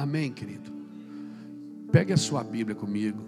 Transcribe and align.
Amém, 0.00 0.32
querido? 0.32 0.72
Pegue 1.92 2.14
a 2.14 2.16
sua 2.16 2.42
Bíblia 2.42 2.74
comigo. 2.74 3.22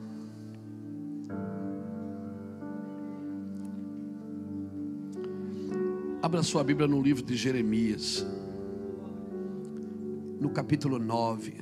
Abra 6.22 6.43
sua 6.43 6.64
Bíblia 6.64 6.88
no 6.88 7.03
livro 7.03 7.22
de 7.22 7.37
Jeremias, 7.37 8.27
no 10.40 10.48
capítulo 10.48 10.98
9. 10.98 11.56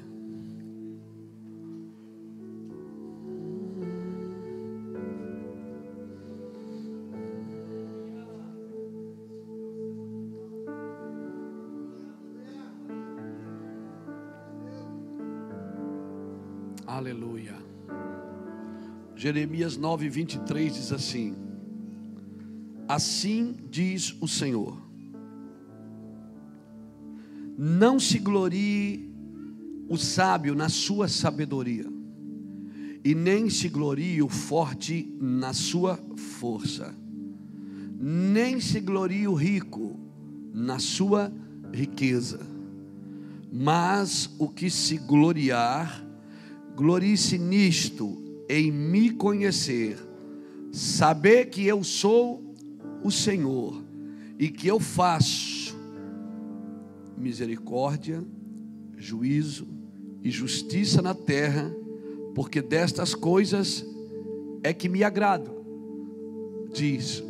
Jeremias 19.21 19.77
9, 19.77 20.09
23 20.09 20.73
diz 20.73 20.93
assim: 20.93 21.35
Assim 22.89 23.55
diz 23.71 24.17
o 24.19 24.27
Senhor: 24.27 24.81
Não 27.59 28.01
se 28.01 28.19
glorie 28.19 29.13
o 29.91 29.99
sábio 29.99 30.55
na 30.55 30.71
sua 30.71 31.07
sabedoria, 31.07 31.85
e 33.05 33.15
nem 33.15 33.51
se 33.51 33.69
glorie 33.69 34.23
o 34.23 34.29
forte 34.31 35.15
na 35.21 35.53
sua 35.53 35.99
força, 36.17 36.95
nem 38.01 38.59
se 38.59 38.81
glorie 38.81 39.29
o 39.29 39.35
rico 39.35 40.01
na 40.51 40.79
sua 40.79 41.31
riqueza, 41.75 42.41
mas 43.53 44.35
o 44.39 44.49
que 44.49 44.71
se 44.71 44.97
gloriar, 44.97 46.03
glorie-se 46.75 47.37
nisto, 47.37 48.30
em 48.51 48.73
me 48.73 49.11
conhecer, 49.11 49.97
saber 50.73 51.47
que 51.47 51.65
eu 51.65 51.85
sou 51.85 52.53
o 53.01 53.09
Senhor 53.09 53.81
e 54.41 54.49
que 54.49 54.67
eu 54.67 54.81
faço 54.81 55.79
misericórdia, 57.17 58.25
juízo 58.97 59.69
e 60.21 60.33
justiça 60.33 61.01
na 61.01 61.15
terra, 61.15 61.73
porque 62.35 62.61
destas 62.61 63.15
coisas 63.15 63.87
é 64.65 64.75
que 64.75 64.89
me 64.89 65.05
agrado, 65.05 65.65
diz 66.75 67.23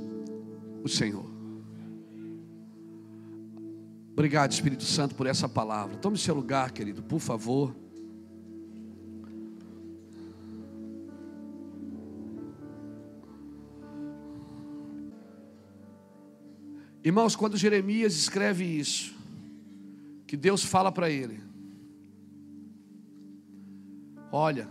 o 0.82 0.88
Senhor. 0.88 1.28
Obrigado, 4.14 4.52
Espírito 4.52 4.84
Santo, 4.84 5.14
por 5.14 5.26
essa 5.26 5.46
palavra. 5.46 5.98
Tome 5.98 6.16
seu 6.16 6.34
lugar, 6.34 6.72
querido, 6.72 7.02
por 7.02 7.20
favor. 7.20 7.76
Irmãos, 17.02 17.34
quando 17.34 17.56
Jeremias 17.56 18.14
escreve 18.14 18.64
isso, 18.64 19.14
que 20.26 20.36
Deus 20.36 20.62
fala 20.62 20.92
para 20.92 21.08
ele: 21.08 21.40
Olha, 24.30 24.68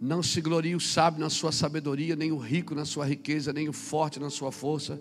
não 0.00 0.22
se 0.22 0.40
glorie 0.42 0.74
o 0.74 0.80
sábio 0.80 1.20
na 1.20 1.30
sua 1.30 1.50
sabedoria, 1.50 2.14
nem 2.14 2.32
o 2.32 2.36
rico 2.36 2.74
na 2.74 2.84
sua 2.84 3.06
riqueza, 3.06 3.52
nem 3.52 3.68
o 3.68 3.72
forte 3.72 4.20
na 4.20 4.28
sua 4.28 4.52
força, 4.52 5.00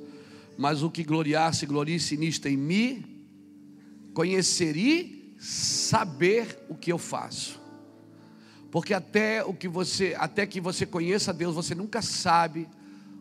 mas 0.58 0.84
o 0.84 0.90
que 0.90 1.04
gloriar 1.04 1.54
se 1.54 1.66
glorie-se 1.66 2.16
nisto 2.16 2.48
em 2.48 2.56
mim, 2.56 3.04
conhecer 4.14 4.78
e 4.78 5.36
saber 5.38 6.66
o 6.70 6.76
que 6.76 6.92
eu 6.92 6.98
faço. 6.98 7.60
Porque 8.72 8.94
até 8.94 9.44
o 9.44 9.54
que 9.54 9.68
você, 9.68 10.16
até 10.18 10.46
que 10.48 10.62
você 10.62 10.86
conheça 10.86 11.34
Deus, 11.34 11.56
você 11.56 11.76
nunca 11.76 12.02
sabe 12.02 12.68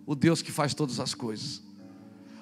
o 0.07 0.15
Deus 0.15 0.43
que 0.43 0.53
faz 0.53 0.75
todas 0.75 1.01
as 1.01 1.13
coisas. 1.13 1.64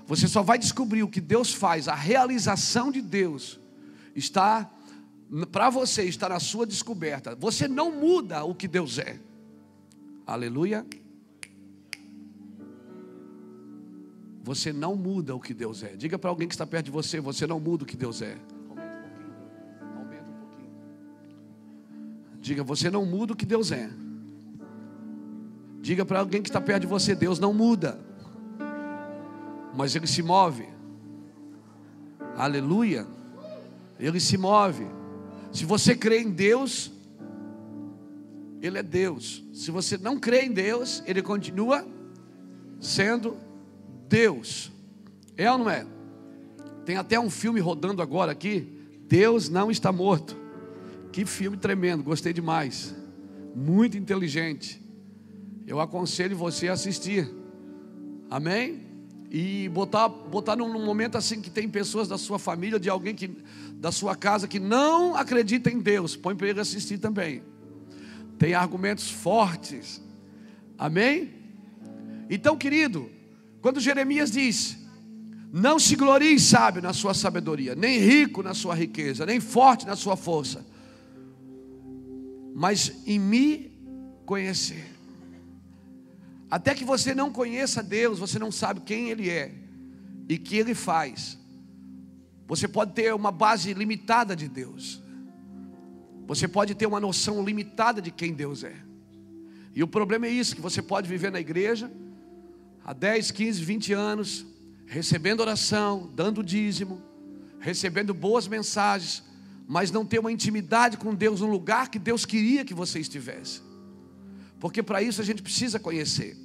Você 0.07 0.29
só 0.29 0.43
vai 0.43 0.59
descobrir 0.59 1.03
o 1.03 1.09
que 1.09 1.21
Deus 1.21 1.53
faz, 1.53 1.89
a 1.89 1.95
realização 1.95 2.91
de 2.91 3.01
Deus 3.01 3.61
está 4.15 4.71
para 5.51 5.71
você, 5.71 6.03
está 6.05 6.29
na 6.29 6.41
sua 6.41 6.67
descoberta. 6.67 7.35
Você 7.37 7.67
não 7.67 7.91
muda 7.91 8.45
o 8.45 8.55
que 8.55 8.69
Deus 8.69 8.99
é. 8.99 9.19
Aleluia. 10.27 10.85
Você 14.43 14.73
não 14.73 14.97
muda 14.97 15.35
o 15.35 15.41
que 15.41 15.55
Deus 15.55 15.83
é. 15.83 15.97
Diga 15.97 16.19
para 16.19 16.29
alguém 16.29 16.49
que 16.49 16.55
está 16.55 16.67
perto 16.67 16.87
de 16.87 16.91
você, 16.91 17.21
você 17.21 17.47
não 17.47 17.61
muda 17.61 17.85
o 17.85 17.87
que 17.87 17.97
Deus 17.97 18.21
é. 18.21 18.37
Aumenta 19.97 20.29
um 20.29 20.35
pouquinho. 20.35 20.73
Diga, 22.41 22.65
você 22.65 22.91
não 22.91 23.07
muda 23.07 23.33
o 23.33 23.37
que 23.37 23.47
Deus 23.47 23.71
é. 23.71 23.89
Diga 25.81 26.05
para 26.05 26.21
alguém 26.21 26.43
que 26.43 26.49
está 26.49 26.61
perto 26.61 26.83
de 26.83 26.87
você, 26.89 27.15
Deus 27.15 27.39
não 27.39 27.55
muda 27.55 28.12
mas 29.75 29.95
ele 29.95 30.07
se 30.07 30.23
move. 30.23 30.67
Aleluia. 32.37 33.07
Ele 33.99 34.19
se 34.19 34.37
move. 34.37 34.87
Se 35.53 35.65
você 35.65 35.95
crê 35.95 36.21
em 36.21 36.31
Deus, 36.31 36.91
Ele 38.61 38.79
é 38.79 38.83
Deus. 38.83 39.45
Se 39.53 39.71
você 39.71 39.99
não 39.99 40.19
crê 40.19 40.43
em 40.43 40.53
Deus, 40.53 41.03
Ele 41.07 41.23
continua 41.23 41.87
sendo 42.81 43.37
Deus. 44.09 44.73
É 45.37 45.51
ou 45.51 45.59
não 45.59 45.71
é? 45.71 45.87
Tem 46.85 46.97
até 46.97 47.21
um 47.21 47.31
filme 47.31 47.61
rodando 47.61 48.03
agora 48.03 48.33
aqui. 48.33 48.67
Deus 49.07 49.49
não 49.49 49.71
está 49.71 49.93
morto. 49.93 50.37
Que 51.13 51.27
filme 51.27 51.57
tremendo, 51.57 52.03
gostei 52.03 52.33
demais. 52.33 52.95
Muito 53.55 53.99
inteligente. 53.99 54.83
Eu 55.67 55.79
aconselho 55.79 56.37
você 56.37 56.69
a 56.69 56.73
assistir. 56.73 57.31
Amém? 58.31 58.92
E 59.35 59.67
botar, 59.71 60.11
botar 60.11 60.55
num, 60.55 60.71
num, 60.71 60.85
momento 60.85 61.17
assim 61.17 61.41
que 61.41 61.49
tem 61.49 61.67
pessoas 61.67 62.07
da 62.07 62.19
sua 62.19 62.39
família, 62.39 62.79
de 62.79 62.91
alguém 62.91 63.15
que 63.15 63.35
da 63.77 63.91
sua 63.91 64.15
casa 64.15 64.47
que 64.47 64.61
não 64.61 65.17
acredita 65.17 65.71
em 65.71 65.79
Deus, 65.79 66.15
põe 66.15 66.37
para 66.37 66.49
ele 66.49 66.61
assistir 66.61 66.99
também. 66.99 67.43
Tem 68.39 68.53
argumentos 68.53 69.11
fortes. 69.11 70.03
Amém? 70.77 71.31
Então, 72.29 72.59
querido, 72.59 73.09
quando 73.63 73.81
Jeremias 73.81 74.31
diz: 74.31 74.77
Não 75.51 75.79
se 75.79 75.97
glorie 75.97 76.39
sábio 76.39 76.83
na 76.83 76.93
sua 76.93 77.15
sabedoria, 77.15 77.75
nem 77.75 77.99
rico 77.99 78.43
na 78.43 78.53
sua 78.53 78.75
riqueza, 78.75 79.25
nem 79.25 79.41
forte 79.41 79.87
na 79.87 79.97
sua 79.97 80.15
força, 80.15 80.63
mas 82.55 82.93
em 83.07 83.19
me 83.19 83.73
conhecer. 84.27 84.92
Até 86.53 86.75
que 86.75 86.85
você 86.85 87.15
não 87.15 87.33
conheça 87.33 87.83
Deus, 87.83 88.19
você 88.19 88.39
não 88.39 88.53
sabe 88.53 88.83
quem 88.83 89.09
Ele 89.09 89.31
é 89.31 89.55
e 90.29 90.37
que 90.37 90.55
Ele 90.55 90.75
faz. 90.75 91.39
Você 92.47 92.69
pode 92.69 92.93
ter 92.93 93.15
uma 93.15 93.33
base 93.33 93.73
limitada 93.73 94.37
de 94.37 94.49
Deus. 94.49 95.03
Você 96.27 96.47
pode 96.47 96.75
ter 96.75 96.85
uma 96.85 97.01
noção 97.01 97.43
limitada 97.43 98.03
de 98.03 98.11
quem 98.11 98.35
Deus 98.35 98.65
é. 98.65 98.77
E 99.75 99.83
o 99.83 99.89
problema 99.89 100.27
é 100.27 100.31
isso: 100.31 100.55
que 100.55 100.61
você 100.61 100.83
pode 100.83 101.09
viver 101.09 101.33
na 101.33 101.41
igreja 101.41 101.91
há 102.85 102.93
10, 102.93 103.31
15, 103.31 103.65
20 103.65 103.93
anos, 103.95 104.45
recebendo 104.85 105.41
oração, 105.41 106.13
dando 106.15 106.45
dízimo, 106.45 107.01
recebendo 107.61 108.13
boas 108.13 108.47
mensagens, 108.47 109.25
mas 109.67 109.91
não 109.91 110.05
ter 110.05 110.19
uma 110.19 110.31
intimidade 110.31 110.99
com 110.99 111.15
Deus 111.15 111.41
no 111.41 111.47
lugar 111.47 111.89
que 111.89 111.99
Deus 111.99 112.27
queria 112.27 112.63
que 112.63 112.75
você 112.75 112.99
estivesse. 113.01 113.72
Porque 114.63 114.81
para 114.81 115.03
isso 115.03 115.21
a 115.21 115.25
gente 115.25 115.43
precisa 115.43 115.81
conhecer. 115.81 116.37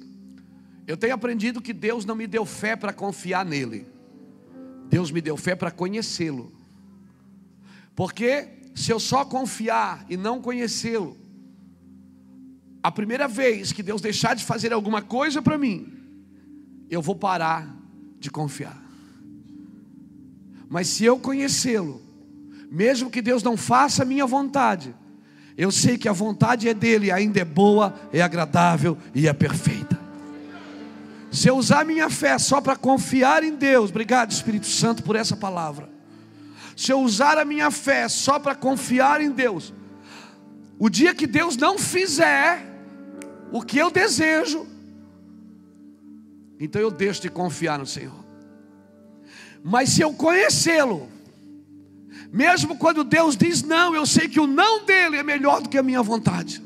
Eu 0.88 0.96
tenho 0.96 1.14
aprendido 1.14 1.62
que 1.62 1.72
Deus 1.72 2.04
não 2.04 2.16
me 2.16 2.26
deu 2.26 2.44
fé 2.44 2.74
para 2.74 2.92
confiar 2.92 3.44
nele. 3.44 3.86
Deus 4.90 5.12
me 5.12 5.20
deu 5.20 5.36
fé 5.36 5.54
para 5.54 5.70
conhecê-lo. 5.70 6.52
Porque 7.94 8.48
se 8.74 8.90
eu 8.90 8.98
só 8.98 9.24
confiar 9.24 10.04
e 10.08 10.16
não 10.16 10.42
conhecê-lo, 10.42 11.16
a 12.82 12.90
primeira 12.90 13.28
vez 13.28 13.70
que 13.70 13.84
Deus 13.84 14.00
deixar 14.00 14.34
de 14.34 14.44
fazer 14.44 14.72
alguma 14.72 15.00
coisa 15.00 15.40
para 15.40 15.56
mim, 15.56 15.86
eu 16.90 17.00
vou 17.00 17.14
parar 17.14 17.72
de 18.18 18.32
confiar. 18.32 18.82
Mas 20.68 20.88
se 20.88 21.04
eu 21.04 21.20
conhecê-lo, 21.20 22.02
mesmo 22.68 23.12
que 23.12 23.22
Deus 23.22 23.44
não 23.44 23.56
faça 23.56 24.02
a 24.02 24.04
minha 24.04 24.26
vontade, 24.26 24.92
eu 25.58 25.72
sei 25.72 25.98
que 25.98 26.08
a 26.08 26.12
vontade 26.12 26.68
é 26.68 26.72
dele, 26.72 27.10
ainda 27.10 27.40
é 27.40 27.44
boa, 27.44 27.92
é 28.12 28.22
agradável 28.22 28.96
e 29.12 29.26
é 29.26 29.32
perfeita. 29.32 29.98
Se 31.32 31.48
eu 31.48 31.56
usar 31.56 31.84
minha 31.84 32.08
fé 32.08 32.38
só 32.38 32.60
para 32.60 32.76
confiar 32.76 33.42
em 33.42 33.56
Deus, 33.56 33.90
obrigado 33.90 34.30
Espírito 34.30 34.68
Santo 34.68 35.02
por 35.02 35.16
essa 35.16 35.36
palavra. 35.36 35.90
Se 36.76 36.92
eu 36.92 37.00
usar 37.00 37.36
a 37.38 37.44
minha 37.44 37.72
fé 37.72 38.08
só 38.08 38.38
para 38.38 38.54
confiar 38.54 39.20
em 39.20 39.32
Deus, 39.32 39.74
o 40.78 40.88
dia 40.88 41.12
que 41.12 41.26
Deus 41.26 41.56
não 41.56 41.76
fizer 41.76 42.64
o 43.50 43.60
que 43.60 43.78
eu 43.78 43.90
desejo, 43.90 44.64
então 46.60 46.80
eu 46.80 46.90
deixo 46.92 47.20
de 47.20 47.30
confiar 47.30 47.80
no 47.80 47.86
Senhor. 47.86 48.24
Mas 49.64 49.88
se 49.88 50.02
eu 50.02 50.12
conhecê-lo, 50.12 51.08
Mesmo 52.32 52.76
quando 52.76 53.04
Deus 53.04 53.36
diz 53.36 53.62
não, 53.62 53.94
eu 53.94 54.04
sei 54.04 54.28
que 54.28 54.38
o 54.38 54.46
não 54.46 54.84
dele 54.84 55.16
é 55.16 55.22
melhor 55.22 55.62
do 55.62 55.68
que 55.68 55.78
a 55.78 55.82
minha 55.82 56.02
vontade. 56.02 56.62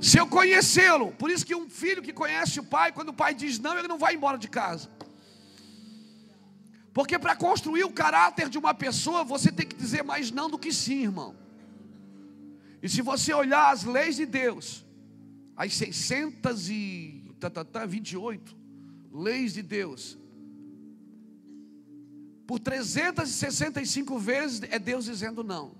Se 0.00 0.18
eu 0.18 0.26
conhecê-lo, 0.26 1.12
por 1.12 1.30
isso 1.30 1.44
que 1.44 1.54
um 1.54 1.68
filho 1.68 2.02
que 2.02 2.12
conhece 2.12 2.58
o 2.60 2.64
pai, 2.64 2.92
quando 2.92 3.08
o 3.08 3.14
pai 3.14 3.34
diz 3.34 3.58
não, 3.58 3.76
ele 3.78 3.88
não 3.88 3.98
vai 3.98 4.14
embora 4.14 4.38
de 4.38 4.48
casa. 4.48 4.88
Porque 6.92 7.18
para 7.18 7.34
construir 7.36 7.84
o 7.84 7.92
caráter 7.92 8.48
de 8.48 8.56
uma 8.58 8.74
pessoa, 8.74 9.24
você 9.24 9.52
tem 9.52 9.66
que 9.66 9.76
dizer 9.76 10.04
mais 10.04 10.30
não 10.30 10.50
do 10.50 10.58
que 10.58 10.72
sim, 10.72 11.04
irmão. 11.04 11.34
E 12.82 12.88
se 12.88 13.02
você 13.02 13.32
olhar 13.32 13.70
as 13.70 13.84
leis 13.84 14.16
de 14.16 14.26
Deus, 14.26 14.84
as 15.56 15.74
628 15.74 18.56
leis 19.12 19.54
de 19.54 19.62
Deus, 19.62 20.17
por 22.48 22.58
365 22.58 24.18
vezes 24.18 24.62
é 24.70 24.78
Deus 24.78 25.04
dizendo 25.04 25.44
não. 25.44 25.72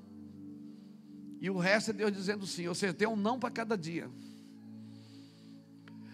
E 1.41 1.49
o 1.49 1.57
resto 1.57 1.93
é 1.93 1.95
Deus 1.95 2.13
dizendo 2.13 2.47
sim. 2.47 2.69
Ou 2.69 2.75
seja, 2.75 2.93
tem 2.93 3.09
um 3.09 3.17
não 3.17 3.39
para 3.39 3.51
cada 3.51 3.75
dia. 3.75 4.11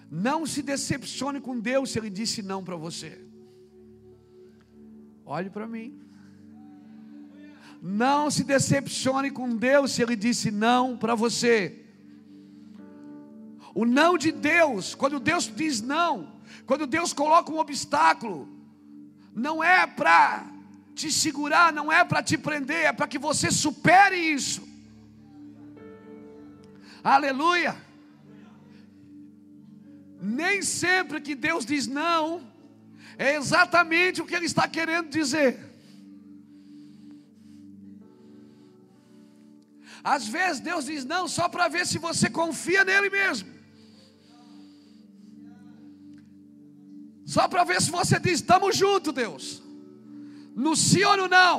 Não 0.08 0.46
se 0.46 0.62
decepcione 0.62 1.40
com 1.40 1.58
Deus 1.58 1.90
se 1.90 1.98
Ele 1.98 2.08
disse 2.08 2.40
não 2.40 2.62
para 2.62 2.76
você. 2.76 3.20
Olhe 5.26 5.50
para 5.50 5.66
mim. 5.66 6.00
Não 7.82 8.30
se 8.30 8.44
decepcione 8.44 9.32
com 9.32 9.56
Deus 9.56 9.90
se 9.90 10.02
Ele 10.02 10.14
disse 10.14 10.52
não 10.52 10.96
para 10.96 11.16
você. 11.16 11.84
O 13.74 13.84
não 13.84 14.16
de 14.16 14.30
Deus, 14.30 14.94
quando 14.94 15.18
Deus 15.18 15.52
diz 15.52 15.82
não, 15.82 16.32
quando 16.64 16.86
Deus 16.86 17.12
coloca 17.12 17.50
um 17.50 17.58
obstáculo, 17.58 18.53
não 19.34 19.62
é 19.62 19.86
para 19.86 20.46
te 20.94 21.10
segurar, 21.10 21.72
não 21.72 21.92
é 21.92 22.04
para 22.04 22.22
te 22.22 22.38
prender, 22.38 22.84
é 22.86 22.92
para 22.92 23.08
que 23.08 23.18
você 23.18 23.50
supere 23.50 24.16
isso. 24.16 24.62
Aleluia. 27.02 27.76
Nem 30.20 30.62
sempre 30.62 31.20
que 31.20 31.34
Deus 31.34 31.66
diz 31.66 31.86
não, 31.86 32.40
é 33.18 33.34
exatamente 33.34 34.22
o 34.22 34.26
que 34.26 34.34
Ele 34.34 34.46
está 34.46 34.66
querendo 34.68 35.10
dizer. 35.10 35.58
Às 40.02 40.28
vezes 40.28 40.60
Deus 40.60 40.84
diz 40.84 41.04
não 41.04 41.26
só 41.26 41.48
para 41.48 41.66
ver 41.66 41.86
se 41.86 41.98
você 41.98 42.30
confia 42.30 42.84
nele 42.84 43.10
mesmo. 43.10 43.53
Só 47.34 47.48
para 47.48 47.64
ver 47.64 47.82
se 47.82 47.90
você 47.90 48.16
diz: 48.20 48.34
estamos 48.34 48.76
juntos, 48.76 49.12
Deus. 49.12 49.44
No 50.64 50.76
sim 50.76 51.02
ou 51.02 51.16
no 51.16 51.26
não. 51.26 51.56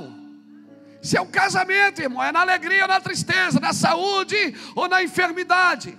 Se 1.01 1.17
é 1.17 1.21
um 1.21 1.31
casamento, 1.39 2.01
irmão, 2.01 2.23
é 2.23 2.31
na 2.31 2.41
alegria 2.45 2.83
ou 2.83 2.87
na 2.87 3.01
tristeza, 3.07 3.59
na 3.59 3.73
saúde 3.73 4.37
ou 4.73 4.87
na 4.87 5.03
enfermidade, 5.03 5.89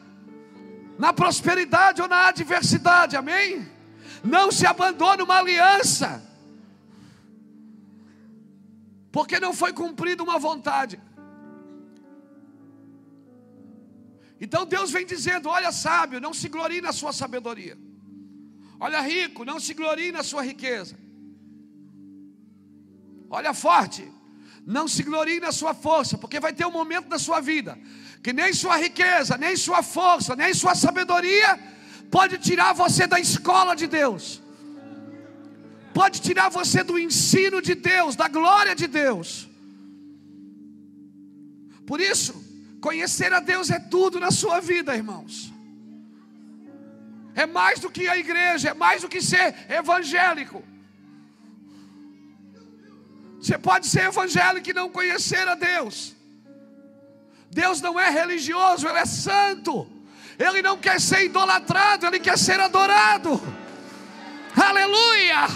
na 0.99 1.13
prosperidade 1.13 2.01
ou 2.01 2.09
na 2.09 2.29
adversidade, 2.29 3.17
amém? 3.17 3.69
Não 4.25 4.51
se 4.51 4.67
abandone 4.67 5.23
uma 5.23 5.39
aliança, 5.41 6.09
porque 9.13 9.39
não 9.39 9.53
foi 9.53 9.75
cumprida 9.75 10.23
uma 10.23 10.39
vontade. 10.39 10.99
Então 14.41 14.65
Deus 14.65 14.91
vem 14.91 15.05
dizendo: 15.05 15.51
olha, 15.51 15.71
sábio, 15.71 16.19
não 16.19 16.33
se 16.33 16.49
glorie 16.49 16.81
na 16.81 16.95
sua 16.95 17.13
sabedoria. 17.13 17.77
Olha, 18.79 19.01
rico, 19.01 19.45
não 19.45 19.59
se 19.59 19.75
glorie 19.75 20.13
na 20.13 20.23
sua 20.23 20.43
riqueza. 20.43 20.97
Olha, 23.29 23.53
forte, 23.53 24.11
não 24.67 24.87
se 24.87 25.03
glorie 25.03 25.41
na 25.41 25.53
sua 25.53 25.75
força, 25.75 26.17
porque 26.19 26.39
vai 26.39 26.53
ter 26.53 26.67
um 26.67 26.71
momento 26.71 27.09
da 27.09 27.19
sua 27.19 27.41
vida 27.41 27.79
que 28.27 28.33
nem 28.33 28.53
sua 28.53 28.77
riqueza, 28.77 29.39
nem 29.39 29.57
sua 29.57 29.85
força, 29.85 30.35
nem 30.35 30.53
sua 30.53 30.75
sabedoria 30.75 31.57
pode 32.11 32.39
tirar 32.39 32.73
você 32.73 33.07
da 33.07 33.21
escola 33.21 33.77
de 33.77 33.87
Deus. 33.87 34.43
Pode 35.95 36.21
tirar 36.21 36.49
você 36.49 36.83
do 36.83 36.99
ensino 36.99 37.63
de 37.63 37.77
Deus, 37.77 38.17
da 38.17 38.27
glória 38.27 38.75
de 38.75 38.89
Deus. 38.89 39.49
Por 41.87 42.01
isso, 42.01 42.35
conhecer 42.81 43.33
a 43.33 43.39
Deus 43.39 43.71
é 43.71 43.79
tudo 43.79 44.19
na 44.19 44.33
sua 44.33 44.59
vida, 44.59 44.97
irmãos 44.97 45.56
é 47.37 47.45
mais 47.45 47.79
do 47.79 47.91
que 47.91 48.09
a 48.09 48.17
igreja, 48.17 48.71
é 48.71 48.75
mais 48.75 49.03
do 49.03 49.09
que 49.11 49.21
ser 49.21 49.55
evangélico. 49.69 50.65
Você 53.39 53.59
pode 53.59 53.87
ser 53.87 54.07
evangélico 54.07 54.71
e 54.71 54.73
não 54.73 54.89
conhecer 54.89 55.47
a 55.47 55.55
Deus. 55.55 56.17
Deus 57.51 57.83
não 57.83 58.01
é 58.01 58.09
religioso, 58.11 58.89
Ele 58.89 58.99
é 58.99 59.05
santo. 59.05 59.87
Ele 60.39 60.63
não 60.63 60.79
quer 60.79 60.99
ser 60.99 61.27
idolatrado, 61.27 62.07
Ele 62.07 62.19
quer 62.19 62.39
ser 62.39 62.59
adorado. 62.59 63.41
Aleluia! 64.57 65.47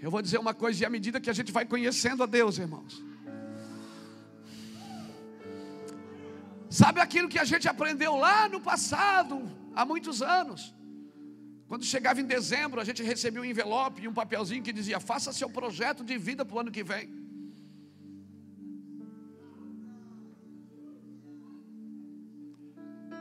Eu 0.00 0.10
vou 0.10 0.22
dizer 0.22 0.38
uma 0.38 0.54
coisa, 0.54 0.82
e 0.82 0.86
à 0.86 0.90
medida 0.90 1.20
que 1.20 1.30
a 1.30 1.32
gente 1.32 1.50
vai 1.50 1.64
conhecendo 1.64 2.22
a 2.22 2.26
Deus, 2.26 2.58
irmãos, 2.58 3.02
Sabe 6.72 7.00
aquilo 7.00 7.28
que 7.28 7.38
a 7.38 7.44
gente 7.44 7.68
aprendeu 7.68 8.16
lá 8.16 8.48
no 8.48 8.58
passado, 8.58 9.34
há 9.74 9.84
muitos 9.84 10.22
anos? 10.22 10.74
Quando 11.68 11.84
chegava 11.84 12.18
em 12.18 12.24
dezembro, 12.24 12.80
a 12.80 12.84
gente 12.84 13.02
recebia 13.02 13.42
um 13.42 13.44
envelope 13.44 14.00
e 14.00 14.08
um 14.08 14.14
papelzinho 14.14 14.62
que 14.62 14.72
dizia: 14.72 14.98
faça 14.98 15.34
seu 15.34 15.50
projeto 15.50 16.02
de 16.02 16.16
vida 16.16 16.46
para 16.46 16.56
o 16.56 16.60
ano 16.60 16.70
que 16.70 16.82
vem. 16.82 17.10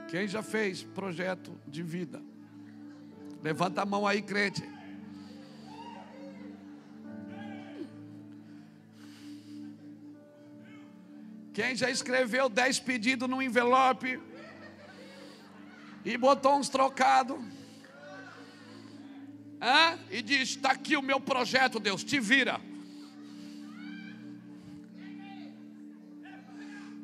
Quem 0.07 0.29
já 0.29 0.41
fez 0.41 0.83
projeto 0.83 1.51
de 1.67 1.83
vida? 1.83 2.21
Levanta 3.43 3.81
a 3.81 3.85
mão 3.85 4.07
aí, 4.07 4.21
crente. 4.21 4.63
Quem 11.53 11.75
já 11.75 11.89
escreveu 11.89 12.47
dez 12.47 12.79
pedidos 12.79 13.29
no 13.29 13.41
envelope 13.41 14.19
e 16.05 16.17
botou 16.17 16.57
uns 16.57 16.69
trocados? 16.69 17.37
E 20.09 20.21
diz: 20.21 20.49
está 20.49 20.71
aqui 20.71 20.95
o 20.95 21.01
meu 21.01 21.19
projeto, 21.19 21.79
Deus, 21.79 22.03
te 22.03 22.19
vira. 22.19 22.59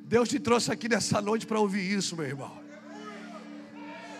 Deus 0.05 0.29
te 0.29 0.39
trouxe 0.39 0.71
aqui 0.71 0.87
nessa 0.87 1.21
noite 1.21 1.45
para 1.45 1.59
ouvir 1.59 1.91
isso, 1.91 2.15
meu 2.15 2.25
irmão. 2.25 2.57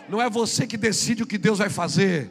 Não 0.10 0.22
é 0.22 0.30
você 0.30 0.68
que 0.68 0.76
decide 0.76 1.24
o 1.24 1.28
que 1.28 1.38
Deus 1.38 1.60
vai 1.60 1.70
fazer. 1.70 2.30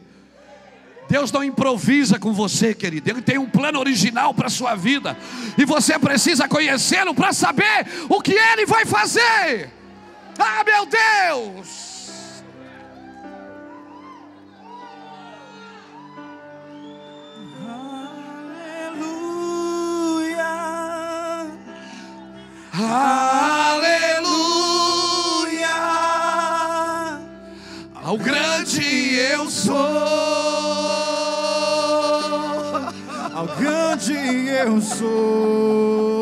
Deus 1.09 1.31
não 1.31 1.43
improvisa 1.43 2.19
com 2.19 2.33
você, 2.33 2.73
querido. 2.73 3.09
Ele 3.09 3.21
tem 3.21 3.37
um 3.37 3.49
plano 3.49 3.79
original 3.79 4.33
para 4.33 4.47
a 4.47 4.49
sua 4.49 4.75
vida. 4.75 5.17
E 5.57 5.63
você 5.65 5.97
precisa 5.97 6.47
conhecê-lo 6.47 7.13
para 7.13 7.31
saber 7.31 7.87
o 8.09 8.21
que 8.21 8.33
ele 8.33 8.65
vai 8.65 8.85
fazer. 8.85 9.71
Ah, 10.37 10.63
meu 10.63 10.85
Deus! 10.85 11.87
Aleluia! 22.79 24.07
Ao 27.95 28.17
grande 28.17 29.15
eu 29.15 29.49
sou. 29.49 30.26
Eu 34.29 34.81
sou. 34.81 36.16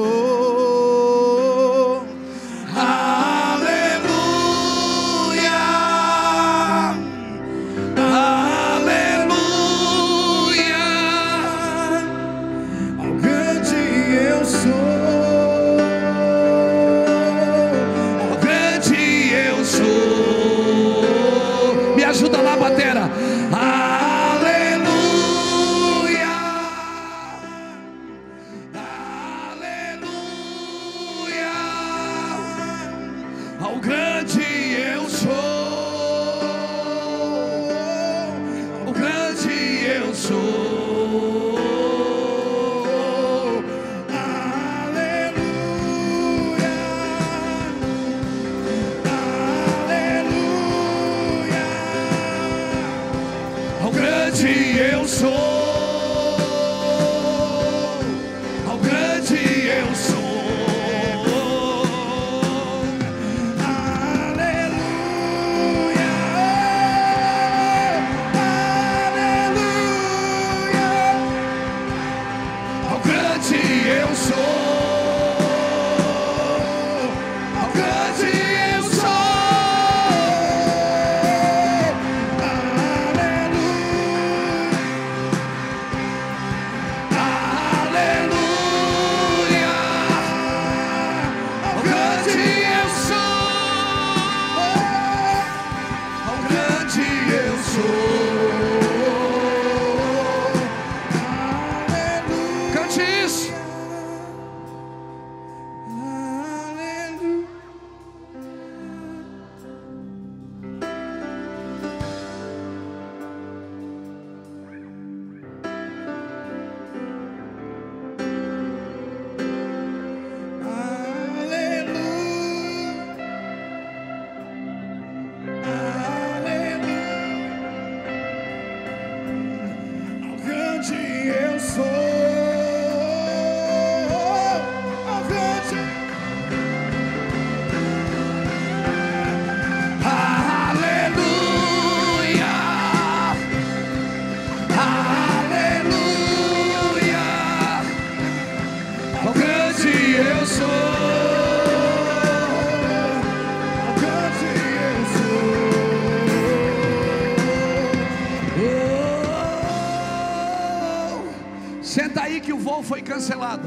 Cancelado. 163.16 163.64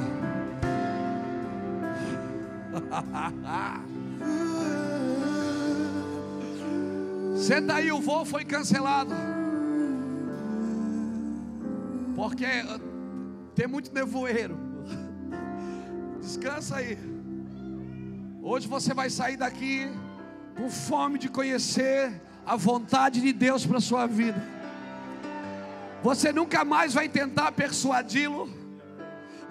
Senta 7.35 7.75
aí, 7.75 7.91
o 7.91 8.01
voo 8.01 8.27
foi 8.27 8.45
cancelado. 8.45 9.15
Porque 12.15 12.45
uh, 12.45 12.79
tem 13.55 13.67
muito 13.67 13.95
nevoeiro. 13.95 14.59
Descansa 16.21 16.77
aí. 16.77 16.99
Hoje 18.43 18.69
você 18.69 18.93
vai 18.93 19.09
sair 19.09 19.39
daqui 19.39 19.89
com 20.57 20.69
fome 20.69 21.19
de 21.19 21.31
conhecer 21.31 22.21
a 22.45 22.55
vontade 22.55 23.23
de 23.23 23.33
Deus 23.33 23.65
para 23.65 23.81
sua 23.81 24.07
vida. 24.07 24.43
Você 26.03 26.33
nunca 26.33 26.67
mais 26.67 26.93
vai 26.93 27.09
tentar 27.09 27.51
persuadi-lo. 27.53 28.58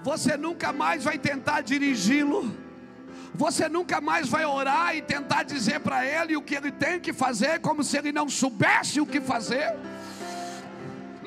Você 0.07 0.37
nunca 0.37 0.71
mais 0.71 1.03
vai 1.03 1.17
tentar 1.17 1.59
dirigi-lo. 1.59 2.55
Você 3.35 3.67
nunca 3.67 3.99
mais 3.99 4.29
vai 4.29 4.45
orar 4.45 4.95
e 4.95 5.01
tentar 5.01 5.43
dizer 5.43 5.81
para 5.81 6.05
ele 6.05 6.37
o 6.37 6.41
que 6.41 6.55
ele 6.55 6.71
tem 6.71 6.97
que 6.97 7.11
fazer, 7.11 7.59
como 7.59 7.83
se 7.83 7.97
ele 7.97 8.13
não 8.13 8.29
soubesse 8.29 9.01
o 9.01 9.05
que 9.05 9.19
fazer. 9.19 9.75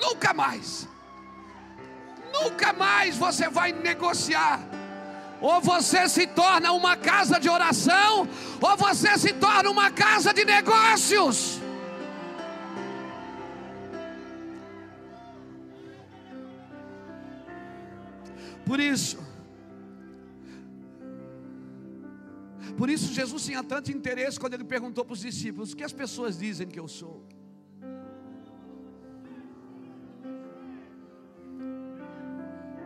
Nunca 0.00 0.32
mais. 0.32 0.88
Nunca 2.32 2.72
mais 2.72 3.18
você 3.18 3.50
vai 3.50 3.70
negociar. 3.70 4.58
Ou 5.42 5.60
você 5.60 6.08
se 6.08 6.26
torna 6.26 6.72
uma 6.72 6.96
casa 6.96 7.38
de 7.38 7.50
oração, 7.50 8.26
ou 8.62 8.76
você 8.78 9.18
se 9.18 9.34
torna 9.34 9.68
uma 9.68 9.90
casa 9.90 10.32
de 10.32 10.42
negócios. 10.42 11.60
Por 18.71 18.79
isso, 18.79 19.19
por 22.79 22.89
isso 22.89 23.12
Jesus 23.12 23.45
tinha 23.45 23.62
tanto 23.65 23.91
interesse 23.91 24.39
quando 24.39 24.55
ele 24.55 24.62
perguntou 24.62 25.05
para 25.05 25.15
os 25.15 25.23
discípulos: 25.29 25.73
o 25.73 25.77
que 25.79 25.83
as 25.83 25.93
pessoas 25.93 26.39
dizem 26.39 26.69
que 26.69 26.79
eu 26.79 26.87
sou? 26.87 27.17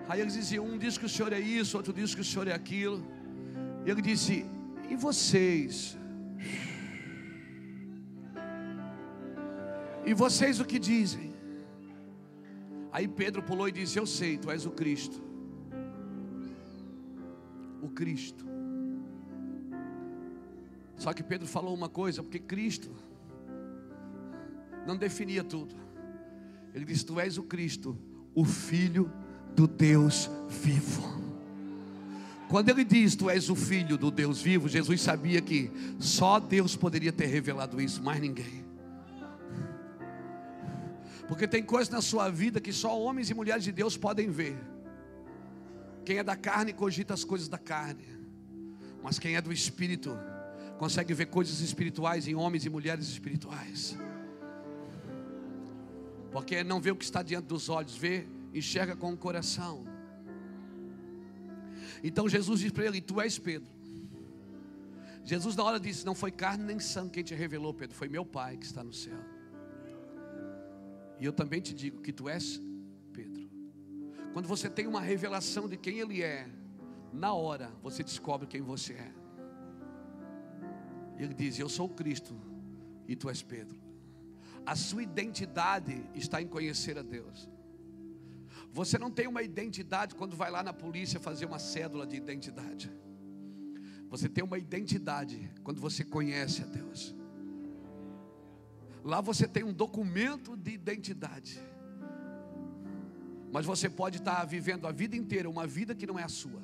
Aí 0.08 0.22
eles 0.22 0.32
diziam: 0.32 0.64
um 0.64 0.78
diz 0.78 0.96
que 0.96 1.04
o 1.04 1.12
senhor 1.16 1.34
é 1.34 1.42
isso, 1.58 1.76
outro 1.76 1.92
diz 1.92 2.14
que 2.14 2.22
o 2.22 2.24
senhor 2.24 2.48
é 2.48 2.54
aquilo. 2.54 3.06
E 3.84 3.90
ele 3.90 4.00
disse: 4.00 4.46
e 4.88 4.96
vocês? 4.96 5.98
E 10.06 10.14
vocês 10.14 10.60
o 10.60 10.64
que 10.64 10.78
dizem? 10.78 11.34
Aí 12.90 13.06
Pedro 13.06 13.42
pulou 13.42 13.68
e 13.68 13.72
disse: 13.82 13.98
Eu 13.98 14.06
sei, 14.06 14.38
tu 14.38 14.50
és 14.50 14.64
o 14.64 14.70
Cristo. 14.70 15.33
O 17.84 17.90
Cristo. 17.90 18.44
Só 20.96 21.12
que 21.12 21.22
Pedro 21.22 21.46
falou 21.46 21.74
uma 21.74 21.88
coisa, 21.88 22.22
porque 22.22 22.38
Cristo 22.38 22.90
não 24.86 24.96
definia 24.96 25.44
tudo. 25.44 25.74
Ele 26.72 26.84
disse: 26.84 27.04
Tu 27.04 27.20
és 27.20 27.36
o 27.36 27.42
Cristo, 27.42 27.96
o 28.34 28.44
Filho 28.44 29.12
do 29.54 29.66
Deus 29.66 30.30
vivo. 30.48 31.22
Quando 32.48 32.68
ele 32.68 32.84
diz 32.84 33.16
tu 33.16 33.28
és 33.28 33.48
o 33.48 33.56
filho 33.56 33.96
do 33.96 34.10
Deus 34.10 34.40
vivo, 34.40 34.68
Jesus 34.68 35.00
sabia 35.00 35.40
que 35.40 35.72
só 35.98 36.38
Deus 36.38 36.76
poderia 36.76 37.10
ter 37.10 37.26
revelado 37.26 37.80
isso, 37.80 38.02
mais 38.02 38.20
ninguém. 38.20 38.64
Porque 41.26 41.48
tem 41.48 41.62
coisas 41.62 41.88
na 41.88 42.02
sua 42.02 42.28
vida 42.30 42.60
que 42.60 42.72
só 42.72 42.96
homens 43.00 43.30
e 43.30 43.34
mulheres 43.34 43.64
de 43.64 43.72
Deus 43.72 43.96
podem 43.96 44.30
ver. 44.30 44.56
Quem 46.04 46.18
é 46.18 46.22
da 46.22 46.36
carne 46.36 46.72
cogita 46.72 47.14
as 47.14 47.24
coisas 47.24 47.48
da 47.48 47.58
carne, 47.58 48.04
mas 49.02 49.18
quem 49.18 49.36
é 49.36 49.40
do 49.40 49.52
espírito 49.52 50.16
consegue 50.78 51.14
ver 51.14 51.26
coisas 51.26 51.60
espirituais 51.60 52.28
em 52.28 52.34
homens 52.34 52.66
e 52.66 52.70
mulheres 52.70 53.08
espirituais. 53.08 53.96
Porque 56.30 56.64
não 56.64 56.80
vê 56.80 56.90
o 56.90 56.96
que 56.96 57.04
está 57.04 57.22
diante 57.22 57.46
dos 57.46 57.68
olhos, 57.68 57.96
vê 57.96 58.26
enxerga 58.52 58.96
com 58.96 59.12
o 59.12 59.16
coração. 59.16 59.84
Então 62.02 62.28
Jesus 62.28 62.60
diz 62.60 62.72
para 62.72 62.84
ele: 62.84 63.00
Tu 63.00 63.20
és 63.20 63.38
Pedro. 63.38 63.68
Jesus, 65.24 65.56
na 65.56 65.64
hora 65.64 65.80
disse: 65.80 66.04
Não 66.04 66.14
foi 66.14 66.30
carne 66.30 66.64
nem 66.64 66.78
sangue 66.78 67.10
quem 67.10 67.24
te 67.24 67.34
revelou, 67.34 67.72
Pedro, 67.72 67.96
foi 67.96 68.08
meu 68.08 68.26
Pai 68.26 68.56
que 68.56 68.66
está 68.66 68.84
no 68.84 68.92
céu. 68.92 69.18
E 71.18 71.24
eu 71.24 71.32
também 71.32 71.60
te 71.60 71.72
digo 71.72 72.00
que 72.02 72.12
tu 72.12 72.28
és. 72.28 72.60
Quando 74.34 74.48
você 74.48 74.68
tem 74.68 74.88
uma 74.88 75.00
revelação 75.00 75.68
de 75.68 75.76
quem 75.76 76.00
Ele 76.00 76.20
é, 76.20 76.50
na 77.12 77.32
hora 77.32 77.70
você 77.80 78.02
descobre 78.02 78.48
quem 78.48 78.60
você 78.60 78.94
é. 78.94 79.12
Ele 81.16 81.32
diz: 81.32 81.56
Eu 81.56 81.68
sou 81.68 81.88
Cristo 81.88 82.34
e 83.06 83.14
tu 83.14 83.28
és 83.28 83.44
Pedro. 83.44 83.80
A 84.66 84.74
sua 84.74 85.04
identidade 85.04 86.04
está 86.16 86.42
em 86.42 86.48
conhecer 86.48 86.98
a 86.98 87.02
Deus. 87.02 87.48
Você 88.72 88.98
não 88.98 89.08
tem 89.08 89.28
uma 89.28 89.40
identidade 89.40 90.16
quando 90.16 90.34
vai 90.34 90.50
lá 90.50 90.64
na 90.64 90.72
polícia 90.72 91.20
fazer 91.20 91.46
uma 91.46 91.60
cédula 91.60 92.04
de 92.04 92.16
identidade. 92.16 92.90
Você 94.08 94.28
tem 94.28 94.42
uma 94.42 94.58
identidade 94.58 95.48
quando 95.62 95.80
você 95.80 96.02
conhece 96.02 96.60
a 96.60 96.66
Deus. 96.66 97.14
Lá 99.04 99.20
você 99.20 99.46
tem 99.46 99.62
um 99.62 99.72
documento 99.72 100.56
de 100.56 100.72
identidade. 100.72 101.60
Mas 103.54 103.64
você 103.64 103.88
pode 103.88 104.16
estar 104.18 104.44
vivendo 104.44 104.84
a 104.84 104.90
vida 105.00 105.14
inteira 105.14 105.48
uma 105.48 105.64
vida 105.64 105.94
que 105.94 106.08
não 106.08 106.18
é 106.18 106.24
a 106.24 106.28
sua. 106.28 106.60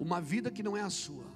Uma 0.00 0.18
vida 0.22 0.50
que 0.50 0.62
não 0.62 0.74
é 0.74 0.80
a 0.80 0.88
sua. 0.88 1.26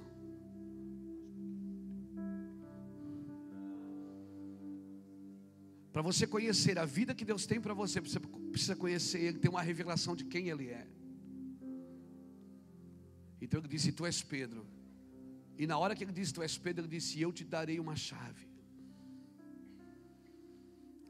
Para 5.93 6.01
você 6.01 6.25
conhecer 6.25 6.79
a 6.79 6.85
vida 6.85 7.13
que 7.13 7.23
Deus 7.23 7.45
tem 7.45 7.61
para 7.61 7.75
você, 7.75 7.99
você 7.99 8.19
precisa 8.19 8.75
conhecer 8.75 9.19
Ele, 9.19 9.37
ter 9.37 9.49
uma 9.49 9.61
revelação 9.61 10.15
de 10.15 10.25
quem 10.25 10.49
Ele 10.49 10.69
é. 10.69 10.87
Então 13.39 13.59
ele 13.59 13.67
disse: 13.67 13.91
Tu 13.91 14.07
és 14.07 14.23
Pedro. 14.23 14.65
E 15.55 15.67
na 15.67 15.77
hora 15.77 15.95
que 15.95 16.03
ele 16.03 16.11
disse: 16.11 16.33
Tu 16.33 16.41
és 16.41 16.57
Pedro, 16.57 16.81
ele 16.81 16.95
disse: 16.97 17.21
Eu 17.21 17.31
te 17.31 17.43
darei 17.43 17.79
uma 17.79 17.95
chave. 17.95 18.47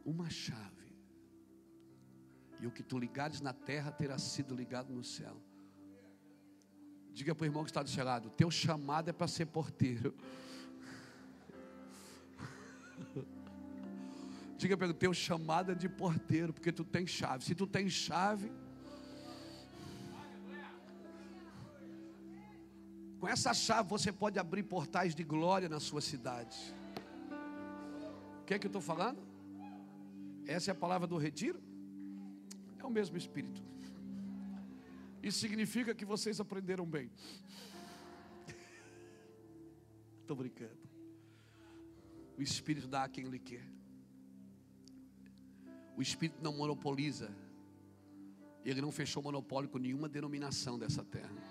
Uma 0.03 0.29
chave. 0.29 0.76
E 2.59 2.67
o 2.67 2.71
que 2.71 2.83
tu 2.83 2.97
ligares 2.97 3.41
na 3.41 3.53
terra 3.53 3.91
terá 3.91 4.17
sido 4.17 4.55
ligado 4.55 4.91
no 4.93 5.03
céu. 5.03 5.37
Diga 7.11 7.33
para 7.35 7.43
o 7.43 7.47
irmão 7.47 7.63
que 7.63 7.69
está 7.69 7.83
do 7.83 7.89
seu 7.89 8.03
lado: 8.03 8.29
Teu 8.31 8.49
chamado 8.49 9.09
é 9.09 9.13
para 9.13 9.27
ser 9.27 9.45
porteiro. 9.47 10.15
Diga 14.57 14.75
para 14.75 14.87
ele, 14.87 14.93
teu 14.95 15.13
chamado 15.13 15.71
é 15.71 15.75
de 15.75 15.87
porteiro, 15.87 16.51
porque 16.51 16.71
tu 16.71 16.83
tem 16.83 17.05
chave. 17.05 17.45
Se 17.45 17.53
tu 17.53 17.67
tem 17.67 17.87
chave, 17.87 18.51
com 23.19 23.27
essa 23.27 23.53
chave 23.53 23.87
você 23.87 24.11
pode 24.11 24.39
abrir 24.39 24.63
portais 24.63 25.13
de 25.13 25.23
glória 25.23 25.69
na 25.69 25.79
sua 25.79 26.01
cidade. 26.01 26.57
O 28.41 28.45
que 28.45 28.55
é 28.55 28.59
que 28.59 28.65
eu 28.65 28.69
estou 28.69 28.81
falando? 28.81 29.21
Essa 30.47 30.71
é 30.71 30.73
a 30.73 30.75
palavra 30.75 31.05
do 31.05 31.17
retiro? 31.17 31.61
O 32.87 32.89
mesmo 32.89 33.17
Espírito. 33.17 33.61
Isso 35.21 35.39
significa 35.39 35.93
que 35.93 36.05
vocês 36.05 36.39
aprenderam 36.39 36.85
bem. 36.85 37.11
Estou 40.21 40.37
brincando. 40.37 40.79
O 42.37 42.41
Espírito 42.41 42.87
dá 42.87 43.03
a 43.03 43.09
quem 43.09 43.25
Ele 43.25 43.39
quer. 43.39 43.67
O 45.97 46.01
Espírito 46.01 46.41
não 46.41 46.53
monopoliza. 46.53 47.29
Ele 48.63 48.79
não 48.79 48.89
fechou 48.89 49.21
monopólio 49.21 49.69
com 49.69 49.77
nenhuma 49.77 50.07
denominação 50.07 50.79
dessa 50.79 51.03
terra. 51.03 51.43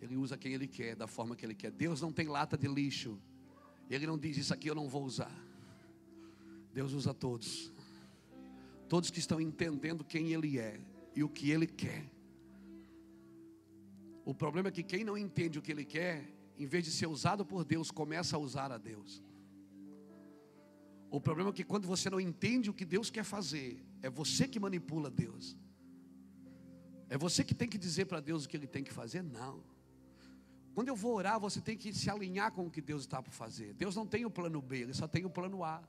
Ele 0.00 0.16
usa 0.16 0.36
quem 0.36 0.52
Ele 0.52 0.66
quer, 0.66 0.96
da 0.96 1.06
forma 1.06 1.36
que 1.36 1.46
Ele 1.46 1.54
quer. 1.54 1.70
Deus 1.70 2.00
não 2.00 2.12
tem 2.12 2.26
lata 2.26 2.58
de 2.58 2.66
lixo. 2.66 3.16
Ele 3.88 4.04
não 4.04 4.18
diz 4.18 4.36
isso 4.36 4.52
aqui 4.52 4.68
eu 4.68 4.74
não 4.74 4.88
vou 4.88 5.04
usar. 5.04 5.32
Deus 6.74 6.92
usa 6.92 7.14
todos. 7.14 7.72
Todos 8.90 9.08
que 9.08 9.20
estão 9.20 9.40
entendendo 9.40 10.04
quem 10.04 10.32
Ele 10.32 10.58
é 10.58 10.80
e 11.14 11.22
o 11.22 11.28
que 11.28 11.52
Ele 11.52 11.64
quer. 11.64 12.10
O 14.24 14.34
problema 14.34 14.68
é 14.68 14.72
que 14.72 14.82
quem 14.82 15.04
não 15.04 15.16
entende 15.16 15.60
o 15.60 15.62
que 15.62 15.70
Ele 15.70 15.84
quer, 15.84 16.28
em 16.58 16.66
vez 16.66 16.82
de 16.82 16.90
ser 16.90 17.06
usado 17.06 17.46
por 17.46 17.64
Deus, 17.64 17.92
começa 17.92 18.34
a 18.34 18.40
usar 18.40 18.72
a 18.72 18.78
Deus. 18.78 19.22
O 21.08 21.20
problema 21.20 21.50
é 21.50 21.52
que 21.52 21.62
quando 21.62 21.86
você 21.86 22.10
não 22.10 22.20
entende 22.20 22.68
o 22.68 22.74
que 22.74 22.84
Deus 22.84 23.10
quer 23.10 23.22
fazer, 23.22 23.80
é 24.02 24.10
você 24.10 24.48
que 24.48 24.58
manipula 24.58 25.08
Deus. 25.08 25.56
É 27.08 27.16
você 27.16 27.44
que 27.44 27.54
tem 27.54 27.68
que 27.68 27.78
dizer 27.78 28.06
para 28.06 28.18
Deus 28.18 28.44
o 28.44 28.48
que 28.48 28.56
Ele 28.56 28.66
tem 28.66 28.82
que 28.82 28.92
fazer? 28.92 29.22
Não. 29.22 29.62
Quando 30.74 30.88
eu 30.88 30.96
vou 30.96 31.14
orar, 31.14 31.38
você 31.38 31.60
tem 31.60 31.76
que 31.76 31.92
se 31.94 32.10
alinhar 32.10 32.50
com 32.50 32.66
o 32.66 32.70
que 32.72 32.82
Deus 32.82 33.02
está 33.02 33.22
para 33.22 33.30
fazer. 33.30 33.72
Deus 33.74 33.94
não 33.94 34.04
tem 34.04 34.24
o 34.24 34.30
plano 34.30 34.60
B, 34.60 34.80
Ele 34.80 34.94
só 34.94 35.06
tem 35.06 35.24
o 35.24 35.30
plano 35.30 35.62
A. 35.62 35.80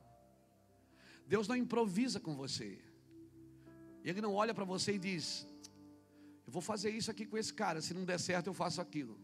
Deus 1.25 1.48
não 1.48 1.55
improvisa 1.55 2.20
com 2.20 2.36
você. 2.36 2.90
Ele 4.03 4.22
não 4.22 4.34
olha 4.34 4.53
para 4.53 4.65
você 4.65 4.93
e 4.93 5.00
diz: 5.00 5.48
Eu 6.45 6.52
vou 6.52 6.62
fazer 6.62 6.89
isso 6.89 7.12
aqui 7.12 7.25
com 7.25 7.38
esse 7.38 7.54
cara, 7.54 7.82
se 7.82 7.93
não 7.93 8.04
der 8.04 8.19
certo 8.19 8.47
eu 8.47 8.54
faço 8.54 8.82
aquilo. 8.82 9.19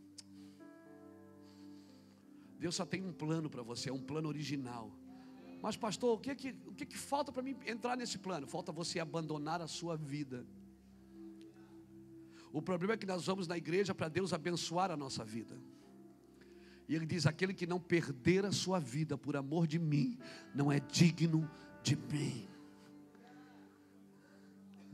Deus 2.60 2.75
só 2.75 2.86
tem 2.86 3.04
um 3.04 3.13
plano 3.13 3.49
para 3.49 3.62
você, 3.62 3.89
é 3.89 3.93
um 3.93 4.01
plano 4.01 4.28
original. 4.28 4.91
Mas, 5.62 5.75
pastor, 5.75 6.17
o 6.17 6.19
que, 6.19 6.36
que, 6.36 6.56
o 6.65 6.73
que, 6.73 6.86
que 6.86 6.97
falta 6.97 7.32
para 7.32 7.41
mim 7.41 7.56
entrar 7.65 7.95
nesse 7.95 8.17
plano? 8.17 8.47
Falta 8.47 8.71
você 8.71 8.99
abandonar 8.99 9.62
a 9.62 9.67
sua 9.67 9.95
vida. 9.95 10.45
O 12.51 12.62
problema 12.62 12.93
é 12.93 12.97
que 12.97 13.06
nós 13.06 13.25
vamos 13.25 13.47
na 13.47 13.58
igreja 13.58 13.93
para 13.93 14.08
Deus 14.08 14.34
abençoar 14.34 14.91
a 14.91 14.97
nossa 14.97 15.23
vida. 15.23 15.58
E 16.88 16.95
ele 16.95 17.06
diz: 17.06 17.25
aquele 17.25 17.54
que 17.54 17.67
não 17.67 17.80
perder 17.80 18.45
a 18.45 18.51
sua 18.51 18.80
vida 18.80 19.17
por 19.17 19.36
amor 19.36 19.67
de 19.67 19.78
mim, 19.78 20.17
não 20.54 20.71
é 20.71 20.80
digno 20.80 21.49
de 21.84 21.95
mim. 21.95 22.47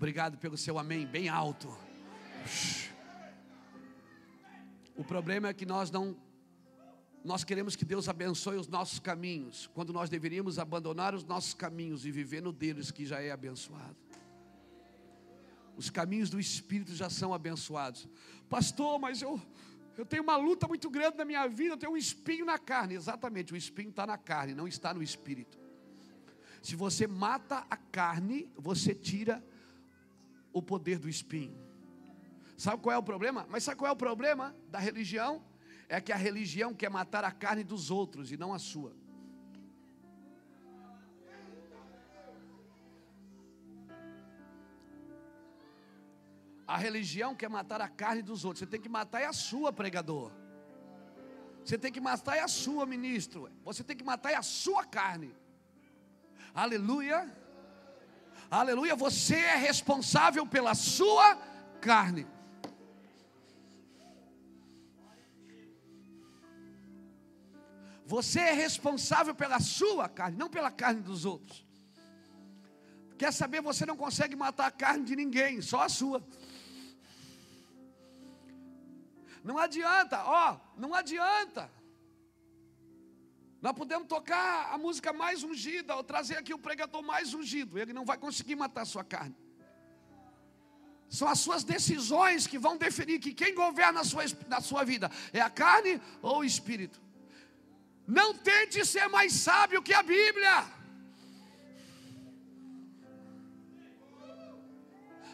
Obrigado 0.04 0.38
pelo 0.38 0.58
seu 0.58 0.78
amém, 0.78 1.06
bem 1.06 1.30
alto. 1.30 1.74
O 4.98 5.02
problema 5.02 5.48
é 5.48 5.54
que 5.54 5.66
nós 5.66 5.90
não 5.90 6.18
nós 7.24 7.46
queremos 7.46 7.74
que 7.78 7.86
Deus 7.86 8.10
abençoe 8.10 8.58
os 8.58 8.68
nossos 8.68 9.00
caminhos, 9.00 9.68
quando 9.74 9.94
nós 9.94 10.10
deveríamos 10.10 10.60
abandonar 10.60 11.16
os 11.16 11.24
nossos 11.24 11.54
caminhos 11.54 12.06
e 12.06 12.12
viver 12.12 12.42
no 12.42 12.52
deles 12.52 12.92
que 12.92 13.06
já 13.06 13.22
é 13.22 13.32
abençoado. 13.32 13.96
Os 15.78 15.90
caminhos 15.90 16.30
do 16.30 16.38
Espírito 16.38 16.94
já 16.94 17.10
são 17.10 17.34
abençoados. 17.34 18.06
Pastor, 18.50 19.00
mas 19.00 19.22
eu, 19.22 19.42
eu 19.98 20.06
tenho 20.06 20.24
uma 20.24 20.36
luta 20.36 20.68
muito 20.68 20.90
grande 20.90 21.16
na 21.16 21.24
minha 21.24 21.48
vida, 21.48 21.76
eu 21.76 21.78
tenho 21.78 21.94
um 21.94 21.98
espinho 21.98 22.46
na 22.46 22.60
carne. 22.60 22.96
Exatamente, 22.96 23.54
o 23.54 23.56
espinho 23.56 23.92
está 23.92 24.06
na 24.06 24.18
carne, 24.18 24.54
não 24.54 24.68
está 24.68 24.94
no 24.94 25.02
Espírito. 25.02 25.58
Se 26.62 26.76
você 26.76 27.08
mata 27.08 27.66
a 27.70 27.78
carne, 27.78 28.52
você 28.58 28.94
tira 28.94 29.42
o 30.54 30.62
poder 30.62 30.98
do 31.00 31.10
espinho. 31.10 31.58
Sabe 32.56 32.82
qual 32.82 32.96
é 32.96 32.98
o 32.98 33.04
problema? 33.04 33.46
Mas 33.50 33.64
sabe 33.64 33.78
qual 33.78 33.90
é 33.90 33.92
o 33.92 33.98
problema 33.98 34.56
da 34.70 34.80
religião? 34.80 35.44
é 35.90 36.02
que 36.02 36.12
a 36.12 36.16
religião 36.16 36.74
quer 36.74 36.90
matar 36.90 37.24
a 37.24 37.32
carne 37.32 37.64
dos 37.64 37.92
outros 37.92 38.32
e 38.32 38.38
não 38.38 38.52
a 38.52 38.58
sua. 38.58 38.96
A 46.66 46.78
religião 46.78 47.36
quer 47.36 47.50
matar 47.50 47.80
a 47.82 47.88
carne 47.88 48.24
dos 48.24 48.44
outros. 48.46 48.62
Você 48.62 48.66
tem 48.66 48.82
que 48.82 48.90
matar 48.90 49.22
é 49.22 49.26
a 49.26 49.34
sua, 49.34 49.72
pregador. 49.72 50.32
Você 51.64 51.78
tem 51.78 51.92
que 51.92 52.02
matar 52.02 52.38
é 52.38 52.40
a 52.40 52.48
sua, 52.48 52.88
ministro. 52.88 53.48
Você 53.64 53.84
tem 53.84 53.96
que 53.96 54.04
matar 54.04 54.32
é 54.32 54.36
a 54.36 54.42
sua 54.42 54.84
carne. 54.84 55.36
Aleluia. 56.56 57.32
Aleluia. 58.62 58.96
Você 58.96 59.36
é 59.36 59.56
responsável 59.56 60.46
pela 60.46 60.76
sua 60.76 61.36
carne. 61.82 62.28
Você 68.06 68.40
é 68.40 68.54
responsável 68.54 69.34
pela 69.34 69.60
sua 69.60 70.08
carne, 70.08 70.38
não 70.38 70.50
pela 70.52 70.70
carne 70.70 71.02
dos 71.02 71.26
outros. 71.26 71.66
Quer 73.18 73.34
saber? 73.34 73.60
Você 73.62 73.88
não 73.88 73.98
consegue 73.98 74.36
matar 74.36 74.68
a 74.68 74.72
carne 74.72 75.04
de 75.04 75.16
ninguém, 75.16 75.60
só 75.60 75.82
a 75.82 75.90
sua. 75.90 76.24
Não 79.44 79.58
adianta, 79.58 80.22
ó, 80.26 80.60
não 80.78 80.94
adianta. 80.94 81.72
Nós 83.64 83.72
podemos 83.72 84.10
tocar 84.10 84.74
a 84.74 84.78
música 84.78 85.14
mais 85.14 85.42
ungida, 85.42 85.96
ou 85.96 86.04
trazer 86.04 86.36
aqui 86.38 86.54
o 86.54 86.60
pregador 86.60 87.02
mais 87.02 87.34
ungido, 87.34 87.80
ele 87.80 87.94
não 87.94 88.04
vai 88.04 88.18
conseguir 88.18 88.56
matar 88.58 88.82
a 88.82 88.92
sua 88.94 89.06
carne. 89.06 89.38
São 91.08 91.30
as 91.30 91.40
suas 91.40 91.64
decisões 91.64 92.46
que 92.46 92.60
vão 92.66 92.76
definir 92.76 93.20
que 93.20 93.34
quem 93.34 93.56
governa 93.56 94.02
a 94.02 94.04
sua, 94.04 94.24
na 94.50 94.60
sua 94.60 94.84
vida 94.84 95.10
é 95.32 95.40
a 95.40 95.50
carne 95.50 96.02
ou 96.22 96.40
o 96.40 96.44
espírito. 96.44 97.00
Não 98.06 98.34
tente 98.34 98.86
ser 98.86 99.08
mais 99.08 99.32
sábio 99.32 99.82
que 99.82 99.94
a 99.94 100.04
Bíblia. 100.04 100.66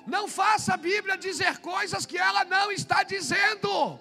Não 0.06 0.28
faça 0.28 0.76
a 0.76 0.78
Bíblia 0.78 1.18
dizer 1.18 1.58
coisas 1.58 2.06
que 2.06 2.20
ela 2.20 2.46
não 2.46 2.72
está 2.72 3.02
dizendo. 3.02 4.00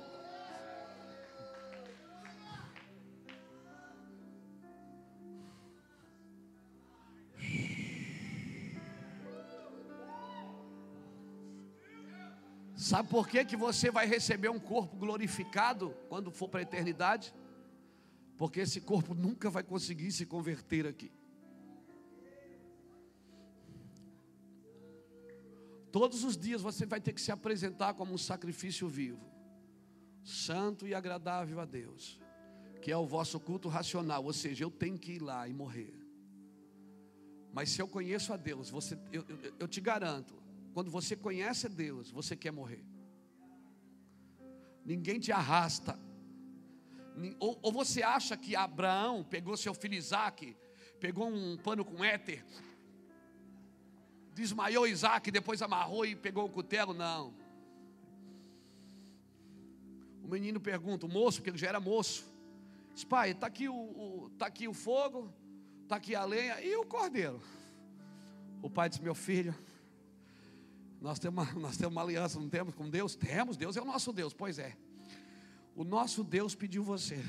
Sabe 12.90 13.09
por 13.09 13.29
que, 13.29 13.44
que 13.44 13.57
você 13.57 13.90
vai 13.90 14.07
receber 14.07 14.51
um 14.51 14.59
corpo 14.72 14.96
glorificado 14.96 15.94
quando 16.09 16.31
for 16.31 16.48
para 16.48 16.61
a 16.61 16.66
eternidade? 16.68 17.35
porque 18.38 18.61
esse 18.61 18.81
corpo 18.81 19.14
nunca 19.14 19.51
vai 19.51 19.64
conseguir 19.64 20.12
se 20.12 20.24
converter 20.24 20.87
aqui. 20.87 21.11
Todos 25.90 26.22
os 26.22 26.37
dias 26.37 26.62
você 26.62 26.87
vai 26.87 27.01
ter 27.01 27.12
que 27.12 27.20
se 27.20 27.33
apresentar 27.33 27.94
como 27.94 28.14
um 28.14 28.18
sacrifício 28.18 28.87
vivo, 28.88 29.27
santo 30.22 30.87
e 30.87 30.94
agradável 30.94 31.59
a 31.59 31.64
Deus, 31.64 32.20
que 32.81 32.92
é 32.92 32.96
o 32.96 33.07
vosso 33.07 33.40
culto 33.40 33.68
racional, 33.68 34.24
ou 34.24 34.33
seja, 34.33 34.62
eu 34.62 34.70
tenho 34.70 34.98
que 34.98 35.12
ir 35.14 35.22
lá 35.22 35.48
e 35.48 35.53
morrer. 35.53 35.92
Mas 37.53 37.70
se 37.70 37.83
eu 37.83 37.88
conheço 37.88 38.33
a 38.33 38.37
Deus, 38.37 38.70
você, 38.70 38.96
eu, 39.11 39.24
eu, 39.29 39.55
eu 39.59 39.66
te 39.66 39.81
garanto, 39.81 40.40
quando 40.79 40.93
você 40.93 41.17
conhece 41.17 41.69
Deus, 41.69 42.09
você 42.09 42.37
quer 42.37 42.53
morrer. 42.53 42.85
Ninguém 44.85 45.19
te 45.19 45.33
arrasta 45.33 45.99
ou, 47.41 47.59
ou 47.61 47.73
você 47.73 48.01
acha 48.01 48.37
que 48.37 48.55
Abraão 48.55 49.25
pegou 49.25 49.57
seu 49.57 49.75
filho 49.75 49.95
Isaac, 49.95 50.57
pegou 51.01 51.29
um 51.29 51.57
pano 51.57 51.85
com 51.85 52.05
éter, 52.05 52.45
desmaiou 54.33 54.87
Isaac, 54.87 55.33
depois 55.33 55.62
amarrou 55.62 56.07
e 56.07 56.14
pegou 56.14 56.45
o 56.45 56.49
cutelo? 56.49 56.95
Não. 56.95 57.35
O 60.23 60.29
menino 60.29 60.61
pergunta, 60.61 61.07
o 61.07 61.09
moço, 61.09 61.38
porque 61.38 61.51
ele 61.51 61.59
já 61.59 61.71
era 61.71 61.81
moço, 61.81 62.25
diz, 62.95 63.03
pai, 63.03 63.33
está 63.33 63.49
aqui, 63.49 63.69
o, 63.69 63.75
o, 63.75 64.31
tá 64.38 64.47
aqui 64.47 64.69
o 64.69 64.73
fogo, 64.73 65.29
está 65.83 65.97
aqui 65.97 66.14
a 66.14 66.25
lenha 66.25 66.61
e 66.61 66.77
o 66.77 66.87
cordeiro. 66.87 67.43
O 68.62 68.71
pai 68.71 68.88
disse, 68.88 69.03
meu 69.03 69.17
filho, 69.17 69.53
nós 71.00 71.18
temos, 71.18 71.44
uma, 71.44 71.52
nós 71.61 71.76
temos 71.76 71.92
uma 71.92 72.02
aliança, 72.02 72.38
não 72.38 72.48
temos 72.48 72.74
com 72.74 72.88
Deus? 72.88 73.14
Temos, 73.14 73.56
Deus 73.56 73.76
é 73.76 73.80
o 73.80 73.84
nosso 73.84 74.12
Deus, 74.12 74.32
pois 74.32 74.58
é. 74.58 74.76
O 75.74 75.84
nosso 75.84 76.24
Deus 76.24 76.54
pediu 76.54 76.82
você. 76.82 77.24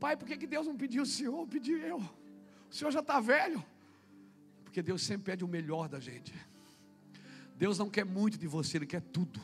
Pai, 0.00 0.16
por 0.16 0.26
que, 0.26 0.36
que 0.36 0.46
Deus 0.46 0.66
não 0.66 0.76
pediu 0.76 1.02
o 1.02 1.06
Senhor? 1.06 1.46
Pediu 1.46 1.78
eu. 1.78 1.98
O 1.98 2.74
Senhor 2.74 2.90
já 2.90 3.00
está 3.00 3.20
velho. 3.20 3.64
Porque 4.64 4.82
Deus 4.82 5.02
sempre 5.02 5.32
pede 5.32 5.44
o 5.44 5.48
melhor 5.48 5.88
da 5.88 5.98
gente. 5.98 6.32
Deus 7.56 7.78
não 7.78 7.90
quer 7.90 8.04
muito 8.04 8.38
de 8.38 8.46
você, 8.46 8.76
Ele 8.78 8.86
quer 8.86 9.00
tudo. 9.00 9.40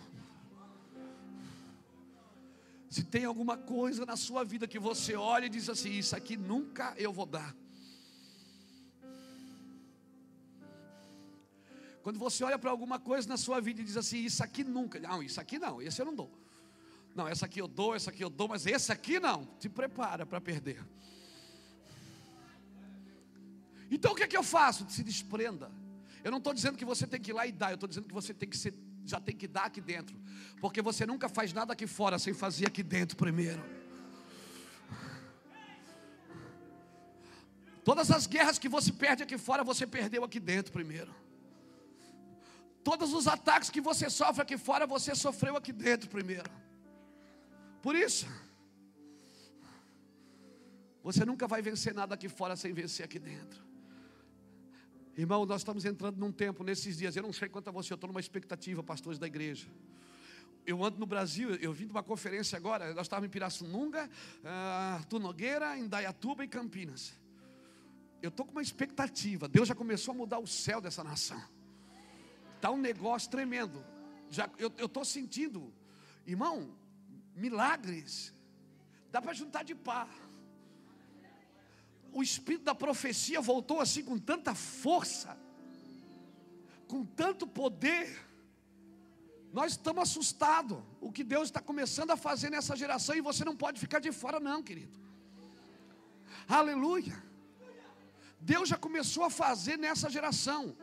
Se 2.95 3.03
tem 3.03 3.25
alguma 3.25 3.57
coisa 3.57 4.07
na 4.07 4.17
sua 4.17 4.45
vida 4.45 4.69
que 4.69 4.79
você 4.79 5.17
olha 5.17 5.47
e 5.47 5.49
diz 5.49 5.69
assim: 5.69 5.91
Isso 5.91 6.15
aqui 6.15 6.37
nunca 6.37 6.95
eu 6.97 7.13
vou 7.13 7.27
dar. 7.27 7.53
Quando 12.05 12.21
você 12.21 12.45
olha 12.45 12.57
para 12.57 12.71
alguma 12.71 13.01
coisa 13.01 13.29
na 13.29 13.37
sua 13.37 13.61
vida 13.61 13.81
e 13.81 13.85
diz 13.85 13.97
assim: 13.97 14.19
Isso 14.19 14.45
aqui 14.45 14.63
nunca, 14.63 15.01
não, 15.01 15.21
isso 15.25 15.41
aqui 15.41 15.59
não, 15.59 15.83
esse 15.83 16.01
eu 16.01 16.07
não 16.07 16.15
dou. 16.15 16.31
Não, 17.17 17.27
essa 17.27 17.47
aqui 17.47 17.61
eu 17.61 17.67
dou, 17.67 17.97
essa 17.97 18.11
aqui 18.11 18.23
eu 18.23 18.31
dou, 18.31 18.47
mas 18.47 18.65
esse 18.65 18.93
aqui 18.93 19.19
não. 19.19 19.45
Te 19.59 19.69
prepara 19.69 20.25
para 20.25 20.41
perder. 20.41 20.81
Então 23.91 24.13
o 24.13 24.15
que 24.15 24.23
é 24.23 24.29
que 24.29 24.37
eu 24.37 24.45
faço? 24.45 24.89
Se 24.89 25.03
desprenda. 25.03 25.69
Eu 26.23 26.31
não 26.31 26.39
estou 26.39 26.55
dizendo 26.55 26.79
que 26.79 26.85
você 26.85 27.09
tem 27.09 27.21
que 27.21 27.33
ir 27.33 27.35
lá 27.35 27.45
e 27.45 27.51
dar, 27.51 27.73
eu 27.73 27.75
estou 27.75 27.89
dizendo 27.89 28.07
que 28.07 28.15
você 28.15 28.33
tem 28.33 28.49
que 28.49 28.57
ser, 28.57 28.73
já 29.05 29.21
tem 29.21 29.37
que 29.37 29.47
dar 29.47 29.65
aqui 29.65 29.81
dentro. 29.81 30.17
Porque 30.61 30.81
você 30.81 31.05
nunca 31.07 31.29
faz 31.29 31.53
nada 31.53 31.73
aqui 31.73 31.87
fora 31.87 32.19
sem 32.19 32.35
fazer 32.35 32.67
aqui 32.67 32.83
dentro 32.83 33.17
primeiro. 33.17 33.63
Todas 37.85 38.11
as 38.11 38.27
guerras 38.27 38.59
que 38.59 38.69
você 38.69 38.91
perde 38.91 39.23
aqui 39.23 39.37
fora, 39.37 39.63
você 39.63 39.87
perdeu 39.87 40.25
aqui 40.25 40.41
dentro 40.41 40.73
primeiro. 40.73 41.15
Todos 42.83 43.13
os 43.13 43.27
ataques 43.29 43.71
que 43.71 43.81
você 43.81 44.09
sofre 44.09 44.43
aqui 44.43 44.57
fora, 44.57 44.87
você 44.87 45.15
sofreu 45.15 45.57
aqui 45.57 45.73
dentro 45.73 46.09
primeiro. 46.09 46.51
Por 47.83 47.95
isso, 47.95 48.27
você 51.03 51.25
nunca 51.25 51.47
vai 51.47 51.61
vencer 51.61 51.93
nada 51.95 52.15
aqui 52.15 52.29
fora 52.29 52.57
sem 52.57 52.73
vencer 52.73 53.05
aqui 53.05 53.19
dentro. 53.19 53.63
Irmão, 55.17 55.47
nós 55.47 55.61
estamos 55.61 55.85
entrando 55.85 56.17
num 56.19 56.33
tempo 56.33 56.65
nesses 56.65 56.97
dias. 56.99 57.15
Eu 57.15 57.23
não 57.23 57.33
sei 57.33 57.49
quanto 57.49 57.69
a 57.69 57.71
você, 57.71 57.93
eu 57.93 57.95
estou 57.95 58.09
numa 58.09 58.21
expectativa, 58.21 58.83
pastores 58.83 59.19
da 59.19 59.27
igreja. 59.27 59.67
eu 60.67 60.83
ando 60.83 60.99
no 60.99 61.07
Brasil, 61.07 61.55
eu 61.57 61.73
vim 61.73 61.87
de 61.87 61.93
uma 61.93 62.03
conferência 62.03 62.57
agora, 62.57 62.93
nós 62.95 63.07
estávamos 63.07 63.29
em 63.29 63.31
Pirassununga, 63.31 64.09
uh, 64.43 64.49
Arthur 64.95 65.21
Nogueira, 65.21 65.77
Indaiatuba 65.77 66.43
e 66.43 66.49
Campinas. 66.49 67.15
Eu 68.23 68.29
estou 68.31 68.47
com 68.47 68.53
uma 68.53 68.63
expectativa, 68.63 69.47
Deus 69.47 69.69
já 69.69 69.75
começou 69.75 70.13
a 70.13 70.17
mudar 70.17 70.39
o 70.39 70.47
céu 70.47 70.81
dessa 70.81 71.05
nação. 71.05 71.43
Está 72.57 72.71
um 72.71 72.79
negócio 72.79 73.31
tremendo. 73.31 73.85
Já, 74.31 74.49
eu 74.59 74.87
estou 74.87 75.05
sentindo, 75.05 75.71
irmão, 76.27 76.75
milagres. 77.37 78.33
Dá 79.13 79.21
para 79.21 79.35
juntar 79.35 79.63
de 79.63 79.75
pá. 79.75 80.09
O 82.15 82.23
espírito 82.23 82.65
da 82.65 82.75
profecia 82.75 83.41
voltou 83.41 83.81
assim 83.81 84.03
com 84.03 84.19
tanta 84.19 84.55
força, 84.55 85.37
com 86.89 87.05
tanto 87.05 87.47
poder 87.47 88.07
nós 89.59 89.73
estamos 89.75 90.03
assustados. 90.03 90.79
O 91.01 91.13
que 91.17 91.23
Deus 91.23 91.45
está 91.49 91.61
começando 91.61 92.11
a 92.11 92.17
fazer 92.17 92.51
nessa 92.55 92.75
geração 92.83 93.15
e 93.15 93.21
você 93.29 93.45
não 93.49 93.55
pode 93.55 93.79
ficar 93.79 94.01
de 94.07 94.11
fora, 94.21 94.41
não, 94.41 94.61
querido. 94.69 94.99
Aleluia. 96.49 97.17
Deus 98.41 98.69
já 98.69 98.77
começou 98.87 99.23
a 99.23 99.31
fazer 99.31 99.77
nessa 99.79 100.11
geração. 100.17 100.77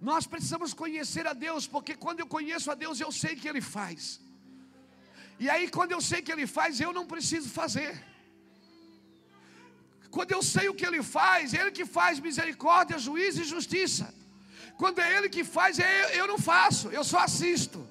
Nós 0.00 0.26
precisamos 0.26 0.72
conhecer 0.72 1.26
a 1.26 1.34
Deus, 1.34 1.66
porque 1.66 1.94
quando 2.04 2.20
eu 2.20 2.26
conheço 2.26 2.70
a 2.70 2.74
Deus, 2.74 2.98
eu 2.98 3.12
sei 3.12 3.36
que 3.36 3.46
Ele 3.46 3.60
faz. 3.60 4.18
E 5.38 5.50
aí, 5.50 5.68
quando 5.76 5.92
eu 5.92 6.00
sei 6.00 6.22
que 6.22 6.32
Ele 6.32 6.46
faz, 6.46 6.80
eu 6.80 6.94
não 6.94 7.06
preciso 7.06 7.50
fazer. 7.50 7.92
Quando 10.10 10.32
eu 10.32 10.42
sei 10.42 10.68
o 10.68 10.74
que 10.74 10.86
Ele 10.86 11.02
faz, 11.02 11.54
Ele 11.54 11.70
que 11.70 11.84
faz 11.84 12.18
misericórdia, 12.18 12.98
juízo 12.98 13.42
e 13.42 13.44
justiça. 13.44 14.14
Quando 14.76 15.00
é 15.00 15.16
Ele 15.16 15.28
que 15.28 15.44
faz, 15.44 15.78
é 15.78 16.18
eu 16.20 16.26
não 16.26 16.38
faço, 16.38 16.88
eu 16.88 17.04
só 17.04 17.18
assisto. 17.18 17.86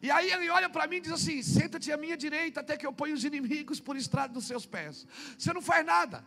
E 0.00 0.10
aí 0.10 0.30
ele 0.30 0.48
olha 0.48 0.68
para 0.70 0.86
mim 0.86 0.96
e 0.96 1.00
diz 1.00 1.12
assim: 1.12 1.42
Senta-te 1.42 1.90
à 1.90 1.96
minha 1.96 2.16
direita 2.16 2.60
até 2.60 2.76
que 2.76 2.86
eu 2.86 2.92
ponha 2.92 3.14
os 3.14 3.24
inimigos 3.24 3.80
por 3.80 3.96
estrada 3.96 4.32
dos 4.32 4.46
seus 4.46 4.64
pés. 4.64 5.06
Você 5.36 5.52
não 5.52 5.60
faz 5.60 5.84
nada, 5.84 6.24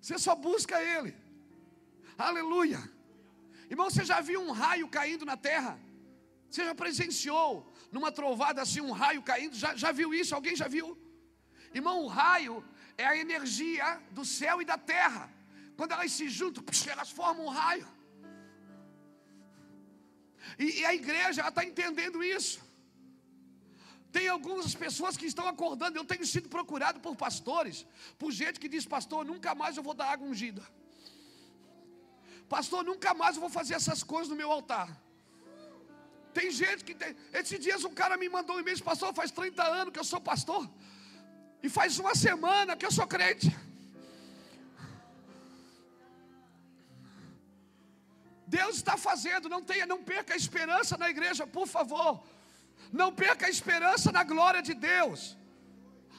você 0.00 0.18
só 0.18 0.34
busca 0.34 0.80
Ele. 0.82 1.14
Aleluia. 2.16 2.80
Irmão, 3.70 3.90
você 3.90 4.04
já 4.04 4.20
viu 4.20 4.40
um 4.42 4.50
raio 4.50 4.88
caindo 4.88 5.24
na 5.24 5.36
terra? 5.36 5.78
Você 6.50 6.64
já 6.64 6.74
presenciou 6.74 7.72
numa 7.92 8.10
trovada 8.10 8.62
assim 8.62 8.80
um 8.80 8.92
raio 8.92 9.22
caindo? 9.22 9.54
Já, 9.54 9.74
já 9.74 9.92
viu 9.92 10.12
isso? 10.12 10.34
Alguém 10.34 10.56
já 10.56 10.68
viu? 10.68 10.96
Irmão, 11.74 12.02
o 12.02 12.06
raio 12.06 12.64
é 12.98 13.06
a 13.06 13.16
energia 13.16 13.88
do 14.10 14.24
céu 14.24 14.60
e 14.60 14.64
da 14.64 14.76
terra. 14.76 15.24
Quando 15.76 15.92
elas 15.92 16.10
se 16.10 16.28
juntam, 16.28 16.64
elas 16.94 17.10
formam 17.18 17.46
um 17.46 17.54
raio. 17.60 17.86
E, 20.58 20.80
e 20.80 20.84
a 20.84 20.92
igreja 20.92 21.46
está 21.48 21.64
entendendo 21.64 22.22
isso. 22.22 22.58
Tem 24.10 24.26
algumas 24.28 24.74
pessoas 24.74 25.16
que 25.16 25.26
estão 25.26 25.46
acordando. 25.46 25.96
Eu 25.96 26.04
tenho 26.04 26.26
sido 26.26 26.48
procurado 26.48 26.98
por 26.98 27.14
pastores, 27.14 27.86
por 28.18 28.32
gente 28.32 28.58
que 28.58 28.68
diz: 28.68 28.84
Pastor, 28.84 29.24
nunca 29.24 29.54
mais 29.54 29.76
eu 29.76 29.82
vou 29.82 29.94
dar 29.94 30.10
água 30.14 30.26
ungida. 30.26 30.64
Pastor, 32.48 32.82
nunca 32.84 33.12
mais 33.14 33.36
eu 33.36 33.40
vou 33.40 33.50
fazer 33.50 33.74
essas 33.74 34.02
coisas 34.02 34.28
no 34.28 34.34
meu 34.34 34.50
altar. 34.50 34.88
Tem 36.32 36.50
gente 36.50 36.82
que 36.84 36.94
tem. 36.94 37.14
Esses 37.32 37.60
dias 37.60 37.84
um 37.84 37.94
cara 37.94 38.16
me 38.16 38.28
mandou 38.28 38.56
um 38.56 38.60
e-mail: 38.60 38.82
Pastor, 38.82 39.14
faz 39.14 39.30
30 39.30 39.62
anos 39.62 39.92
que 39.92 40.00
eu 40.00 40.04
sou 40.12 40.20
pastor. 40.20 40.68
E 41.62 41.68
faz 41.68 41.98
uma 41.98 42.14
semana 42.14 42.76
que 42.76 42.86
eu 42.86 42.92
sou 42.92 43.06
crente. 43.06 43.54
Deus 48.46 48.76
está 48.76 48.96
fazendo, 48.96 49.48
não 49.48 49.62
tenha, 49.62 49.86
não 49.86 50.02
perca 50.02 50.32
a 50.32 50.36
esperança 50.36 50.96
na 50.96 51.10
igreja, 51.10 51.46
por 51.46 51.66
favor. 51.66 52.22
Não 52.90 53.12
perca 53.12 53.46
a 53.46 53.50
esperança 53.50 54.10
na 54.10 54.24
glória 54.24 54.62
de 54.62 54.72
Deus. 54.72 55.36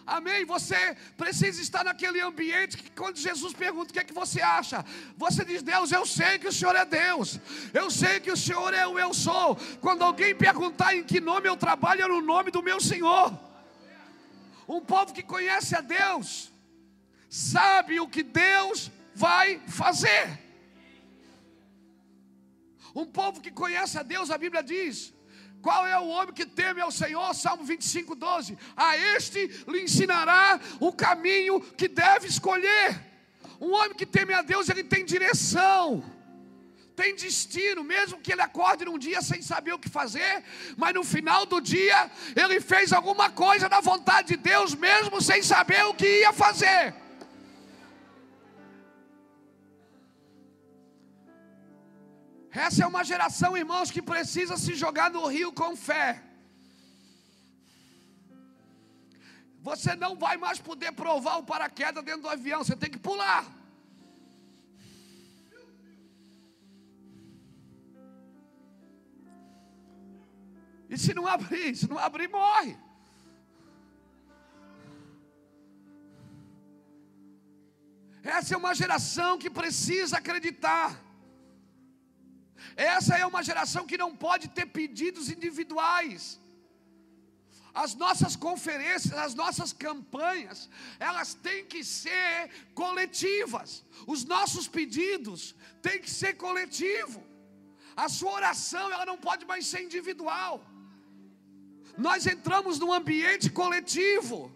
Amém? 0.05 0.43
Você 0.45 0.95
precisa 1.17 1.61
estar 1.61 1.83
naquele 1.83 2.19
ambiente 2.19 2.77
que 2.77 2.91
quando 2.91 3.17
Jesus 3.17 3.53
pergunta 3.53 3.91
o 3.91 3.93
que 3.93 3.99
é 3.99 4.03
que 4.03 4.13
você 4.13 4.41
acha, 4.41 4.83
você 5.15 5.45
diz: 5.45 5.61
Deus, 5.61 5.91
eu 5.91 6.05
sei 6.05 6.39
que 6.39 6.47
o 6.47 6.53
Senhor 6.53 6.75
é 6.75 6.85
Deus, 6.85 7.39
eu 7.73 7.89
sei 7.91 8.19
que 8.19 8.31
o 8.31 8.37
Senhor 8.37 8.73
é 8.73 8.85
o 8.87 8.97
eu 8.97 9.13
sou. 9.13 9.55
Quando 9.79 10.03
alguém 10.03 10.35
perguntar 10.35 10.95
em 10.95 11.03
que 11.03 11.19
nome 11.19 11.47
eu 11.47 11.57
trabalho, 11.57 12.03
é 12.03 12.07
no 12.07 12.21
nome 12.21 12.49
do 12.51 12.63
meu 12.63 12.79
Senhor. 12.79 13.48
Um 14.69 14.81
povo 14.81 15.11
que 15.11 15.23
conhece 15.23 15.75
a 15.75 15.81
Deus, 15.81 16.51
sabe 17.27 17.99
o 17.99 18.07
que 18.07 18.21
Deus 18.21 18.91
vai 19.15 19.59
fazer. 19.67 20.39
Um 22.93 23.05
povo 23.05 23.41
que 23.41 23.49
conhece 23.49 23.97
a 23.97 24.03
Deus, 24.03 24.29
a 24.29 24.37
Bíblia 24.37 24.61
diz: 24.61 25.11
qual 25.59 25.87
é 25.87 25.97
o 25.97 26.07
homem 26.07 26.35
que 26.35 26.45
teme 26.45 26.81
ao 26.81 26.91
Senhor? 26.91 27.33
Salmo 27.33 27.63
25, 27.63 28.13
12. 28.13 28.57
A 28.77 28.95
este 28.95 29.47
lhe 29.67 29.81
ensinará 29.81 30.59
o 30.79 30.93
caminho 30.93 31.59
que 31.59 31.87
deve 31.87 32.27
escolher. 32.27 33.07
Um 33.59 33.73
homem 33.73 33.95
que 33.95 34.05
teme 34.05 34.33
a 34.33 34.43
Deus, 34.43 34.69
ele 34.69 34.83
tem 34.83 35.03
direção, 35.03 36.03
tem 36.99 37.15
destino, 37.15 37.81
mesmo 37.95 38.21
que 38.23 38.31
ele 38.33 38.45
acorde 38.47 38.85
num 38.87 38.99
dia 39.07 39.21
sem 39.29 39.41
saber 39.49 39.73
o 39.73 39.81
que 39.83 39.97
fazer, 39.99 40.31
mas 40.81 40.93
no 40.97 41.03
final 41.15 41.41
do 41.51 41.59
dia, 41.73 41.99
ele 42.43 42.59
fez 42.71 42.91
alguma 42.91 43.27
coisa 43.43 43.67
na 43.75 43.81
vontade 43.91 44.29
de 44.31 44.37
Deus, 44.51 44.75
mesmo 44.87 45.21
sem 45.29 45.41
saber 45.41 45.81
o 45.85 45.93
que 45.99 46.09
ia 46.23 46.33
fazer. 46.33 46.81
Essa 52.65 52.83
é 52.83 52.87
uma 52.93 53.03
geração, 53.11 53.51
irmãos, 53.63 53.91
que 53.95 54.01
precisa 54.01 54.57
se 54.57 54.73
jogar 54.83 55.09
no 55.15 55.25
rio 55.35 55.51
com 55.61 55.71
fé. 55.89 56.07
Você 59.69 59.93
não 60.03 60.13
vai 60.25 60.35
mais 60.45 60.59
poder 60.69 60.91
provar 61.03 61.37
o 61.37 61.47
paraquedas 61.53 62.03
dentro 62.03 62.23
do 62.23 62.33
avião, 62.37 62.63
você 62.63 62.75
tem 62.75 62.91
que 62.95 63.05
pular. 63.09 63.58
E 70.89 70.97
se 70.97 71.13
não 71.13 71.27
abrir, 71.27 71.75
se 71.75 71.87
não 71.87 71.99
abrir, 71.99 72.27
morre. 72.27 72.75
Essa 78.23 78.53
é 78.53 78.57
uma 78.57 78.73
geração 78.73 79.37
que 79.37 79.49
precisa 79.49 80.17
acreditar. 80.17 80.99
Essa 82.75 83.15
é 83.17 83.25
uma 83.25 83.43
geração 83.43 83.85
que 83.85 83.97
não 83.97 84.15
pode 84.15 84.47
ter 84.49 84.65
pedidos 84.65 85.29
individuais. 85.29 86.39
As 87.73 87.93
nossas 87.93 88.35
conferências, 88.35 89.13
as 89.13 89.35
nossas 89.35 89.71
campanhas, 89.71 90.69
elas 90.99 91.33
têm 91.33 91.65
que 91.65 91.83
ser 91.83 92.49
coletivas. 92.73 93.85
Os 94.07 94.23
nossos 94.25 94.67
pedidos 94.67 95.55
têm 95.81 96.01
que 96.01 96.09
ser 96.09 96.33
coletivo. 96.33 97.23
A 97.95 98.09
sua 98.09 98.31
oração, 98.31 98.91
ela 98.91 99.05
não 99.05 99.17
pode 99.17 99.45
mais 99.45 99.67
ser 99.67 99.83
individual. 99.83 100.65
Nós 101.97 102.25
entramos 102.25 102.79
num 102.79 102.93
ambiente 102.93 103.49
coletivo. 103.49 104.51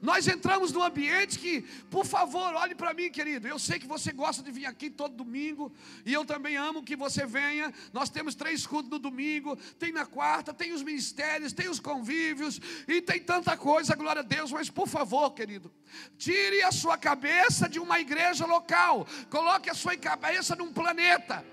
Nós 0.00 0.26
entramos 0.28 0.72
num 0.72 0.82
ambiente 0.82 1.38
que, 1.38 1.62
por 1.90 2.04
favor, 2.04 2.54
olhe 2.54 2.74
para 2.74 2.94
mim, 2.94 3.10
querido. 3.10 3.48
Eu 3.48 3.58
sei 3.58 3.78
que 3.78 3.86
você 3.86 4.12
gosta 4.12 4.42
de 4.42 4.50
vir 4.50 4.66
aqui 4.66 4.90
todo 4.90 5.14
domingo, 5.14 5.72
e 6.04 6.12
eu 6.12 6.24
também 6.24 6.56
amo 6.56 6.82
que 6.82 6.96
você 6.96 7.26
venha. 7.26 7.72
Nós 7.92 8.10
temos 8.10 8.34
três 8.34 8.66
cultos 8.66 8.90
no 8.90 8.98
domingo, 8.98 9.56
tem 9.78 9.92
na 9.92 10.06
quarta, 10.06 10.52
tem 10.52 10.72
os 10.72 10.82
ministérios, 10.82 11.52
tem 11.52 11.68
os 11.68 11.80
convívios, 11.80 12.60
e 12.86 13.00
tem 13.00 13.20
tanta 13.20 13.56
coisa, 13.56 13.96
glória 13.96 14.20
a 14.20 14.24
Deus. 14.24 14.52
Mas, 14.52 14.70
por 14.70 14.86
favor, 14.86 15.30
querido, 15.32 15.72
tire 16.18 16.62
a 16.62 16.72
sua 16.72 16.96
cabeça 16.96 17.68
de 17.68 17.78
uma 17.78 18.00
igreja 18.00 18.46
local, 18.46 19.06
coloque 19.28 19.70
a 19.70 19.74
sua 19.74 19.96
cabeça 19.96 20.54
num 20.54 20.72
planeta. 20.72 21.44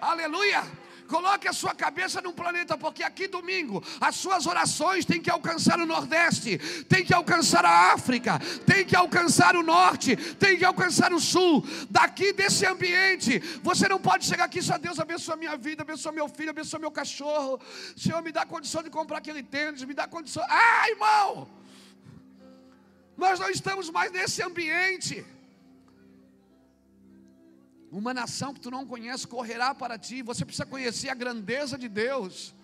Aleluia! 0.00 0.89
Coloque 1.10 1.48
a 1.48 1.52
sua 1.52 1.74
cabeça 1.74 2.22
num 2.22 2.32
planeta, 2.32 2.78
porque 2.78 3.02
aqui 3.02 3.26
domingo 3.26 3.82
as 4.00 4.14
suas 4.14 4.46
orações 4.46 5.04
têm 5.04 5.20
que 5.20 5.28
alcançar 5.28 5.80
o 5.80 5.84
Nordeste, 5.84 6.56
tem 6.84 7.04
que 7.04 7.12
alcançar 7.12 7.64
a 7.64 7.92
África, 7.92 8.38
tem 8.64 8.84
que 8.84 8.94
alcançar 8.94 9.56
o 9.56 9.62
Norte, 9.62 10.14
tem 10.36 10.56
que 10.56 10.64
alcançar 10.64 11.12
o 11.12 11.18
Sul. 11.18 11.66
Daqui 11.90 12.32
desse 12.32 12.64
ambiente, 12.64 13.40
você 13.60 13.88
não 13.88 13.98
pode 13.98 14.24
chegar 14.24 14.44
aqui 14.44 14.62
só 14.62 14.78
Deus 14.78 15.00
abençoa 15.00 15.36
minha 15.36 15.56
vida, 15.56 15.82
abençoa 15.82 16.12
meu 16.12 16.28
filho, 16.28 16.50
abençoa 16.50 16.78
meu 16.78 16.92
cachorro. 16.92 17.60
Senhor, 17.96 18.22
me 18.22 18.30
dá 18.30 18.46
condição 18.46 18.80
de 18.80 18.90
comprar 18.90 19.18
aquele 19.18 19.42
tênis, 19.42 19.82
me 19.82 19.94
dá 19.94 20.06
condição. 20.06 20.44
Ah, 20.48 20.88
irmão! 20.88 21.50
Nós 23.16 23.40
não 23.40 23.50
estamos 23.50 23.90
mais 23.90 24.12
nesse 24.12 24.42
ambiente. 24.42 25.26
Uma 27.90 28.14
nação 28.14 28.54
que 28.54 28.60
tu 28.60 28.70
não 28.70 28.86
conhece 28.86 29.26
correrá 29.26 29.74
para 29.74 29.98
ti. 29.98 30.22
Você 30.22 30.44
precisa 30.44 30.64
conhecer 30.64 31.08
a 31.08 31.14
grandeza 31.14 31.76
de 31.76 31.88
Deus. 31.88 32.54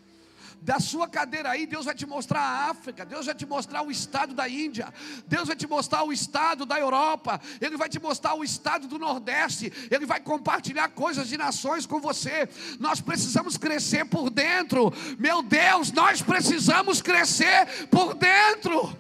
Da 0.63 0.81
sua 0.81 1.07
cadeira 1.07 1.51
aí, 1.51 1.67
Deus 1.67 1.85
vai 1.85 1.95
te 1.95 2.07
mostrar 2.07 2.41
a 2.41 2.71
África, 2.71 3.05
Deus 3.05 3.27
vai 3.27 3.35
te 3.35 3.45
mostrar 3.45 3.83
o 3.83 3.91
estado 3.91 4.35
da 4.35 4.49
Índia, 4.49 4.93
Deus 5.27 5.47
vai 5.47 5.57
te 5.57 5.67
mostrar 5.67 6.03
o 6.03 6.13
estado 6.13 6.65
da 6.65 6.79
Europa, 6.79 7.41
Ele 7.61 7.77
vai 7.77 7.89
te 7.89 8.01
mostrar 8.01 8.35
o 8.35 8.43
estado 8.43 8.89
do 8.89 8.99
Nordeste, 8.99 9.73
Ele 9.91 10.07
vai 10.07 10.19
compartilhar 10.19 10.89
coisas 10.89 11.29
de 11.29 11.37
nações 11.37 11.87
com 11.87 12.01
você. 12.01 12.49
Nós 12.81 13.01
precisamos 13.01 13.57
crescer 13.57 14.07
por 14.07 14.31
dentro, 14.31 14.93
meu 15.19 15.43
Deus, 15.43 15.93
nós 15.93 16.23
precisamos 16.23 17.03
crescer 17.03 17.87
por 17.89 18.15
dentro. 18.15 18.97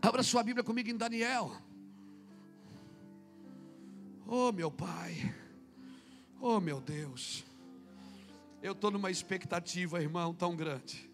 Abra 0.00 0.22
sua 0.22 0.42
Bíblia 0.42 0.62
comigo 0.62 0.90
em 0.90 0.96
Daniel. 0.96 1.67
Oh, 4.30 4.52
meu 4.52 4.70
Pai. 4.70 5.34
Oh, 6.38 6.60
meu 6.60 6.82
Deus. 6.82 7.46
Eu 8.62 8.72
estou 8.72 8.90
numa 8.90 9.10
expectativa, 9.10 10.02
irmão, 10.02 10.34
tão 10.34 10.54
grande. 10.54 11.08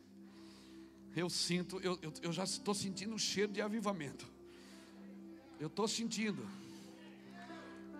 Eu 1.15 1.31
sinto, 1.31 1.79
eu, 1.81 1.97
eu, 2.03 2.13
eu 2.23 2.33
já 2.33 2.43
estou 2.43 2.75
sentindo 2.75 3.15
o 3.15 3.19
cheiro 3.19 3.53
de 3.53 3.63
avivamento. 3.63 4.27
Eu 5.61 5.69
estou 5.69 5.87
sentindo. 5.87 6.45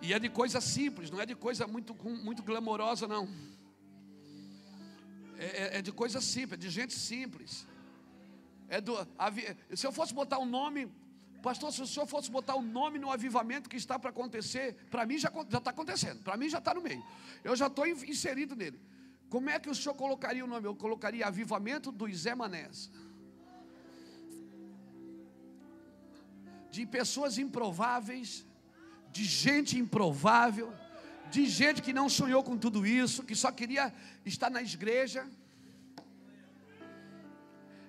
E 0.01 0.11
é 0.13 0.19
de 0.19 0.27
coisa 0.27 0.59
simples, 0.59 1.09
não 1.09 1.21
é 1.21 1.25
de 1.25 1.33
coisa 1.33 1.65
muito, 1.65 1.95
muito 2.03 2.43
glamourosa, 2.43 3.07
não. 3.07 3.29
É, 5.37 5.45
é, 5.45 5.77
é 5.77 5.81
de 5.81 5.93
coisa 5.93 6.19
simples, 6.19 6.59
é 6.59 6.61
de 6.61 6.69
gente 6.69 6.93
simples. 6.93 7.65
É 8.67 8.81
do, 8.81 8.93
se 9.73 9.87
eu 9.87 9.93
fosse 9.93 10.13
botar 10.13 10.39
um 10.39 10.45
nome, 10.45 10.91
pastor, 11.47 11.71
se 11.71 11.81
o 11.85 11.89
senhor 11.91 12.07
fosse 12.13 12.29
botar 12.37 12.55
um 12.61 12.67
nome 12.79 12.97
no 13.03 13.09
avivamento 13.15 13.69
que 13.71 13.79
está 13.83 13.95
para 13.99 14.09
acontecer, 14.09 14.67
para 14.93 15.05
mim 15.09 15.17
já 15.23 15.29
está 15.59 15.69
acontecendo, 15.75 16.19
para 16.27 16.35
mim 16.41 16.49
já 16.53 16.59
está 16.61 16.73
no 16.77 16.81
meio. 16.81 17.03
Eu 17.43 17.55
já 17.61 17.67
estou 17.67 17.85
inserido 17.87 18.55
nele. 18.61 18.79
Como 19.33 19.47
é 19.55 19.59
que 19.59 19.69
o 19.73 19.75
senhor 19.75 19.93
colocaria 19.93 20.43
o 20.43 20.47
nome? 20.53 20.65
Eu 20.67 20.75
colocaria 20.85 21.27
avivamento 21.27 21.91
dos 21.91 22.17
Zé 22.23 22.33
Manés. 22.41 22.89
De 26.71 26.83
pessoas 26.97 27.37
improváveis, 27.45 28.29
de 29.11 29.23
gente 29.23 29.77
improvável, 29.77 30.73
de 31.29 31.45
gente 31.45 31.79
que 31.87 31.93
não 31.93 32.09
sonhou 32.09 32.43
com 32.43 32.57
tudo 32.57 32.85
isso, 32.87 33.23
que 33.29 33.35
só 33.35 33.51
queria 33.51 33.93
estar 34.33 34.49
na 34.49 34.63
igreja. 34.63 35.29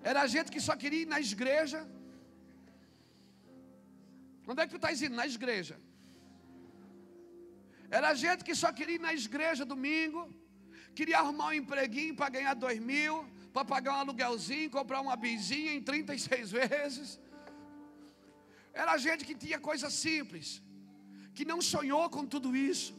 Era 0.02 0.26
gente 0.26 0.50
que 0.54 0.60
só 0.68 0.76
queria 0.76 1.02
ir 1.04 1.12
na 1.14 1.20
igreja. 1.20 1.80
Onde 4.46 4.60
é 4.62 4.66
que 4.66 4.74
tu 4.74 4.80
estás 4.82 5.02
indo? 5.02 5.16
Na 5.20 5.26
igreja. 5.26 5.76
Era 7.98 8.14
gente 8.14 8.44
que 8.44 8.54
só 8.62 8.70
queria 8.72 8.96
ir 8.96 9.04
na 9.08 9.14
igreja 9.14 9.64
domingo. 9.64 10.20
Queria 10.98 11.18
arrumar 11.18 11.48
um 11.48 11.56
empreguinho 11.62 12.14
para 12.20 12.28
ganhar 12.36 12.54
dois 12.54 12.80
mil. 12.92 13.14
Para 13.52 13.64
pagar 13.64 13.92
um 13.94 14.00
aluguelzinho, 14.04 14.68
comprar 14.70 15.00
uma 15.00 15.16
bizinha 15.16 15.72
em 15.74 15.82
36 15.82 16.50
vezes. 16.50 17.18
Era 18.72 18.96
gente 18.98 19.24
que 19.24 19.34
tinha 19.34 19.58
coisa 19.58 19.88
simples. 19.88 20.62
Que 21.34 21.44
não 21.44 21.60
sonhou 21.62 22.04
com 22.10 22.24
tudo 22.34 22.54
isso. 22.70 22.94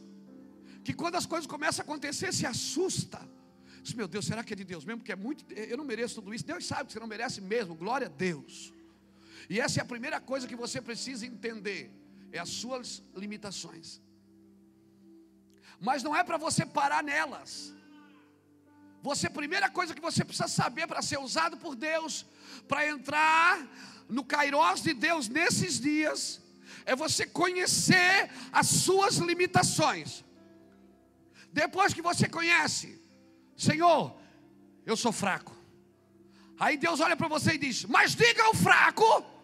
Que 0.84 0.92
quando 0.92 1.16
as 1.16 1.26
coisas 1.26 1.46
começam 1.46 1.82
a 1.82 1.86
acontecer, 1.86 2.32
se 2.32 2.46
assusta. 2.46 3.20
Meu 3.96 4.08
Deus, 4.08 4.26
será 4.26 4.42
que 4.44 4.52
é 4.52 4.56
de 4.56 4.64
Deus 4.64 4.84
mesmo? 4.84 5.00
Porque 5.00 5.12
é 5.12 5.16
muito, 5.16 5.50
eu 5.54 5.76
não 5.76 5.84
mereço 5.84 6.16
tudo 6.16 6.34
isso. 6.34 6.44
Deus 6.44 6.66
sabe 6.66 6.86
que 6.86 6.92
você 6.92 7.00
não 7.00 7.06
merece 7.06 7.40
mesmo. 7.40 7.74
Glória 7.74 8.06
a 8.06 8.10
Deus. 8.10 8.72
E 9.48 9.60
essa 9.60 9.80
é 9.80 9.82
a 9.82 9.92
primeira 9.92 10.20
coisa 10.20 10.46
que 10.46 10.56
você 10.56 10.80
precisa 10.80 11.26
entender: 11.26 11.90
é 12.32 12.38
as 12.38 12.50
suas 12.50 13.02
limitações. 13.14 14.00
Mas 15.80 16.02
não 16.02 16.14
é 16.14 16.22
para 16.22 16.36
você 16.36 16.66
parar 16.66 17.02
nelas. 17.02 17.74
Você, 19.00 19.30
primeira 19.30 19.70
coisa 19.70 19.94
que 19.94 20.00
você 20.00 20.24
precisa 20.24 20.48
saber 20.48 20.86
para 20.86 21.00
ser 21.00 21.18
usado 21.18 21.56
por 21.56 21.76
Deus, 21.76 22.26
para 22.66 22.86
entrar 22.86 23.66
no 24.08 24.24
Kairos 24.24 24.82
de 24.82 24.92
Deus 24.92 25.28
nesses 25.28 25.78
dias, 25.78 26.40
é 26.84 26.96
você 26.96 27.24
conhecer 27.26 28.30
as 28.52 28.66
suas 28.66 29.16
limitações. 29.16 30.24
Depois 31.52 31.94
que 31.94 32.02
você 32.02 32.28
conhece, 32.28 33.00
Senhor, 33.56 34.16
eu 34.84 34.96
sou 34.96 35.12
fraco. 35.12 35.56
Aí 36.58 36.76
Deus 36.76 36.98
olha 37.00 37.16
para 37.16 37.28
você 37.28 37.52
e 37.52 37.58
diz: 37.58 37.84
Mas 37.84 38.14
diga 38.14 38.42
ao 38.44 38.54
fraco. 38.54 39.37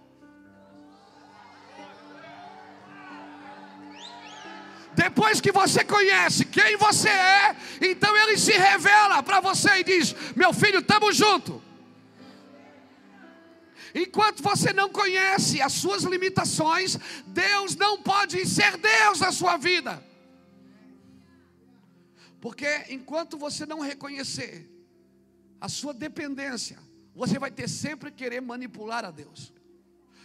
Depois 4.94 5.40
que 5.40 5.50
você 5.50 5.85
conhece 5.85 6.44
quem 6.44 6.76
você 6.76 7.09
é, 7.09 7.57
então 7.80 8.16
ele 8.16 8.38
se 8.38 8.52
revela 8.52 9.22
para 9.22 9.40
você 9.40 9.80
e 9.80 9.85
diz: 9.85 10.14
Meu 10.37 10.52
filho, 10.52 10.78
estamos 10.78 11.16
junto. 11.16 11.62
Enquanto 13.94 14.42
você 14.42 14.72
não 14.72 14.88
conhece 14.88 15.61
as 15.62 15.72
suas 15.72 16.02
limitações, 16.02 16.98
Deus 17.26 17.76
não 17.76 18.02
pode 18.02 18.44
ser 18.46 18.76
Deus 18.76 19.20
na 19.20 19.30
sua 19.30 19.57
vida. 19.57 20.02
Porque 22.40 22.87
enquanto 22.90 23.38
você 23.38 23.64
não 23.64 23.80
reconhecer 23.80 24.68
a 25.61 25.68
sua 25.68 25.94
dependência, 25.94 26.78
você 27.14 27.38
vai 27.38 27.50
ter 27.50 27.68
sempre 27.68 28.11
querer 28.11 28.40
manipular 28.40 29.04
a 29.04 29.11
Deus. 29.11 29.52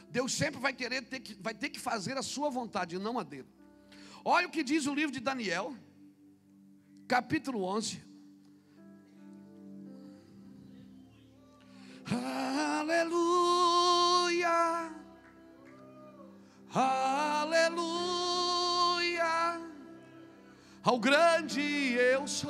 Deus 0.10 0.34
sempre 0.34 0.60
vai 0.60 0.74
querer 0.74 1.04
ter 1.04 1.20
que, 1.20 1.36
vai 1.40 1.54
ter 1.54 1.70
que 1.70 1.80
fazer 1.80 2.18
a 2.18 2.24
sua 2.24 2.50
vontade, 2.50 2.98
não 2.98 3.20
a 3.20 3.24
dele. 3.24 3.48
Olha 4.24 4.48
o 4.48 4.52
que 4.52 4.64
diz 4.64 4.86
o 4.88 4.94
livro 4.94 5.12
de 5.12 5.20
Daniel, 5.20 5.74
capítulo 7.08 7.64
11. 7.64 8.02
Aleluia. 12.80 13.70
Aleluia 16.74 18.10
ao 20.84 20.98
grande 20.98 21.94
eu 21.94 22.28
sou, 22.28 22.50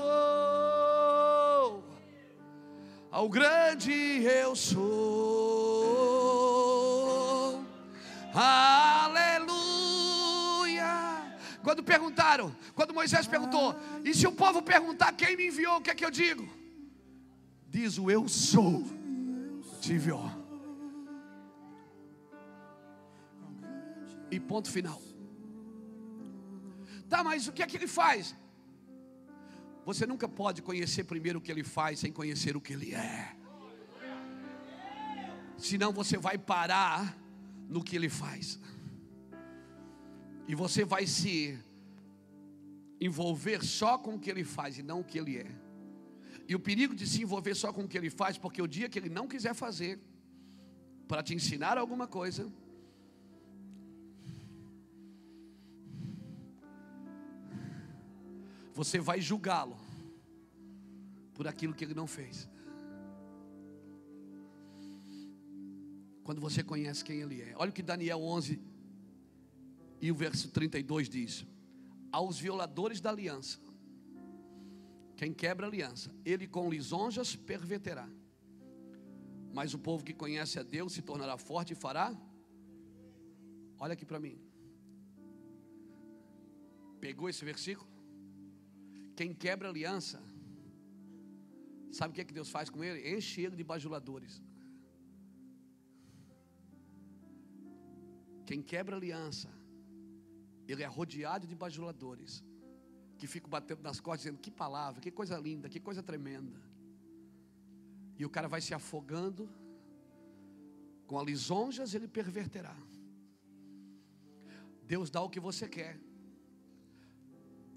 ao 3.12 3.28
grande 3.28 3.92
eu 4.24 4.56
sou, 4.56 4.80
aleluia. 8.34 8.99
Quando 11.64 11.84
perguntaram, 11.84 12.56
quando 12.74 12.94
Moisés 12.94 13.28
perguntou, 13.28 13.76
e 14.04 14.14
se 14.14 14.26
o 14.26 14.32
povo 14.32 14.62
perguntar 14.62 15.12
quem 15.14 15.36
me 15.36 15.48
enviou, 15.48 15.78
o 15.78 15.82
que 15.82 15.90
é 15.90 15.96
que 15.96 16.06
eu 16.06 16.12
digo? 16.12 16.48
Diz 17.68 17.98
o 17.98 18.10
eu 18.10 18.28
sou, 18.28 18.84
te 19.82 19.94
enviou. 19.94 20.30
E 24.32 24.40
ponto 24.40 24.72
final. 24.72 25.02
Tá, 27.10 27.24
mas 27.24 27.48
o 27.48 27.52
que 27.52 27.64
é 27.64 27.68
que 27.68 27.76
ele 27.76 27.88
faz? 27.88 28.36
Você 29.86 30.06
nunca 30.06 30.30
pode 30.30 30.62
conhecer 30.62 31.04
primeiro 31.04 31.40
o 31.40 31.42
que 31.42 31.52
ele 31.52 31.64
faz 31.64 32.00
sem 32.00 32.12
conhecer 32.12 32.56
o 32.56 32.62
que 32.62 32.74
ele 32.74 32.94
é. 32.94 33.36
Senão 35.58 35.92
você 35.92 36.18
vai 36.18 36.38
parar 36.38 37.18
no 37.68 37.84
que 37.84 37.96
ele 37.96 38.08
faz. 38.08 38.60
E 40.52 40.56
você 40.56 40.84
vai 40.84 41.06
se 41.06 41.60
envolver 43.00 43.64
só 43.64 44.00
com 44.00 44.16
o 44.16 44.20
que 44.20 44.32
ele 44.32 44.44
faz 44.44 44.80
e 44.80 44.84
não 44.84 45.02
o 45.02 45.04
que 45.04 45.20
ele 45.20 45.38
é. 45.38 45.52
E 46.48 46.56
o 46.56 46.60
perigo 46.60 46.96
de 46.96 47.06
se 47.06 47.22
envolver 47.22 47.54
só 47.54 47.72
com 47.72 47.84
o 47.84 47.88
que 47.88 47.96
ele 47.96 48.10
faz, 48.10 48.36
porque 48.36 48.60
o 48.60 48.68
dia 48.68 48.90
que 48.90 48.98
ele 48.98 49.10
não 49.10 49.28
quiser 49.28 49.54
fazer, 49.54 50.00
para 51.08 51.22
te 51.22 51.36
ensinar 51.36 51.78
alguma 51.78 52.08
coisa, 52.08 52.52
você 58.74 58.98
vai 59.00 59.22
julgá-lo 59.22 59.78
por 61.36 61.48
aquilo 61.48 61.76
que 61.76 61.86
ele 61.86 61.94
não 61.94 62.08
fez. 62.08 62.50
Quando 66.24 66.42
você 66.42 66.64
conhece 66.64 67.04
quem 67.04 67.22
ele 67.22 67.40
é. 67.40 67.54
Olha 67.56 67.70
o 67.70 67.74
que 67.74 67.84
Daniel 67.84 68.20
11 68.24 68.79
e 70.02 70.12
o 70.12 70.16
verso 70.16 70.50
32 70.50 71.10
diz: 71.10 71.46
Aos 72.12 72.40
violadores 72.40 73.02
da 73.02 73.10
aliança, 73.10 73.60
quem 75.16 75.34
quebra 75.34 75.66
a 75.66 75.70
aliança, 75.70 76.10
ele 76.24 76.48
com 76.48 76.70
lisonjas 76.70 77.36
perverterá. 77.36 78.08
Mas 79.54 79.74
o 79.74 79.80
povo 79.80 80.04
que 80.04 80.14
conhece 80.14 80.60
a 80.60 80.64
Deus 80.64 80.94
se 80.94 81.02
tornará 81.02 81.38
forte 81.38 81.74
e 81.74 81.76
fará. 81.76 82.16
Olha 83.78 83.94
aqui 83.94 84.06
para 84.06 84.20
mim. 84.20 84.38
Pegou 87.02 87.28
esse 87.30 87.44
versículo? 87.44 87.90
Quem 89.16 89.34
quebra 89.34 89.68
aliança, 89.68 90.22
sabe 91.92 92.12
o 92.12 92.16
que, 92.16 92.22
é 92.22 92.26
que 92.26 92.34
Deus 92.34 92.50
faz 92.50 92.70
com 92.70 92.82
ele? 92.82 93.14
Enche 93.14 93.42
ele 93.42 93.56
de 93.56 93.64
bajuladores. 93.64 94.42
Quem 98.46 98.62
quebra 98.62 98.96
aliança, 98.96 99.50
ele 100.72 100.84
é 100.84 100.88
rodeado 100.88 101.48
de 101.48 101.56
bajuladores. 101.56 102.44
que 103.20 103.28
ficam 103.28 103.50
batendo 103.50 103.82
nas 103.82 104.00
costas 104.00 104.22
dizendo 104.22 104.40
que 104.40 104.50
palavra, 104.50 105.02
que 105.06 105.12
coisa 105.12 105.38
linda, 105.38 105.68
que 105.68 105.80
coisa 105.88 106.02
tremenda. 106.02 106.60
E 108.18 108.26
o 108.26 108.30
cara 108.30 108.48
vai 108.48 108.62
se 108.62 108.74
afogando 108.74 109.50
com 111.06 111.20
a 111.20 111.24
lisonjas, 111.30 111.94
ele 111.94 112.08
perverterá. 112.08 112.76
Deus 114.94 115.10
dá 115.16 115.22
o 115.22 115.30
que 115.30 115.42
você 115.48 115.68
quer. 115.68 116.00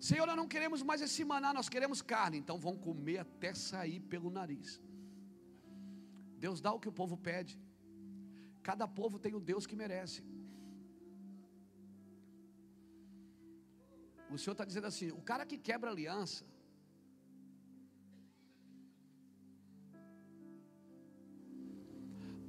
Senhor, 0.08 0.26
nós 0.26 0.36
não 0.36 0.48
queremos 0.54 0.80
mais 0.82 1.00
esse 1.06 1.24
maná, 1.24 1.52
nós 1.52 1.68
queremos 1.68 2.00
carne. 2.02 2.38
Então 2.38 2.58
vão 2.66 2.76
comer 2.76 3.18
até 3.18 3.52
sair 3.54 4.00
pelo 4.12 4.30
nariz. 4.30 4.80
Deus 6.44 6.60
dá 6.60 6.72
o 6.72 6.80
que 6.80 6.88
o 6.88 6.98
povo 7.00 7.16
pede. 7.16 7.54
Cada 8.62 8.86
povo 8.86 9.18
tem 9.18 9.34
o 9.34 9.40
Deus 9.50 9.66
que 9.66 9.76
merece. 9.76 10.22
O 14.32 14.38
Senhor 14.38 14.52
está 14.52 14.64
dizendo 14.64 14.86
assim: 14.86 15.10
o 15.10 15.20
cara 15.20 15.44
que 15.44 15.58
quebra 15.58 15.90
aliança, 15.90 16.44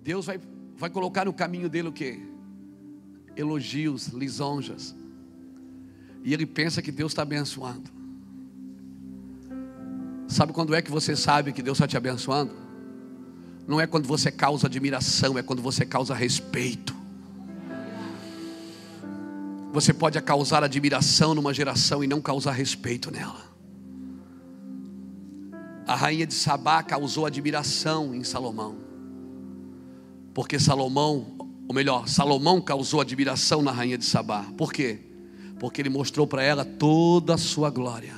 Deus 0.02 0.26
vai, 0.26 0.40
vai 0.76 0.90
colocar 0.90 1.26
no 1.26 1.34
caminho 1.34 1.70
dele 1.70 1.90
o 1.90 1.94
que? 1.94 2.22
Elogios, 3.36 4.08
lisonjas. 4.08 4.96
E 6.24 6.34
ele 6.34 6.46
pensa 6.46 6.82
que 6.82 6.92
Deus 6.92 7.12
está 7.12 7.24
abençoando. 7.24 7.92
Sabe 10.28 10.54
quando 10.54 10.74
é 10.74 10.82
que 10.82 10.90
você 10.90 11.16
sabe 11.16 11.52
que 11.52 11.62
Deus 11.62 11.78
está 11.78 11.88
te 11.88 11.98
abençoando? 11.98 12.54
Não 13.68 13.80
é 13.80 13.86
quando 13.86 14.08
você 14.08 14.32
causa 14.32 14.68
admiração, 14.68 15.38
é 15.38 15.44
quando 15.44 15.62
você 15.62 15.86
causa 15.86 16.16
respeito. 16.16 16.93
Você 19.74 19.92
pode 19.92 20.22
causar 20.22 20.64
admiração 20.64 21.34
numa 21.34 21.52
geração 21.52 22.04
e 22.04 22.08
não 22.08 22.22
causar 22.22 22.52
respeito 22.52 23.10
nela. 23.10 23.42
A 25.88 25.96
rainha 25.96 26.28
de 26.28 26.36
Sabá 26.36 26.84
causou 26.84 27.26
admiração 27.26 28.14
em 28.14 28.24
Salomão. 28.24 28.76
Porque 30.32 30.60
Salomão, 30.60 31.26
ou 31.68 31.74
melhor, 31.74 32.08
Salomão 32.08 32.62
causou 32.62 33.02
admiração 33.02 33.64
na 33.64 33.72
rainha 33.72 33.98
de 33.98 34.06
Sabá. 34.06 34.46
Por 34.56 34.72
quê? 34.72 35.00
Porque 35.60 35.82
ele 35.82 35.90
mostrou 35.90 36.28
para 36.28 36.44
ela 36.44 36.64
toda 36.64 37.34
a 37.34 37.38
sua 37.38 37.72
glória. 37.72 38.14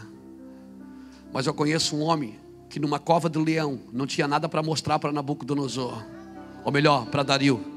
Mas 1.32 1.48
eu 1.48 1.54
conheço 1.54 1.96
um 1.96 2.02
homem 2.02 2.38
que 2.70 2.82
numa 2.82 3.00
cova 3.00 3.30
do 3.30 3.42
leão 3.42 3.80
não 3.94 4.06
tinha 4.06 4.28
nada 4.28 4.50
para 4.50 4.62
mostrar 4.62 5.00
para 5.00 5.14
Nabucodonosor, 5.14 6.06
ou 6.66 6.72
melhor, 6.72 7.06
para 7.06 7.24
Dario. 7.24 7.75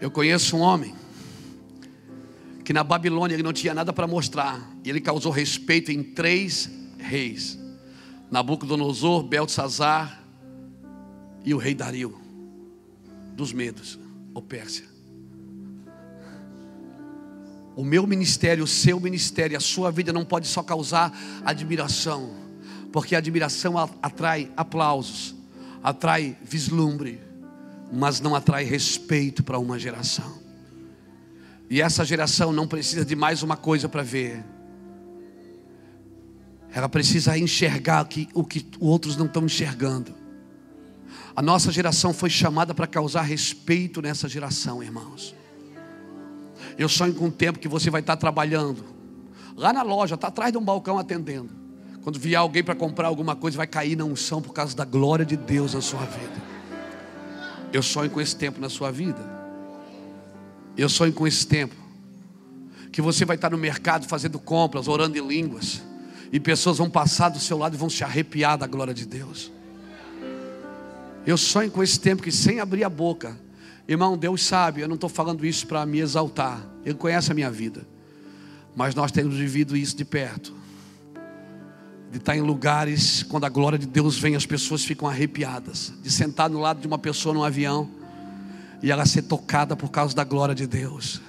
Eu 0.00 0.10
conheço 0.10 0.56
um 0.56 0.60
homem 0.60 0.94
que 2.64 2.72
na 2.72 2.84
Babilônia 2.84 3.34
ele 3.34 3.42
não 3.42 3.52
tinha 3.52 3.72
nada 3.72 3.92
para 3.92 4.06
mostrar, 4.06 4.70
e 4.84 4.90
ele 4.90 5.00
causou 5.00 5.32
respeito 5.32 5.90
em 5.90 6.02
três 6.02 6.70
reis: 6.98 7.58
Nabucodonosor, 8.30 9.22
Beltzazar 9.22 10.22
e 11.44 11.54
o 11.54 11.58
rei 11.58 11.74
Dario, 11.74 12.20
dos 13.32 13.52
medos, 13.52 13.98
ou 14.34 14.42
Pérsia. 14.42 14.84
O 17.74 17.84
meu 17.84 18.06
ministério, 18.06 18.64
o 18.64 18.66
seu 18.66 19.00
ministério, 19.00 19.56
a 19.56 19.60
sua 19.60 19.90
vida 19.90 20.12
não 20.12 20.24
pode 20.24 20.46
só 20.46 20.62
causar 20.62 21.16
admiração, 21.44 22.34
porque 22.92 23.14
a 23.14 23.18
admiração 23.18 23.76
atrai 24.02 24.50
aplausos, 24.56 25.34
atrai 25.82 26.36
vislumbre, 26.42 27.20
mas 27.92 28.20
não 28.20 28.34
atrai 28.34 28.64
respeito 28.64 29.42
para 29.42 29.58
uma 29.58 29.78
geração. 29.78 30.38
E 31.70 31.80
essa 31.80 32.04
geração 32.04 32.52
não 32.52 32.66
precisa 32.66 33.04
de 33.04 33.14
mais 33.14 33.42
uma 33.42 33.56
coisa 33.56 33.88
para 33.88 34.02
ver. 34.02 34.44
Ela 36.72 36.88
precisa 36.88 37.36
enxergar 37.36 38.04
que, 38.06 38.28
o 38.34 38.44
que 38.44 38.66
outros 38.80 39.16
não 39.16 39.26
estão 39.26 39.44
enxergando. 39.44 40.14
A 41.34 41.42
nossa 41.42 41.70
geração 41.70 42.12
foi 42.12 42.30
chamada 42.30 42.74
para 42.74 42.86
causar 42.86 43.22
respeito 43.22 44.02
nessa 44.02 44.28
geração, 44.28 44.82
irmãos. 44.82 45.34
Eu 46.76 46.88
sonho 46.88 47.14
com 47.14 47.26
o 47.26 47.30
tempo 47.30 47.58
que 47.58 47.68
você 47.68 47.90
vai 47.90 48.00
estar 48.00 48.16
trabalhando. 48.16 48.84
Lá 49.56 49.72
na 49.72 49.82
loja, 49.82 50.14
está 50.14 50.28
atrás 50.28 50.52
de 50.52 50.58
um 50.58 50.64
balcão 50.64 50.98
atendendo. 50.98 51.50
Quando 52.02 52.18
vier 52.18 52.38
alguém 52.38 52.62
para 52.62 52.74
comprar 52.74 53.08
alguma 53.08 53.36
coisa, 53.36 53.56
vai 53.56 53.66
cair 53.66 53.96
na 53.96 54.04
unção 54.04 54.40
por 54.40 54.52
causa 54.52 54.74
da 54.74 54.84
glória 54.84 55.24
de 55.24 55.36
Deus 55.36 55.74
na 55.74 55.80
sua 55.80 56.00
vida. 56.00 56.47
Eu 57.72 57.82
sonho 57.82 58.10
com 58.10 58.20
esse 58.20 58.36
tempo 58.36 58.60
na 58.60 58.68
sua 58.68 58.90
vida. 58.90 59.18
Eu 60.76 60.88
sonho 60.88 61.12
com 61.12 61.26
esse 61.26 61.46
tempo. 61.46 61.74
Que 62.92 63.02
você 63.02 63.24
vai 63.24 63.36
estar 63.36 63.50
no 63.50 63.58
mercado 63.58 64.06
fazendo 64.06 64.38
compras, 64.38 64.88
orando 64.88 65.18
em 65.18 65.26
línguas. 65.26 65.82
E 66.32 66.40
pessoas 66.40 66.78
vão 66.78 66.88
passar 66.88 67.28
do 67.28 67.38
seu 67.38 67.58
lado 67.58 67.74
e 67.74 67.78
vão 67.78 67.90
se 67.90 68.04
arrepiar 68.04 68.56
da 68.56 68.66
glória 68.66 68.94
de 68.94 69.06
Deus. 69.06 69.52
Eu 71.26 71.36
sonho 71.36 71.70
com 71.70 71.82
esse 71.82 72.00
tempo 72.00 72.22
que 72.22 72.32
sem 72.32 72.60
abrir 72.60 72.84
a 72.84 72.88
boca, 72.88 73.36
Irmão, 73.88 74.18
Deus 74.18 74.44
sabe, 74.44 74.82
eu 74.82 74.86
não 74.86 74.96
estou 74.96 75.08
falando 75.08 75.46
isso 75.46 75.66
para 75.66 75.86
me 75.86 75.98
exaltar, 75.98 76.62
Ele 76.84 76.94
conhece 76.94 77.32
a 77.32 77.34
minha 77.34 77.50
vida, 77.50 77.88
mas 78.76 78.94
nós 78.94 79.10
temos 79.10 79.34
vivido 79.34 79.74
isso 79.74 79.96
de 79.96 80.04
perto, 80.04 80.54
de 82.10 82.18
estar 82.18 82.36
em 82.36 82.40
lugares, 82.40 83.22
quando 83.22 83.44
a 83.44 83.48
glória 83.48 83.78
de 83.78 83.86
Deus 83.86 84.18
vem, 84.18 84.34
as 84.34 84.46
pessoas 84.46 84.84
ficam 84.84 85.08
arrepiadas, 85.08 85.92
de 86.02 86.10
sentar 86.10 86.48
no 86.48 86.58
lado 86.58 86.80
de 86.80 86.86
uma 86.86 86.98
pessoa 86.98 87.34
num 87.34 87.44
avião 87.44 87.88
e 88.82 88.90
ela 88.90 89.04
ser 89.04 89.22
tocada 89.22 89.76
por 89.76 89.90
causa 89.90 90.14
da 90.14 90.24
glória 90.24 90.54
de 90.54 90.66
Deus, 90.66 91.20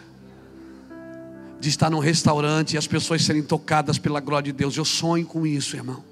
de 1.59 1.67
estar 1.67 1.89
num 1.89 1.99
restaurante 1.99 2.73
e 2.73 2.77
as 2.77 2.87
pessoas 2.87 3.23
serem 3.23 3.43
tocadas 3.43 3.97
pela 3.97 4.19
glória 4.19 4.51
de 4.51 4.57
Deus, 4.57 4.77
eu 4.77 4.85
sonho 4.85 5.25
com 5.25 5.45
isso, 5.45 5.75
irmão. 5.75 6.03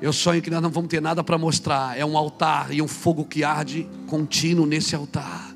Eu 0.00 0.14
sonho 0.14 0.40
que 0.40 0.50
nós 0.50 0.62
não 0.62 0.70
vamos 0.70 0.88
ter 0.88 1.00
nada 1.00 1.22
para 1.22 1.36
mostrar. 1.36 1.96
É 1.98 2.04
um 2.04 2.16
altar 2.16 2.72
e 2.72 2.80
um 2.80 2.88
fogo 2.88 3.22
que 3.24 3.44
arde 3.44 3.86
contínuo 4.06 4.64
nesse 4.64 4.96
altar. 4.96 5.54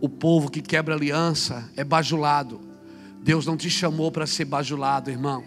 O 0.00 0.08
povo 0.08 0.50
que 0.50 0.62
quebra 0.62 0.94
aliança 0.94 1.70
é 1.76 1.84
bajulado. 1.84 2.60
Deus 3.22 3.44
não 3.44 3.58
te 3.58 3.68
chamou 3.68 4.10
para 4.10 4.26
ser 4.26 4.46
bajulado, 4.46 5.10
irmão. 5.10 5.44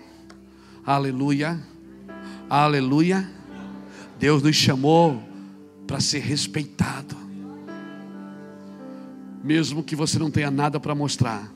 Aleluia. 0.86 1.60
Aleluia. 2.50 3.30
Deus 4.20 4.42
nos 4.42 4.56
chamou 4.56 5.22
para 5.88 6.00
ser 6.00 6.20
respeitado. 6.20 7.16
Mesmo 9.44 9.84
que 9.84 9.96
você 9.96 10.20
não 10.20 10.32
tenha 10.32 10.52
nada 10.52 10.80
para 10.80 10.96
mostrar. 10.96 11.52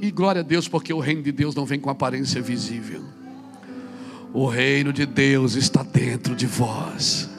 E 0.00 0.10
glória 0.10 0.40
a 0.40 0.44
Deus, 0.44 0.68
porque 0.68 0.92
o 0.92 1.00
reino 1.00 1.22
de 1.22 1.32
Deus 1.32 1.54
não 1.54 1.64
vem 1.64 1.80
com 1.80 1.88
aparência 1.88 2.42
visível. 2.42 3.02
O 4.32 4.46
reino 4.46 4.92
de 4.92 5.06
Deus 5.06 5.54
está 5.54 5.82
dentro 5.82 6.34
de 6.34 6.46
vós. 6.46 7.30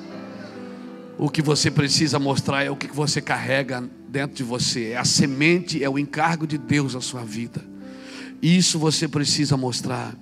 O 1.17 1.29
que 1.29 1.41
você 1.41 1.69
precisa 1.69 2.17
mostrar 2.17 2.63
é 2.63 2.71
o 2.71 2.75
que 2.75 2.87
você 2.87 3.21
carrega 3.21 3.87
dentro 4.07 4.37
de 4.37 4.43
você. 4.43 4.89
É 4.89 4.97
a 4.97 5.05
semente, 5.05 5.83
é 5.83 5.89
o 5.89 5.99
encargo 5.99 6.47
de 6.47 6.57
Deus 6.57 6.93
na 6.93 7.01
sua 7.01 7.23
vida. 7.23 7.63
Isso 8.41 8.79
você 8.79 9.07
precisa 9.07 9.57
mostrar. 9.57 10.15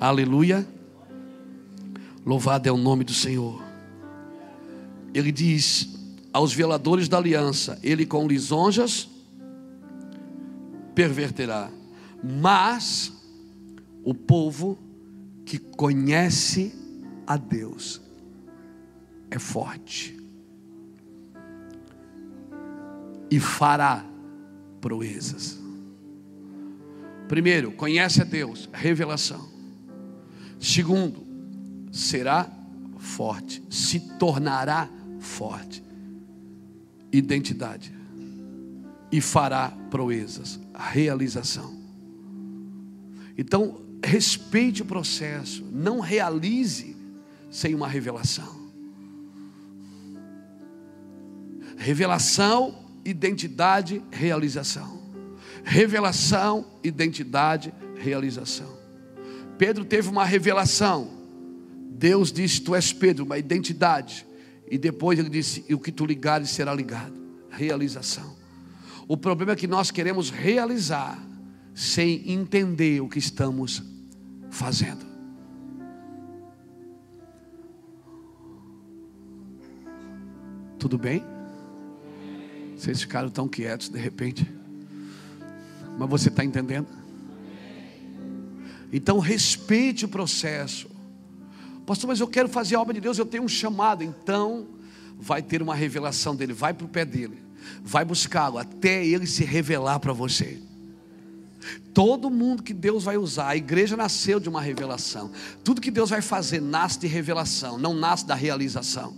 Aleluia. 0.00 0.66
Louvado 2.24 2.68
é 2.68 2.72
o 2.72 2.76
nome 2.76 3.04
do 3.04 3.12
Senhor. 3.12 3.62
Ele 5.12 5.30
diz 5.30 5.94
aos 6.32 6.52
violadores 6.52 7.08
da 7.08 7.18
aliança: 7.18 7.78
Ele 7.82 8.04
com 8.04 8.26
lisonjas 8.26 9.08
perverterá, 10.94 11.70
mas 12.22 13.12
o 14.02 14.14
povo 14.14 14.78
que 15.44 15.58
conhece 15.58 16.74
a 17.26 17.36
Deus 17.36 18.00
é 19.30 19.38
forte 19.38 20.16
e 23.30 23.40
fará 23.40 24.04
proezas. 24.80 25.58
Primeiro, 27.26 27.72
conhece 27.72 28.20
a 28.20 28.24
Deus, 28.24 28.68
revelação. 28.72 29.53
Segundo, 30.64 31.26
será 31.92 32.50
forte, 32.96 33.62
se 33.68 34.00
tornará 34.18 34.88
forte, 35.20 35.84
identidade, 37.12 37.94
e 39.12 39.20
fará 39.20 39.68
proezas, 39.90 40.58
realização. 40.74 41.78
Então, 43.36 43.82
respeite 44.02 44.80
o 44.80 44.86
processo, 44.86 45.62
não 45.70 46.00
realize 46.00 46.96
sem 47.50 47.74
uma 47.74 47.86
revelação. 47.86 48.72
Revelação, 51.76 52.74
identidade, 53.04 54.02
realização. 54.10 55.02
Revelação, 55.62 56.64
identidade, 56.82 57.70
realização. 57.96 58.83
Pedro 59.58 59.84
teve 59.84 60.08
uma 60.08 60.24
revelação. 60.24 61.08
Deus 61.90 62.32
disse: 62.32 62.60
Tu 62.60 62.74
és 62.74 62.92
Pedro, 62.92 63.24
uma 63.24 63.38
identidade. 63.38 64.26
E 64.70 64.78
depois 64.78 65.18
ele 65.18 65.28
disse: 65.28 65.64
E 65.68 65.74
o 65.74 65.78
que 65.78 65.92
tu 65.92 66.04
ligares 66.04 66.50
será 66.50 66.74
ligado. 66.74 67.14
Realização. 67.50 68.36
O 69.06 69.16
problema 69.16 69.52
é 69.52 69.56
que 69.56 69.66
nós 69.66 69.90
queremos 69.90 70.30
realizar 70.30 71.18
sem 71.74 72.30
entender 72.30 73.00
o 73.00 73.08
que 73.08 73.18
estamos 73.18 73.82
fazendo. 74.50 75.04
Tudo 80.78 80.98
bem? 80.98 81.24
Vocês 82.76 83.00
ficaram 83.00 83.30
tão 83.30 83.48
quietos 83.48 83.88
de 83.88 83.98
repente. 83.98 84.46
Mas 85.98 86.08
você 86.08 86.28
está 86.28 86.44
entendendo? 86.44 87.03
Então 88.96 89.18
respeite 89.18 90.04
o 90.04 90.08
processo. 90.08 90.88
Pastor, 91.84 92.06
mas 92.06 92.20
eu 92.20 92.28
quero 92.28 92.48
fazer 92.48 92.76
a 92.76 92.80
obra 92.80 92.94
de 92.94 93.00
Deus, 93.00 93.18
eu 93.18 93.26
tenho 93.26 93.42
um 93.42 93.48
chamado. 93.48 94.04
Então 94.04 94.68
vai 95.18 95.42
ter 95.42 95.60
uma 95.60 95.74
revelação 95.74 96.36
dele, 96.36 96.52
vai 96.52 96.72
para 96.72 96.86
o 96.86 96.88
pé 96.88 97.04
dele, 97.04 97.42
vai 97.82 98.04
buscá-lo 98.04 98.56
até 98.56 99.04
ele 99.04 99.26
se 99.26 99.42
revelar 99.42 99.98
para 99.98 100.12
você. 100.12 100.62
Todo 101.92 102.30
mundo 102.30 102.62
que 102.62 102.72
Deus 102.72 103.02
vai 103.02 103.16
usar, 103.16 103.48
a 103.48 103.56
igreja 103.56 103.96
nasceu 103.96 104.38
de 104.38 104.48
uma 104.48 104.60
revelação. 104.60 105.32
Tudo 105.64 105.80
que 105.80 105.90
Deus 105.90 106.10
vai 106.10 106.22
fazer 106.22 106.60
nasce 106.60 107.00
de 107.00 107.08
revelação, 107.08 107.76
não 107.76 107.94
nasce 107.94 108.24
da 108.24 108.36
realização. 108.36 109.12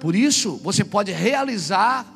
Por 0.00 0.16
isso, 0.16 0.56
você 0.56 0.82
pode 0.82 1.12
realizar 1.12 2.06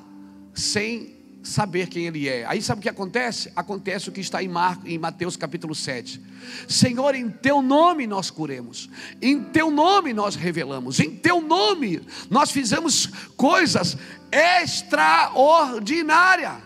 sem 0.55 1.11
saber 1.43 1.88
quem 1.88 2.07
Ele 2.07 2.28
é. 2.28 2.47
Aí 2.47 2.62
sabe 2.62 2.78
o 2.78 2.82
que 2.82 2.88
acontece? 2.88 3.51
Acontece 3.57 4.09
o 4.09 4.12
que 4.12 4.20
está 4.20 4.43
em, 4.43 4.49
Marcos, 4.49 4.88
em 4.88 4.99
Mateus 4.99 5.36
capítulo 5.36 5.74
7. 5.74 6.20
Senhor, 6.68 7.14
em 7.14 7.28
Teu 7.28 7.61
nome 7.61 8.07
nós 8.07 8.30
curemos, 8.30 8.88
em 9.20 9.43
Teu 9.43 9.70
nome 9.70 10.12
nós 10.12 10.36
revelamos, 10.36 11.01
em 11.01 11.11
Teu 11.11 11.40
nome 11.40 12.03
nós 12.30 12.51
fizemos 12.51 13.07
coisas 13.36 13.97
extraordinárias. 14.30 16.62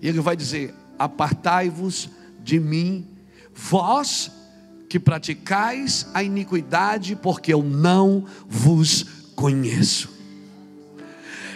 E 0.00 0.08
Ele 0.08 0.20
vai 0.20 0.36
dizer: 0.36 0.74
Apartai-vos 0.98 2.08
de 2.40 2.58
mim, 2.58 3.06
vós 3.54 4.32
que 4.88 4.98
praticais 4.98 6.06
a 6.14 6.22
iniquidade, 6.22 7.14
porque 7.14 7.52
eu 7.52 7.62
não 7.62 8.24
vos 8.48 9.02
conheço. 9.36 10.17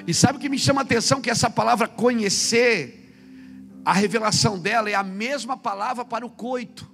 E 0.07 0.12
sabe 0.12 0.38
o 0.38 0.40
que 0.40 0.48
me 0.48 0.59
chama 0.59 0.80
a 0.80 0.84
atenção? 0.84 1.20
Que 1.20 1.30
essa 1.30 1.48
palavra 1.48 1.86
conhecer, 1.86 3.14
a 3.84 3.92
revelação 3.92 4.59
dela 4.59 4.90
é 4.90 4.94
a 4.94 5.03
mesma 5.03 5.57
palavra 5.57 6.05
para 6.05 6.26
o 6.26 6.30
coito. 6.30 6.90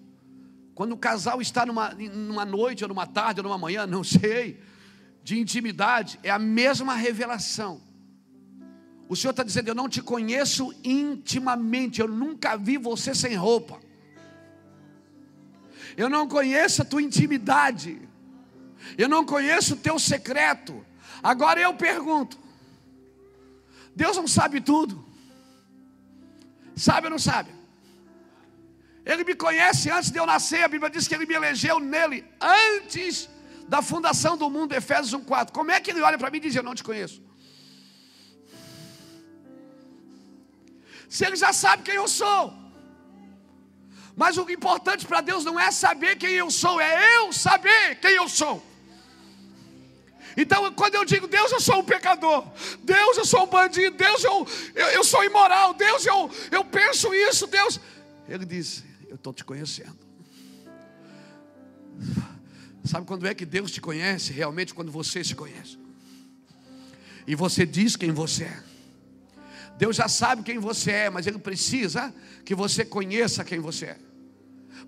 Quando 0.74 0.92
o 0.92 0.96
casal 0.96 1.40
está 1.40 1.66
numa, 1.66 1.90
numa 1.90 2.44
noite, 2.44 2.84
ou 2.84 2.88
numa 2.88 3.06
tarde, 3.06 3.40
ou 3.40 3.44
numa 3.44 3.58
manhã, 3.58 3.86
não 3.86 4.04
sei, 4.04 4.60
de 5.22 5.38
intimidade, 5.38 6.18
é 6.22 6.30
a 6.30 6.38
mesma 6.38 6.94
revelação. 6.94 7.80
O 9.08 9.16
Senhor 9.16 9.30
está 9.30 9.42
dizendo: 9.42 9.68
Eu 9.68 9.74
não 9.74 9.88
te 9.88 10.02
conheço 10.02 10.74
intimamente, 10.84 12.00
eu 12.00 12.08
nunca 12.08 12.56
vi 12.56 12.76
você 12.76 13.14
sem 13.14 13.34
roupa 13.34 13.88
eu 15.98 16.08
não 16.08 16.28
conheço 16.28 16.82
a 16.82 16.84
tua 16.84 17.02
intimidade, 17.02 18.00
eu 18.96 19.08
não 19.08 19.24
conheço 19.24 19.74
o 19.74 19.76
teu 19.76 19.98
secreto. 19.98 20.86
Agora 21.20 21.60
eu 21.60 21.74
pergunto: 21.74 22.38
Deus 24.00 24.16
não 24.20 24.28
sabe 24.38 24.56
tudo? 24.72 24.94
Sabe 26.88 27.06
ou 27.06 27.12
não 27.14 27.22
sabe? 27.30 27.50
Ele 29.10 29.24
me 29.28 29.34
conhece 29.44 29.90
antes 29.96 30.10
de 30.14 30.18
eu 30.20 30.26
nascer, 30.34 30.62
a 30.62 30.72
Bíblia 30.74 30.90
diz 30.94 31.08
que 31.08 31.14
ele 31.16 31.26
me 31.30 31.36
elegeu 31.40 31.76
nele 31.92 32.18
antes 32.40 33.14
da 33.72 33.80
fundação 33.90 34.34
do 34.42 34.48
mundo, 34.56 34.74
Efésios 34.80 35.14
1,4. 35.20 35.50
Como 35.58 35.72
é 35.76 35.80
que 35.80 35.90
ele 35.92 36.02
olha 36.08 36.18
para 36.22 36.30
mim 36.30 36.38
e 36.40 36.44
diz: 36.46 36.54
Eu 36.54 36.66
não 36.68 36.76
te 36.78 36.84
conheço? 36.90 37.18
Se 41.16 41.24
ele 41.26 41.38
já 41.44 41.52
sabe 41.64 41.82
quem 41.88 41.96
eu 42.02 42.08
sou. 42.20 42.42
Mas 44.22 44.36
o 44.36 44.44
importante 44.58 45.06
para 45.10 45.20
Deus 45.30 45.44
não 45.48 45.58
é 45.66 45.70
saber 45.84 46.12
quem 46.22 46.34
eu 46.44 46.50
sou, 46.62 46.76
é 46.80 46.94
eu 47.16 47.26
saber 47.32 47.84
quem 48.04 48.14
eu 48.22 48.28
sou. 48.40 48.56
Então, 50.40 50.72
quando 50.72 50.94
eu 50.94 51.04
digo 51.04 51.26
Deus, 51.26 51.50
eu 51.50 51.60
sou 51.60 51.80
um 51.80 51.84
pecador, 51.84 52.46
Deus, 52.84 53.16
eu 53.16 53.24
sou 53.24 53.42
um 53.42 53.48
bandido, 53.48 53.96
Deus, 53.96 54.22
eu, 54.22 54.46
eu, 54.72 54.86
eu 54.86 55.02
sou 55.02 55.24
imoral, 55.24 55.74
Deus, 55.74 56.06
eu, 56.06 56.30
eu 56.52 56.64
penso 56.64 57.12
isso, 57.12 57.48
Deus. 57.48 57.80
Ele 58.28 58.44
diz: 58.44 58.84
Eu 59.08 59.16
estou 59.16 59.32
te 59.32 59.44
conhecendo. 59.44 59.98
Sabe 62.84 63.04
quando 63.04 63.26
é 63.26 63.34
que 63.34 63.44
Deus 63.44 63.72
te 63.72 63.80
conhece? 63.80 64.32
Realmente, 64.32 64.72
quando 64.72 64.92
você 64.92 65.24
se 65.24 65.34
conhece. 65.34 65.76
E 67.26 67.34
você 67.34 67.66
diz 67.66 67.96
quem 67.96 68.12
você 68.12 68.44
é. 68.44 68.62
Deus 69.76 69.96
já 69.96 70.06
sabe 70.06 70.44
quem 70.44 70.60
você 70.60 70.92
é, 70.92 71.10
mas 71.10 71.26
Ele 71.26 71.38
precisa 71.40 72.14
que 72.44 72.54
você 72.54 72.84
conheça 72.84 73.44
quem 73.44 73.58
você 73.58 73.86
é. 73.86 73.98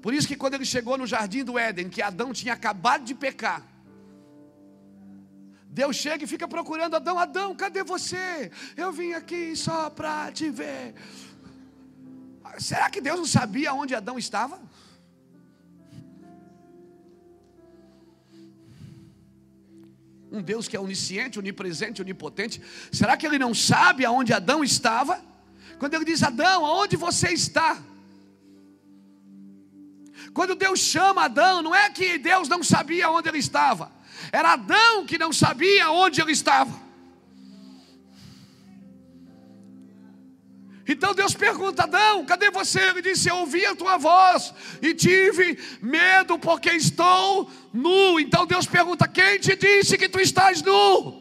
Por 0.00 0.14
isso 0.14 0.28
que 0.28 0.36
quando 0.36 0.54
ele 0.54 0.64
chegou 0.64 0.96
no 0.96 1.08
jardim 1.08 1.44
do 1.44 1.58
Éden, 1.58 1.88
que 1.88 2.00
Adão 2.00 2.32
tinha 2.32 2.54
acabado 2.54 3.04
de 3.04 3.14
pecar, 3.14 3.69
Deus 5.72 5.94
chega 5.96 6.24
e 6.24 6.26
fica 6.26 6.48
procurando 6.48 6.96
Adão, 6.96 7.18
Adão, 7.18 7.54
cadê 7.54 7.82
você? 7.84 8.50
Eu 8.76 8.90
vim 8.90 9.12
aqui 9.12 9.54
só 9.54 9.88
para 9.88 10.32
te 10.32 10.50
ver. 10.50 10.94
Será 12.58 12.90
que 12.90 13.00
Deus 13.00 13.18
não 13.18 13.26
sabia 13.26 13.72
onde 13.72 13.94
Adão 13.94 14.18
estava? 14.18 14.60
Um 20.32 20.42
Deus 20.42 20.66
que 20.66 20.76
é 20.76 20.80
onisciente, 20.80 21.38
onipresente, 21.38 22.02
onipotente. 22.02 22.60
Será 22.92 23.16
que 23.16 23.26
ele 23.26 23.38
não 23.38 23.54
sabe 23.54 24.04
aonde 24.04 24.32
Adão 24.32 24.62
estava? 24.64 25.22
Quando 25.78 25.94
ele 25.94 26.04
diz: 26.04 26.22
Adão, 26.22 26.66
aonde 26.66 26.96
você 26.96 27.28
está? 27.28 27.80
Quando 30.32 30.54
Deus 30.54 30.80
chama 30.80 31.24
Adão, 31.24 31.62
não 31.62 31.74
é 31.74 31.90
que 31.90 32.18
Deus 32.18 32.48
não 32.48 32.62
sabia 32.62 33.10
onde 33.10 33.28
ele 33.28 33.38
estava, 33.38 33.90
era 34.32 34.52
Adão 34.52 35.06
que 35.06 35.18
não 35.18 35.32
sabia 35.32 35.90
onde 35.90 36.20
ele 36.20 36.32
estava. 36.32 36.90
Então 40.90 41.14
Deus 41.14 41.34
pergunta: 41.34 41.84
Adão, 41.84 42.24
cadê 42.24 42.50
você? 42.50 42.80
Ele 42.80 43.00
disse: 43.00 43.28
Eu 43.28 43.36
ouvi 43.36 43.64
a 43.64 43.76
tua 43.76 43.96
voz 43.96 44.52
e 44.82 44.92
tive 44.92 45.56
medo 45.80 46.36
porque 46.36 46.70
estou 46.70 47.48
nu. 47.72 48.18
Então 48.18 48.44
Deus 48.44 48.66
pergunta: 48.66 49.06
Quem 49.06 49.38
te 49.38 49.54
disse 49.54 49.96
que 49.96 50.08
tu 50.08 50.20
estás 50.20 50.62
nu? 50.62 51.20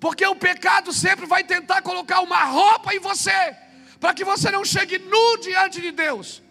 Porque 0.00 0.24
o 0.26 0.34
pecado 0.34 0.94
sempre 0.94 1.26
vai 1.26 1.44
tentar 1.44 1.82
colocar 1.82 2.20
uma 2.20 2.42
roupa 2.44 2.94
em 2.94 2.98
você, 2.98 3.54
para 4.00 4.14
que 4.14 4.24
você 4.24 4.50
não 4.50 4.64
chegue 4.64 4.98
nu 4.98 5.36
diante 5.42 5.78
de 5.78 5.92
Deus. 5.92 6.42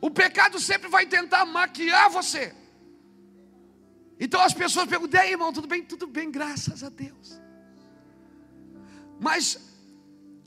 O 0.00 0.10
pecado 0.10 0.58
sempre 0.58 0.88
vai 0.88 1.06
tentar 1.06 1.44
maquiar 1.44 2.08
você. 2.10 2.54
Então 4.18 4.40
as 4.40 4.54
pessoas 4.54 4.88
perguntam: 4.88 5.22
"Ei, 5.22 5.32
irmão, 5.32 5.52
tudo 5.52 5.68
bem? 5.68 5.82
Tudo 5.82 6.06
bem, 6.06 6.30
graças 6.30 6.82
a 6.82 6.88
Deus". 6.88 7.40
Mas 9.20 9.58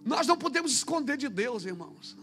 nós 0.03 0.25
não 0.27 0.37
podemos 0.37 0.73
esconder 0.73 1.17
de 1.17 1.29
Deus, 1.29 1.65
irmãos. 1.65 2.17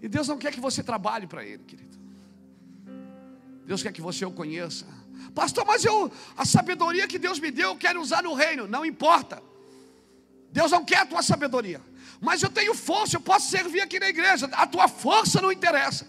E 0.00 0.08
Deus 0.08 0.28
não 0.28 0.38
quer 0.38 0.52
que 0.52 0.60
você 0.60 0.82
trabalhe 0.82 1.26
para 1.26 1.44
Ele, 1.44 1.64
querido. 1.64 1.96
Deus 3.66 3.82
quer 3.82 3.92
que 3.92 4.00
você 4.00 4.24
o 4.24 4.30
conheça. 4.30 4.86
Pastor, 5.34 5.66
mas 5.66 5.84
eu, 5.84 6.10
a 6.36 6.44
sabedoria 6.44 7.08
que 7.08 7.18
Deus 7.18 7.40
me 7.40 7.50
deu, 7.50 7.70
eu 7.70 7.76
quero 7.76 8.00
usar 8.00 8.22
no 8.22 8.32
reino. 8.32 8.68
Não 8.68 8.86
importa. 8.86 9.42
Deus 10.52 10.70
não 10.70 10.84
quer 10.84 10.98
a 10.98 11.06
tua 11.06 11.22
sabedoria. 11.22 11.80
Mas 12.20 12.42
eu 12.42 12.50
tenho 12.50 12.74
força, 12.74 13.16
eu 13.16 13.20
posso 13.20 13.50
servir 13.50 13.80
aqui 13.80 14.00
na 14.00 14.08
igreja. 14.08 14.48
A 14.52 14.66
tua 14.66 14.88
força 14.88 15.40
não 15.40 15.52
interessa. 15.52 16.06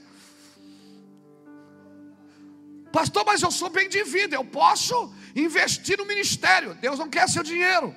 Pastor, 2.91 3.25
mas 3.25 3.41
eu 3.41 3.51
sou 3.51 3.69
bem 3.69 3.89
de 3.89 4.03
vida, 4.03 4.35
eu 4.35 4.45
posso 4.45 5.13
investir 5.35 5.97
no 5.97 6.05
ministério. 6.05 6.73
Deus 6.75 6.97
não 6.97 7.09
quer 7.09 7.27
seu 7.29 7.43
dinheiro. 7.43 7.95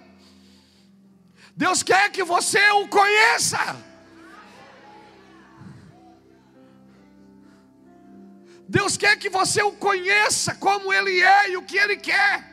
Deus 1.57 1.83
quer 1.83 2.11
que 2.11 2.25
você 2.25 2.71
o 2.71 2.89
conheça. 2.89 3.77
Deus 8.69 8.97
quer 8.97 9.17
que 9.17 9.29
você 9.29 9.63
o 9.63 9.73
conheça 9.73 10.55
como 10.55 10.93
Ele 10.93 11.21
é 11.21 11.51
e 11.51 11.57
o 11.57 11.63
que 11.63 11.77
Ele 11.77 11.97
quer 11.97 12.50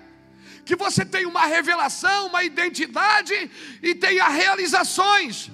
que 0.68 0.76
você 0.76 1.04
tenha 1.14 1.30
uma 1.34 1.46
revelação, 1.56 2.28
uma 2.28 2.44
identidade 2.44 3.36
e 3.82 3.96
tenha 3.96 4.28
realizações. 4.28 5.50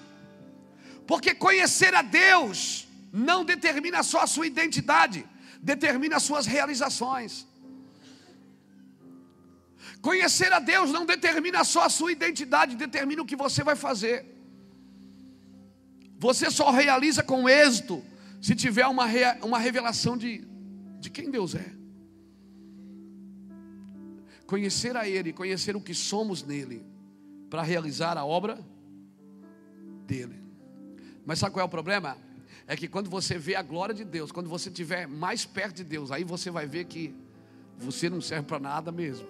Porque 1.06 1.34
conhecer 1.46 1.94
a 1.94 2.02
Deus 2.02 2.88
não 3.12 3.46
determina 3.46 4.02
só 4.12 4.22
a 4.22 4.28
sua 4.28 4.48
identidade, 4.48 5.20
determina 5.62 6.16
as 6.18 6.24
suas 6.24 6.46
realizações. 6.46 7.46
Conhecer 10.02 10.52
a 10.52 10.60
Deus 10.60 10.92
não 10.92 11.06
determina 11.06 11.64
só 11.64 11.84
a 11.86 11.90
sua 11.90 12.12
identidade, 12.12 12.76
determina 12.76 13.22
o 13.22 13.30
que 13.32 13.36
você 13.36 13.64
vai 13.64 13.76
fazer. 13.76 14.18
Você 16.18 16.50
só 16.50 16.72
realiza 16.72 17.22
com 17.22 17.48
êxito 17.48 18.04
se 18.42 18.56
tiver 18.56 18.88
uma, 18.88 19.06
uma 19.44 19.60
revelação 19.60 20.18
de, 20.18 20.32
de 21.00 21.10
quem 21.10 21.30
Deus 21.30 21.54
é. 21.54 21.83
Conhecer 24.46 24.96
a 24.96 25.08
Ele, 25.08 25.34
conhecer 25.34 25.76
o 25.76 25.82
que 25.82 25.94
somos 25.94 26.44
nele, 26.44 26.86
para 27.50 27.62
realizar 27.62 28.18
a 28.18 28.26
obra 28.26 28.64
dele. 30.06 30.42
Mas 31.26 31.40
sabe 31.40 31.54
qual 31.54 31.64
é 31.64 31.66
o 31.66 31.70
problema? 31.70 32.18
É 32.68 32.76
que 32.76 32.88
quando 32.88 33.10
você 33.10 33.38
vê 33.38 33.56
a 33.56 33.62
glória 33.62 33.94
de 33.94 34.04
Deus, 34.04 34.32
quando 34.32 34.50
você 34.50 34.70
estiver 34.70 35.08
mais 35.08 35.46
perto 35.46 35.78
de 35.78 35.84
Deus, 35.84 36.12
aí 36.12 36.24
você 36.24 36.50
vai 36.50 36.66
ver 36.66 36.86
que 36.86 37.14
você 37.78 38.10
não 38.10 38.22
serve 38.22 38.48
para 38.48 38.60
nada 38.60 38.92
mesmo. 38.92 39.28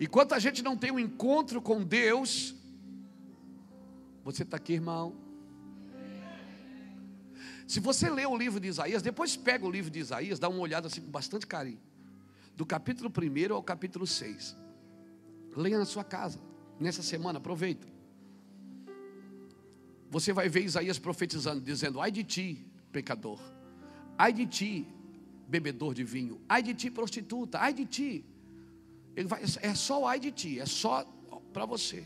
Enquanto 0.00 0.32
a 0.32 0.38
gente 0.38 0.62
não 0.62 0.76
tem 0.76 0.90
um 0.90 0.98
encontro 0.98 1.60
com 1.60 1.82
Deus, 1.82 2.54
você 4.24 4.42
está 4.42 4.56
aqui, 4.56 4.72
irmão. 4.72 5.29
Se 7.70 7.78
você 7.78 8.10
lê 8.10 8.26
o 8.26 8.36
livro 8.36 8.58
de 8.58 8.66
Isaías, 8.66 9.00
depois 9.00 9.36
pega 9.36 9.64
o 9.64 9.70
livro 9.70 9.92
de 9.92 10.00
Isaías, 10.00 10.40
dá 10.40 10.48
uma 10.48 10.58
olhada 10.58 10.88
assim 10.88 11.00
com 11.00 11.08
bastante 11.08 11.46
carinho. 11.46 11.78
Do 12.56 12.66
capítulo 12.66 13.08
1 13.08 13.54
ao 13.54 13.62
capítulo 13.62 14.08
6. 14.08 14.56
Leia 15.56 15.78
na 15.78 15.84
sua 15.84 16.02
casa, 16.02 16.40
nessa 16.80 17.00
semana, 17.00 17.38
aproveita. 17.38 17.86
Você 20.10 20.32
vai 20.32 20.48
ver 20.48 20.64
Isaías 20.64 20.98
profetizando, 20.98 21.60
dizendo: 21.60 22.00
Ai 22.00 22.10
de 22.10 22.24
ti, 22.24 22.66
pecador, 22.90 23.38
ai 24.18 24.32
de 24.32 24.46
ti, 24.46 24.88
bebedor 25.46 25.94
de 25.94 26.02
vinho, 26.02 26.40
ai 26.48 26.64
de 26.64 26.74
ti, 26.74 26.90
prostituta, 26.90 27.60
ai 27.60 27.72
de 27.72 27.86
ti, 27.86 28.24
ele 29.14 29.28
vai, 29.28 29.44
é 29.62 29.74
só 29.76 30.02
o 30.02 30.06
ai 30.08 30.18
de 30.18 30.32
ti, 30.32 30.58
é 30.58 30.66
só 30.66 31.04
para 31.52 31.66
você. 31.66 32.04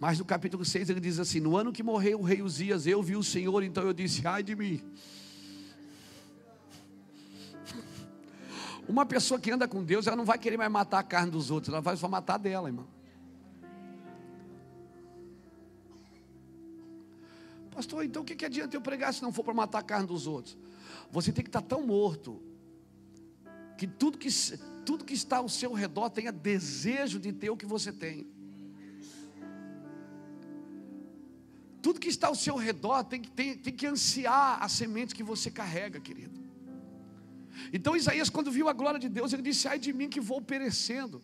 Mas 0.00 0.18
no 0.18 0.24
capítulo 0.24 0.64
6 0.64 0.88
ele 0.88 0.98
diz 0.98 1.18
assim: 1.18 1.40
No 1.40 1.58
ano 1.58 1.70
que 1.70 1.82
morreu 1.82 2.20
o 2.20 2.22
rei 2.22 2.40
Uzias, 2.40 2.86
eu 2.86 3.02
vi 3.02 3.16
o 3.16 3.22
Senhor, 3.22 3.62
então 3.62 3.84
eu 3.84 3.92
disse: 3.92 4.26
Ai 4.26 4.42
de 4.42 4.56
mim. 4.56 4.82
Uma 8.88 9.04
pessoa 9.04 9.38
que 9.38 9.50
anda 9.50 9.68
com 9.68 9.84
Deus, 9.84 10.06
ela 10.06 10.16
não 10.16 10.24
vai 10.24 10.38
querer 10.38 10.56
mais 10.56 10.72
matar 10.72 11.00
a 11.00 11.02
carne 11.02 11.30
dos 11.30 11.50
outros, 11.50 11.70
ela 11.70 11.82
vai 11.82 11.98
só 11.98 12.08
matar 12.08 12.38
dela, 12.38 12.70
irmão. 12.70 12.88
Pastor, 17.70 18.02
então 18.02 18.22
o 18.22 18.24
que, 18.24 18.34
que 18.34 18.46
adianta 18.46 18.74
eu 18.74 18.80
pregar 18.80 19.12
se 19.12 19.20
não 19.22 19.32
for 19.32 19.44
para 19.44 19.54
matar 19.54 19.80
a 19.80 19.82
carne 19.82 20.06
dos 20.06 20.26
outros? 20.26 20.56
Você 21.10 21.30
tem 21.30 21.44
que 21.44 21.50
estar 21.50 21.62
tão 21.62 21.86
morto 21.86 22.42
que 23.76 23.86
tudo 23.86 24.16
que 24.16 24.28
tudo 24.86 25.04
que 25.04 25.14
está 25.14 25.36
ao 25.36 25.48
seu 25.48 25.74
redor 25.74 26.08
tenha 26.08 26.32
desejo 26.32 27.20
de 27.20 27.32
ter 27.34 27.50
o 27.50 27.56
que 27.56 27.66
você 27.66 27.92
tem. 27.92 28.39
Tudo 31.82 32.00
que 32.00 32.08
está 32.08 32.28
ao 32.28 32.34
seu 32.34 32.56
redor 32.56 33.02
tem 33.04 33.20
que, 33.22 33.30
tem, 33.30 33.56
tem 33.56 33.74
que 33.74 33.86
ansiar 33.86 34.62
a 34.62 34.68
semente 34.68 35.14
que 35.14 35.22
você 35.22 35.50
carrega, 35.50 35.98
querido. 36.00 36.38
Então 37.72 37.96
Isaías, 37.96 38.30
quando 38.30 38.50
viu 38.50 38.68
a 38.68 38.72
glória 38.72 39.00
de 39.00 39.08
Deus, 39.08 39.32
ele 39.32 39.42
disse: 39.42 39.68
Ai 39.68 39.78
de 39.78 39.92
mim 39.92 40.08
que 40.08 40.20
vou 40.20 40.40
perecendo, 40.40 41.22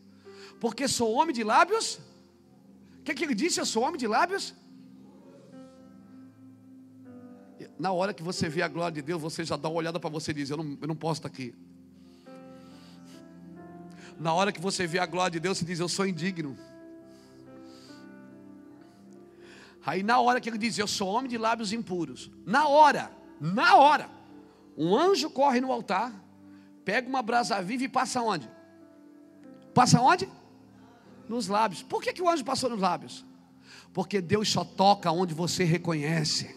porque 0.61 0.88
sou 0.88 1.12
homem 1.12 1.34
de 1.34 1.44
lábios. 1.44 1.98
O 3.00 3.02
que, 3.04 3.12
é 3.12 3.14
que 3.14 3.24
ele 3.24 3.34
disse? 3.34 3.61
Eu 3.61 3.66
sou 3.66 3.82
homem 3.82 3.98
de 3.98 4.07
lábios. 4.07 4.54
Na 7.78 7.92
hora 7.92 8.12
que 8.14 8.22
você 8.22 8.48
vê 8.48 8.62
a 8.62 8.68
glória 8.68 8.94
de 8.94 9.02
Deus, 9.02 9.20
você 9.20 9.44
já 9.44 9.57
dá 9.57 9.68
uma 9.68 9.78
olhada 9.78 10.00
para 10.00 10.11
você 10.11 10.30
e 10.30 10.34
diz: 10.34 10.50
eu 10.50 10.57
não, 10.57 10.78
eu 10.80 10.88
não 10.88 10.96
posso 10.96 11.20
estar 11.20 11.28
aqui. 11.28 11.54
Na 14.18 14.32
hora 14.32 14.50
que 14.50 14.61
você 14.61 14.86
vê 14.86 14.98
a 14.98 15.07
glória 15.07 15.32
de 15.32 15.40
Deus, 15.40 15.59
você 15.59 15.64
diz: 15.64 15.78
Eu 15.78 15.88
sou 15.88 16.07
indigno. 16.07 16.57
Aí 19.87 20.03
na 20.03 20.18
hora 20.18 20.41
que 20.41 20.51
ele 20.51 20.59
diz: 20.59 20.76
Eu 20.76 20.89
sou 20.89 21.09
homem 21.09 21.30
de 21.30 21.39
lábios 21.39 21.72
impuros. 21.72 22.28
Na 22.45 22.66
hora, 22.66 23.09
na 23.41 23.76
hora, 23.76 24.11
um 24.76 24.97
anjo 24.97 25.30
corre 25.30 25.61
no 25.61 25.70
altar, 25.70 26.12
pega 26.84 27.09
uma 27.09 27.22
brasa 27.22 27.62
viva 27.62 27.84
e 27.84 27.89
passa 27.89 28.20
onde? 28.20 28.51
Passa 29.72 30.01
onde? 30.01 30.28
Nos 31.28 31.47
lábios. 31.47 31.82
Por 31.82 32.03
que, 32.03 32.12
que 32.12 32.20
o 32.20 32.28
anjo 32.28 32.45
passou 32.45 32.68
nos 32.68 32.80
lábios? 32.80 33.24
Porque 33.93 34.20
Deus 34.20 34.51
só 34.51 34.64
toca 34.64 35.11
onde 35.12 35.32
você 35.32 35.62
reconhece. 35.62 36.55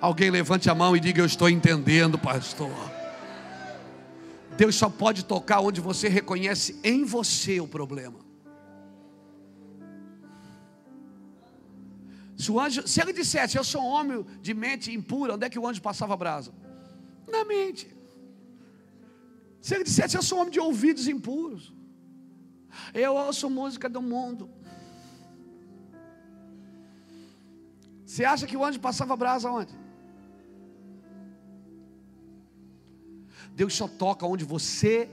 Alguém 0.00 0.28
levante 0.28 0.68
a 0.68 0.74
mão 0.74 0.96
e 0.96 1.00
diga: 1.00 1.20
Eu 1.20 1.26
estou 1.26 1.48
entendendo, 1.48 2.18
pastor. 2.18 2.72
Deus 4.56 4.74
só 4.74 4.88
pode 4.88 5.24
tocar 5.24 5.60
onde 5.60 5.80
você 5.80 6.08
reconhece 6.08 6.80
em 6.82 7.04
você 7.04 7.60
o 7.60 7.68
problema. 7.68 8.23
Se 12.36 12.50
o 12.50 12.58
anjo, 12.58 12.86
se 12.86 13.00
ele 13.00 13.12
dissesse, 13.12 13.56
eu 13.56 13.64
sou 13.64 13.82
um 13.82 13.86
homem 13.86 14.24
de 14.40 14.52
mente 14.54 14.92
impura, 14.92 15.34
onde 15.34 15.46
é 15.46 15.50
que 15.50 15.58
o 15.58 15.66
anjo 15.66 15.80
passava 15.80 16.14
a 16.14 16.16
brasa? 16.16 16.52
Na 17.30 17.44
mente. 17.44 17.94
Se 19.60 19.74
ele 19.74 19.84
dissesse, 19.84 20.16
eu 20.16 20.22
sou 20.22 20.38
um 20.38 20.40
homem 20.42 20.52
de 20.52 20.60
ouvidos 20.60 21.06
impuros, 21.08 21.72
eu 22.92 23.14
ouço 23.14 23.48
música 23.48 23.88
do 23.88 24.02
mundo. 24.02 24.50
Você 28.04 28.24
acha 28.24 28.46
que 28.46 28.56
o 28.56 28.64
anjo 28.64 28.78
passava 28.80 29.14
a 29.14 29.16
brasa 29.16 29.50
onde? 29.50 29.74
Deus 33.54 33.74
só 33.74 33.86
toca 33.86 34.26
onde 34.26 34.44
você 34.44 35.08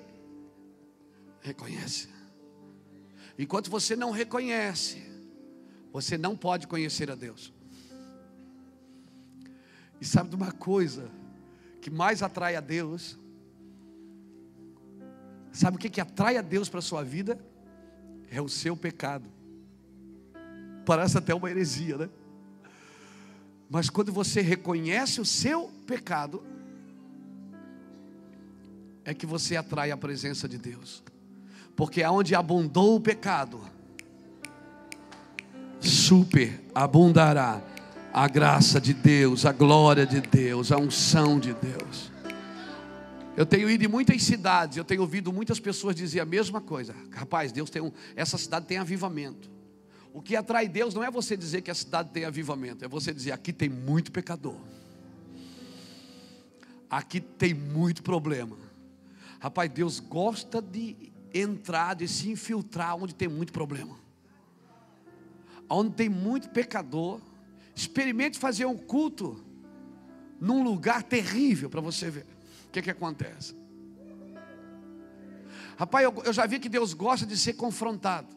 reconhece. 1.41 2.09
Enquanto 3.37 3.69
você 3.69 3.95
não 3.95 4.11
reconhece, 4.11 5.10
você 5.91 6.17
não 6.17 6.35
pode 6.35 6.67
conhecer 6.67 7.11
a 7.11 7.15
Deus. 7.15 7.53
E 9.99 10.05
sabe 10.05 10.29
de 10.29 10.35
uma 10.35 10.51
coisa 10.51 11.09
que 11.81 11.89
mais 11.89 12.23
atrai 12.23 12.55
a 12.55 12.61
Deus? 12.61 13.17
Sabe 15.51 15.77
o 15.77 15.79
que, 15.79 15.89
que 15.89 16.01
atrai 16.01 16.37
a 16.37 16.41
Deus 16.41 16.69
para 16.69 16.79
a 16.79 16.83
sua 16.83 17.03
vida? 17.03 17.39
É 18.29 18.41
o 18.41 18.47
seu 18.47 18.75
pecado. 18.75 19.29
Parece 20.85 21.17
até 21.17 21.35
uma 21.35 21.49
heresia, 21.49 21.97
né? 21.97 22.09
Mas 23.69 23.89
quando 23.89 24.11
você 24.11 24.41
reconhece 24.41 25.21
o 25.21 25.25
seu 25.25 25.69
pecado, 25.85 26.43
é 29.05 29.13
que 29.13 29.25
você 29.25 29.55
atrai 29.55 29.91
a 29.91 29.97
presença 29.97 30.47
de 30.47 30.57
Deus. 30.57 31.03
Porque 31.75 32.03
aonde 32.03 32.35
abundou 32.35 32.95
o 32.95 33.01
pecado, 33.01 33.61
super 35.81 36.61
abundará 36.73 37.61
a 38.13 38.27
graça 38.27 38.79
de 38.79 38.93
Deus, 38.93 39.45
a 39.45 39.51
glória 39.51 40.05
de 40.05 40.21
Deus, 40.21 40.71
a 40.71 40.77
unção 40.77 41.39
de 41.39 41.53
Deus. 41.53 42.11
Eu 43.35 43.45
tenho 43.45 43.69
ido 43.69 43.85
em 43.85 43.87
muitas 43.87 44.21
cidades, 44.23 44.77
eu 44.77 44.83
tenho 44.83 45.01
ouvido 45.01 45.31
muitas 45.31 45.59
pessoas 45.59 45.95
dizer 45.95 46.19
a 46.19 46.25
mesma 46.25 46.59
coisa. 46.59 46.93
Rapaz, 47.11 47.51
Deus 47.51 47.69
tem 47.69 47.81
um, 47.81 47.91
essa 48.15 48.37
cidade 48.37 48.65
tem 48.65 48.77
avivamento. 48.77 49.49
O 50.13 50.21
que 50.21 50.35
atrai 50.35 50.67
Deus 50.67 50.93
não 50.93 51.03
é 51.03 51.09
você 51.09 51.37
dizer 51.37 51.61
que 51.61 51.71
a 51.71 51.75
cidade 51.75 52.09
tem 52.09 52.25
avivamento, 52.25 52.83
é 52.83 52.87
você 52.87 53.13
dizer 53.13 53.31
aqui 53.31 53.53
tem 53.53 53.69
muito 53.69 54.11
pecador. 54.11 54.57
Aqui 56.89 57.21
tem 57.21 57.53
muito 57.53 58.03
problema. 58.03 58.57
Rapaz, 59.39 59.71
Deus 59.71 60.01
gosta 60.01 60.61
de 60.61 60.95
entrar, 61.33 61.95
de 61.95 62.07
se 62.09 62.29
infiltrar 62.29 62.97
onde 62.97 63.15
tem 63.15 63.29
muito 63.29 63.53
problema. 63.53 64.00
Onde 65.73 65.91
tem 65.91 66.09
muito 66.09 66.49
pecador. 66.49 67.21
Experimente 67.73 68.37
fazer 68.37 68.65
um 68.65 68.77
culto 68.77 69.43
num 70.39 70.63
lugar 70.63 71.01
terrível 71.03 71.69
para 71.69 71.79
você 71.79 72.09
ver 72.09 72.25
o 72.67 72.71
que, 72.71 72.81
que 72.81 72.89
acontece. 72.89 73.55
Rapaz, 75.77 76.03
eu, 76.03 76.13
eu 76.25 76.33
já 76.33 76.45
vi 76.45 76.59
que 76.59 76.67
Deus 76.67 76.93
gosta 76.93 77.25
de 77.25 77.37
ser 77.37 77.53
confrontado. 77.53 78.27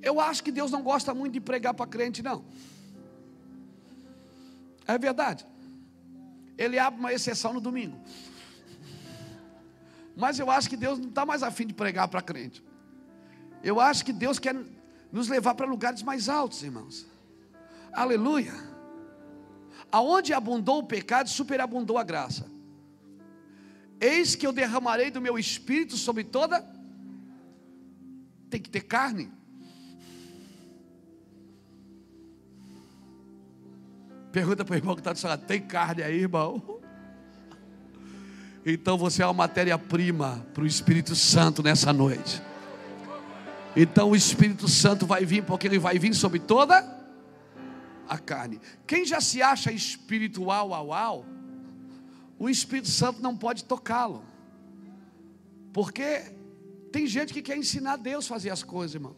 Eu 0.00 0.18
acho 0.18 0.42
que 0.42 0.50
Deus 0.50 0.70
não 0.70 0.82
gosta 0.82 1.14
muito 1.14 1.34
de 1.34 1.40
pregar 1.40 1.74
para 1.74 1.86
crente, 1.86 2.22
não. 2.22 2.44
É 4.86 4.98
verdade. 4.98 5.46
Ele 6.56 6.78
abre 6.78 6.98
uma 6.98 7.12
exceção 7.12 7.52
no 7.52 7.60
domingo. 7.60 8.00
Mas 10.16 10.38
eu 10.38 10.50
acho 10.50 10.68
que 10.68 10.76
Deus 10.76 10.98
não 10.98 11.08
está 11.08 11.24
mais 11.24 11.42
afim 11.42 11.66
de 11.66 11.74
pregar 11.74 12.08
para 12.08 12.20
crente. 12.20 12.62
Eu 13.62 13.78
acho 13.78 14.04
que 14.04 14.12
Deus 14.12 14.38
quer 14.38 14.56
nos 15.12 15.28
levar 15.28 15.54
para 15.54 15.66
lugares 15.66 16.02
mais 16.02 16.28
altos, 16.28 16.62
irmãos. 16.62 17.06
Aleluia. 17.92 18.54
Aonde 19.92 20.32
abundou 20.32 20.78
o 20.78 20.86
pecado, 20.86 21.28
superabundou 21.28 21.98
a 21.98 22.02
graça. 22.02 22.50
Eis 24.00 24.34
que 24.34 24.46
eu 24.46 24.52
derramarei 24.52 25.10
do 25.10 25.20
meu 25.20 25.38
espírito 25.38 25.96
sobre 25.98 26.24
toda. 26.24 26.66
Tem 28.48 28.60
que 28.60 28.70
ter 28.70 28.80
carne. 28.80 29.30
Pergunta 34.32 34.64
para 34.64 34.72
o 34.72 34.76
irmão 34.76 34.94
que 34.94 35.02
está 35.02 35.12
dizendo: 35.12 35.36
tem 35.46 35.60
carne 35.60 36.02
aí, 36.02 36.20
irmão? 36.20 36.80
Então 38.64 38.96
você 38.96 39.22
é 39.22 39.26
uma 39.26 39.34
matéria-prima 39.34 40.46
para 40.54 40.62
o 40.62 40.66
Espírito 40.66 41.14
Santo 41.14 41.62
nessa 41.62 41.92
noite. 41.92 42.40
Então 43.74 44.10
o 44.10 44.16
Espírito 44.16 44.68
Santo 44.68 45.06
vai 45.06 45.24
vir, 45.24 45.44
porque 45.44 45.66
ele 45.66 45.78
vai 45.78 45.98
vir 45.98 46.14
sobre 46.14 46.38
toda 46.38 47.00
a 48.08 48.18
carne. 48.18 48.60
Quem 48.86 49.04
já 49.04 49.20
se 49.20 49.40
acha 49.42 49.72
espiritual, 49.72 50.74
au, 50.74 50.92
au, 50.92 51.26
o 52.38 52.48
Espírito 52.48 52.88
Santo 52.88 53.22
não 53.22 53.36
pode 53.36 53.64
tocá-lo. 53.64 54.24
Porque 55.72 56.34
tem 56.90 57.06
gente 57.06 57.32
que 57.32 57.40
quer 57.40 57.56
ensinar 57.56 57.96
Deus 57.96 58.26
a 58.26 58.28
fazer 58.28 58.50
as 58.50 58.62
coisas, 58.62 58.94
irmão. 58.94 59.16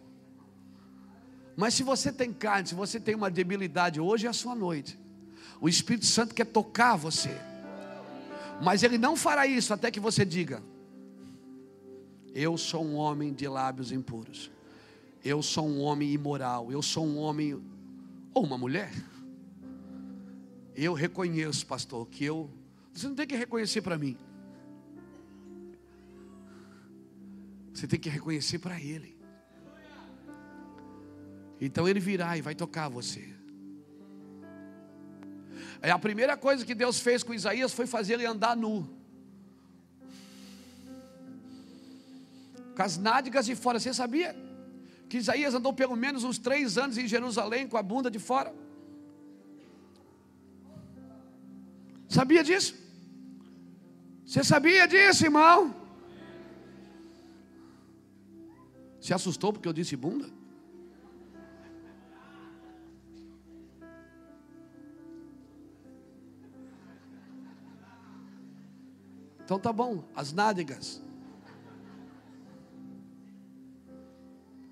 Mas 1.57 1.75
se 1.75 1.83
você 1.83 2.13
tem 2.13 2.33
carne, 2.33 2.69
se 2.69 2.75
você 2.75 3.01
tem 3.01 3.15
uma 3.15 3.31
debilidade, 3.31 4.01
hoje 4.01 4.27
é 4.27 4.31
a 4.31 4.33
sua 4.33 4.55
noite. 4.55 4.99
O 5.61 5.69
Espírito 5.69 6.07
Santo 6.07 6.35
quer 6.35 6.47
tocar 6.47 6.97
você. 6.97 7.37
Mas 8.63 8.83
ele 8.83 8.99
não 8.99 9.17
fará 9.17 9.47
isso 9.47 9.73
até 9.73 9.91
que 9.91 9.99
você 9.99 10.25
diga: 10.25 10.63
Eu 12.35 12.59
sou 12.59 12.85
um 12.85 12.97
homem 12.97 13.33
de 13.33 13.47
lábios 13.47 13.93
impuros. 13.93 14.51
Eu 15.25 15.41
sou 15.41 15.69
um 15.69 15.81
homem 15.81 16.13
imoral. 16.13 16.73
Eu 16.73 16.83
sou 16.83 17.07
um 17.07 17.17
homem 17.17 17.63
ou 18.35 18.45
uma 18.45 18.59
mulher. 18.59 18.93
Eu 20.75 20.93
reconheço, 20.95 21.65
pastor, 21.65 22.05
que 22.09 22.25
eu. 22.25 22.51
Você 22.93 23.07
não 23.07 23.15
tem 23.15 23.27
que 23.27 23.37
reconhecer 23.37 23.83
para 23.83 23.97
mim. 23.97 24.19
Você 27.73 27.87
tem 27.87 28.01
que 28.01 28.09
reconhecer 28.09 28.59
para 28.59 28.81
Ele. 28.81 29.17
Então 31.61 31.89
Ele 31.89 32.01
virá 32.01 32.37
e 32.37 32.43
vai 32.43 32.57
tocar 32.57 32.89
você. 32.89 33.33
É 35.81 35.91
a 35.91 35.99
primeira 35.99 36.37
coisa 36.37 36.65
que 36.65 36.75
Deus 36.75 36.99
fez 36.99 37.23
com 37.23 37.33
Isaías 37.33 37.73
foi 37.73 37.87
fazer 37.87 38.15
ele 38.15 38.25
andar 38.27 38.57
nu. 38.57 39.04
Com 42.75 42.83
as 42.83 42.97
nádegas 42.99 43.47
de 43.47 43.55
fora. 43.55 43.79
Você 43.79 43.93
sabia 43.95 44.35
que 45.09 45.19
Isaías 45.19 45.55
andou 45.55 45.73
pelo 45.73 45.97
menos 45.97 46.25
uns 46.25 46.39
três 46.39 46.77
anos 46.77 46.99
em 46.99 47.07
Jerusalém 47.07 47.69
com 47.69 47.77
a 47.77 47.83
bunda 47.83 48.11
de 48.11 48.19
fora? 48.19 48.55
Sabia 52.09 52.43
disso? 52.43 52.75
Você 54.25 54.43
sabia 54.43 54.87
disso, 54.87 55.25
irmão? 55.25 55.75
Se 59.01 59.13
assustou 59.13 59.53
porque 59.53 59.69
eu 59.69 59.73
disse 59.73 59.97
bunda? 59.97 60.29
Então 69.45 69.59
tá 69.59 69.71
bom, 69.73 70.05
as 70.17 70.33
nádegas. 70.33 71.03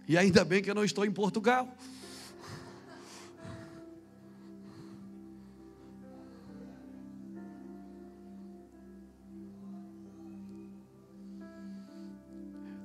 E 0.08 0.18
ainda 0.18 0.44
bem 0.44 0.62
que 0.62 0.70
eu 0.70 0.74
não 0.74 0.84
estou 0.84 1.04
em 1.04 1.12
Portugal. 1.12 1.76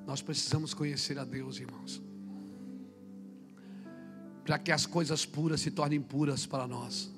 Nós 0.05 0.22
precisamos 0.22 0.74
conhecer 0.74 1.20
a 1.20 1.26
Deus, 1.26 1.59
irmãos, 1.59 2.01
para 4.45 4.57
que 4.57 4.72
as 4.72 4.86
coisas 4.86 5.26
puras 5.26 5.59
se 5.61 5.70
tornem 5.70 6.01
puras 6.01 6.45
para 6.45 6.65
nós 6.65 7.11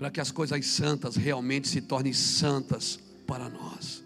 para 0.00 0.10
que 0.10 0.18
as 0.18 0.30
coisas 0.30 0.64
santas 0.64 1.14
realmente 1.14 1.68
se 1.68 1.82
tornem 1.82 2.14
santas 2.14 2.98
para 3.26 3.50
nós, 3.50 4.02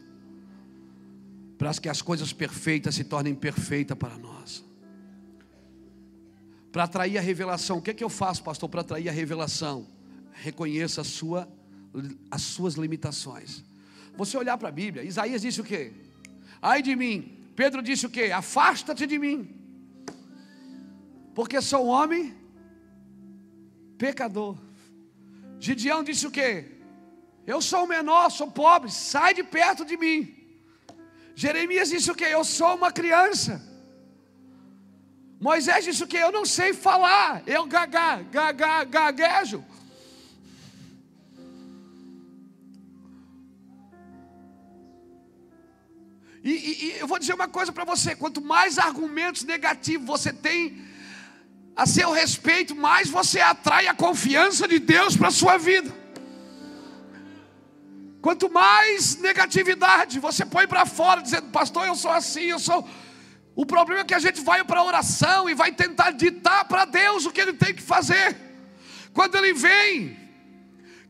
para 1.65 1.73
que 1.81 1.89
as 1.89 2.03
coisas 2.03 2.31
perfeitas 2.31 2.95
se 2.95 3.05
tornem 3.05 3.35
perfeitas 3.35 3.97
para 3.97 4.19
nós. 4.19 4.62
Para 6.71 6.85
atrair 6.85 7.17
a 7.17 7.23
revelação, 7.23 7.79
o 7.79 7.81
que 7.81 7.91
é 7.91 7.95
que 7.95 8.05
eu 8.05 8.11
faço, 8.11 8.43
pastor, 8.43 8.69
para 8.69 8.83
atrair 8.83 9.09
a 9.09 9.12
revelação? 9.12 9.89
Reconheça 10.33 11.01
a 11.01 11.05
sua, 11.05 11.49
as 12.31 12.43
suas 12.43 12.75
limitações. 12.75 13.65
Você 14.15 14.37
olhar 14.37 14.59
para 14.59 14.69
a 14.69 14.73
Bíblia, 14.73 15.05
Isaías 15.05 15.41
disse 15.41 15.62
o 15.62 15.65
quê? 15.65 15.95
Ai 16.61 16.83
de 16.83 16.95
mim, 16.95 17.35
Pedro 17.57 17.81
disse 17.81 18.05
o 18.05 18.11
quê? 18.11 18.25
Afasta-te 18.25 19.07
de 19.07 19.19
mim, 19.19 19.49
porque 21.35 21.62
sou 21.62 21.87
um 21.87 21.89
homem 21.89 22.35
pecador. 23.97 24.59
Gideão 25.59 26.05
disse 26.05 26.27
o 26.27 26.31
quê? 26.31 26.73
Eu 27.47 27.62
sou 27.62 27.85
o 27.85 27.89
menor, 27.89 28.29
sou 28.29 28.51
pobre, 28.51 28.91
sai 28.91 29.33
de 29.33 29.43
perto 29.43 29.83
de 29.83 29.97
mim. 29.97 30.34
Jeremias 31.35 31.91
disse 31.91 32.11
o 32.11 32.14
quê? 32.14 32.26
Eu 32.30 32.45
sou 32.45 32.74
uma 32.76 32.93
criança. 32.93 33.62
Moisés 35.41 35.85
disse 35.85 36.03
o 36.03 36.07
quê? 36.07 36.18
Eu 36.18 36.32
não 36.32 36.45
sei 36.45 36.72
falar, 36.72 37.43
eu 37.47 37.66
gaga, 37.66 38.22
gaga, 38.22 38.85
gaguejo. 38.85 39.64
E, 46.43 46.51
e, 46.51 46.85
e 46.85 46.99
eu 47.01 47.07
vou 47.07 47.18
dizer 47.18 47.35
uma 47.35 47.49
coisa 47.49 47.72
para 47.72 47.85
você: 47.85 48.14
quanto 48.14 48.41
mais 48.41 48.78
argumentos 48.78 49.45
negativos 49.45 50.07
você 50.07 50.32
tem 50.32 50.82
a 51.74 51.87
seu 51.87 52.12
respeito, 52.12 52.76
mais 52.76 53.09
você 53.09 53.41
atrai 53.41 53.89
a 53.89 53.95
confiança 53.95 54.68
de 54.68 54.78
Deus 54.78 55.16
para 55.16 55.28
a 55.28 55.32
sua 55.32 55.57
vida. 55.57 56.04
Quanto 58.25 58.51
mais 58.51 59.16
negatividade 59.18 60.18
você 60.18 60.47
põe 60.47 60.66
para 60.66 60.87
fora, 60.87 61.20
dizendo, 61.20 61.51
pastor, 61.51 61.87
eu 61.87 61.95
sou 61.95 62.11
assim, 62.11 62.47
eu 62.47 62.59
sou. 62.59 62.89
O 63.55 63.66
problema 63.66 64.01
é 64.01 64.05
que 64.05 64.14
a 64.14 64.18
gente 64.18 64.41
vai 64.41 64.64
para 64.64 64.81
a 64.81 64.85
oração 64.85 65.41
e 65.51 65.55
vai 65.55 65.70
tentar 65.72 66.11
ditar 66.12 66.64
para 66.64 66.87
Deus 66.87 67.27
o 67.27 67.31
que 67.31 67.43
ele 67.43 67.53
tem 67.53 67.75
que 67.75 67.83
fazer. 67.83 68.35
Quando 69.12 69.35
ele 69.35 69.53
vem, 69.53 70.16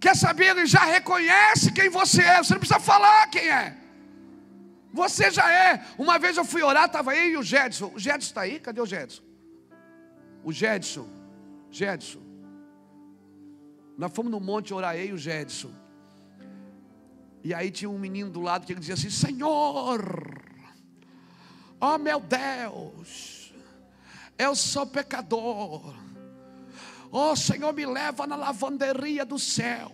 quer 0.01 0.17
saber, 0.17 0.47
ele 0.47 0.67
já 0.67 0.85
reconhece 0.85 1.71
quem 1.71 1.89
você 1.89 2.21
é, 2.21 2.43
você 2.43 2.55
não 2.55 2.59
precisa 2.59 2.81
falar 2.81 3.29
quem 3.29 3.49
é. 3.49 3.77
Você 4.93 5.31
já 5.31 5.49
é. 5.49 5.87
Uma 5.97 6.19
vez 6.19 6.37
eu 6.37 6.45
fui 6.45 6.63
orar, 6.65 6.87
estava 6.87 7.13
aí 7.13 7.31
e 7.31 7.37
o 7.37 7.45
Jedson. 7.45 7.93
O 7.95 7.99
Jedson 8.01 8.27
está 8.27 8.41
aí? 8.41 8.59
Cadê 8.59 8.81
o 8.81 8.87
Jedson? 8.87 9.23
o 10.43 10.51
Jedson, 10.53 11.09
Jedson. 11.71 12.25
Nós 13.97 14.11
fomos 14.13 14.33
no 14.33 14.41
monte 14.41 14.75
orar 14.75 14.99
e 14.99 15.13
o 15.13 15.17
Jedson. 15.17 15.84
E 17.45 17.53
aí 17.53 17.71
tinha 17.71 17.91
um 17.91 17.99
menino 17.99 18.31
do 18.31 18.41
lado 18.41 18.65
que 18.65 18.73
ele 18.73 18.81
dizia 18.81 18.95
assim: 18.95 19.11
Senhor, 19.11 20.01
oh 21.79 21.99
meu 21.99 22.19
Deus, 22.19 23.53
eu 24.39 24.57
sou 24.57 24.87
pecador. 24.87 25.95
Oh 27.13 27.37
Senhor, 27.37 27.73
me 27.75 27.85
leva 27.85 28.27
na 28.27 28.35
lavanderia 28.35 29.27
do 29.27 29.39
céu. 29.39 29.93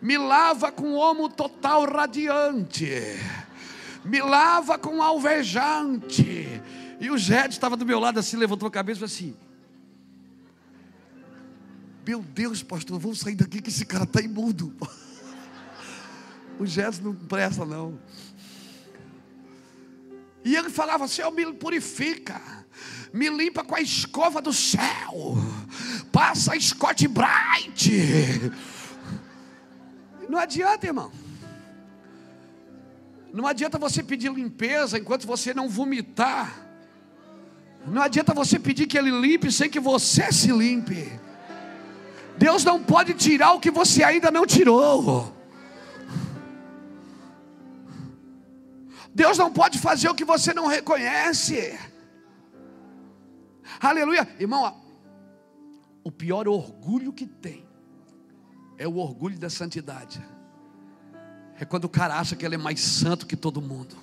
Me 0.00 0.16
lava 0.16 0.70
com 0.70 0.94
homo 0.94 1.28
total 1.28 1.84
radiante. 1.84 2.88
Me 4.04 4.22
lava 4.22 4.78
com 4.78 5.02
alvejante 5.02 6.62
e 7.00 7.10
o 7.10 7.18
Jed 7.18 7.52
estava 7.52 7.76
do 7.76 7.84
meu 7.84 7.98
lado 7.98 8.20
assim, 8.20 8.36
levantou 8.36 8.68
a 8.68 8.70
cabeça 8.70 8.98
e 8.98 9.08
falou 9.08 9.12
assim: 9.12 9.36
Meu 12.06 12.22
Deus, 12.22 12.62
pastor, 12.62 12.98
vamos 13.00 13.18
sair 13.18 13.34
daqui 13.34 13.60
que 13.60 13.70
esse 13.70 13.84
cara 13.84 14.04
está 14.04 14.20
imundo. 14.20 14.72
O 16.58 16.64
Jed 16.64 17.02
não 17.02 17.14
presta, 17.14 17.64
não. 17.64 17.98
E 20.44 20.54
ele 20.54 20.70
falava: 20.70 21.08
Senhor, 21.08 21.30
me 21.30 21.52
purifica, 21.52 22.40
me 23.12 23.28
limpa 23.28 23.64
com 23.64 23.74
a 23.74 23.80
escova 23.80 24.40
do 24.40 24.52
céu, 24.52 25.36
passa 26.12 26.54
a 26.54 26.60
Scott 26.60 27.06
Bright. 27.08 28.52
Não 30.28 30.38
adianta, 30.38 30.86
irmão. 30.86 31.10
Não 33.32 33.46
adianta 33.46 33.78
você 33.78 34.02
pedir 34.02 34.32
limpeza 34.32 34.98
enquanto 34.98 35.26
você 35.26 35.52
não 35.52 35.68
vomitar. 35.68 36.64
Não 37.86 38.00
adianta 38.00 38.32
você 38.32 38.58
pedir 38.58 38.86
que 38.86 38.96
Ele 38.96 39.10
limpe 39.10 39.52
sem 39.52 39.68
que 39.68 39.78
você 39.78 40.32
se 40.32 40.50
limpe. 40.50 41.12
Deus 42.38 42.64
não 42.64 42.82
pode 42.82 43.14
tirar 43.14 43.52
o 43.52 43.60
que 43.60 43.70
você 43.70 44.02
ainda 44.02 44.30
não 44.30 44.46
tirou. 44.46 45.35
Deus 49.16 49.38
não 49.38 49.50
pode 49.50 49.78
fazer 49.78 50.10
o 50.10 50.14
que 50.14 50.26
você 50.26 50.52
não 50.52 50.66
reconhece. 50.66 51.74
Aleluia. 53.80 54.28
Irmão, 54.38 54.78
o 56.04 56.12
pior 56.12 56.46
orgulho 56.46 57.14
que 57.14 57.24
tem 57.26 57.66
é 58.76 58.86
o 58.86 58.98
orgulho 58.98 59.38
da 59.38 59.48
santidade. 59.48 60.22
É 61.58 61.64
quando 61.64 61.86
o 61.86 61.88
cara 61.88 62.18
acha 62.18 62.36
que 62.36 62.44
ele 62.44 62.56
é 62.56 62.58
mais 62.58 62.78
santo 62.78 63.26
que 63.26 63.36
todo 63.36 63.62
mundo. 63.62 63.96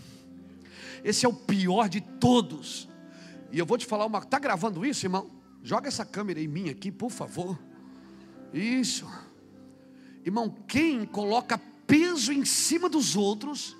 Esse 1.03 1.27
é 1.27 1.29
o 1.29 1.33
pior 1.33 1.87
de 1.87 2.01
todos. 2.01 2.89
E 3.51 3.59
eu 3.59 3.67
vou 3.67 3.77
te 3.77 3.85
falar 3.85 4.07
uma. 4.07 4.17
Está 4.17 4.39
gravando 4.39 4.83
isso, 4.83 5.05
irmão? 5.05 5.29
Joga 5.61 5.89
essa 5.89 6.03
câmera 6.03 6.41
em 6.41 6.47
mim 6.47 6.69
aqui, 6.69 6.91
por 6.91 7.11
favor. 7.11 7.59
Isso. 8.51 9.07
Irmão, 10.25 10.49
quem 10.67 11.05
coloca 11.05 11.61
peso 11.85 12.33
em 12.33 12.43
cima 12.43 12.89
dos 12.89 13.15
outros 13.15 13.77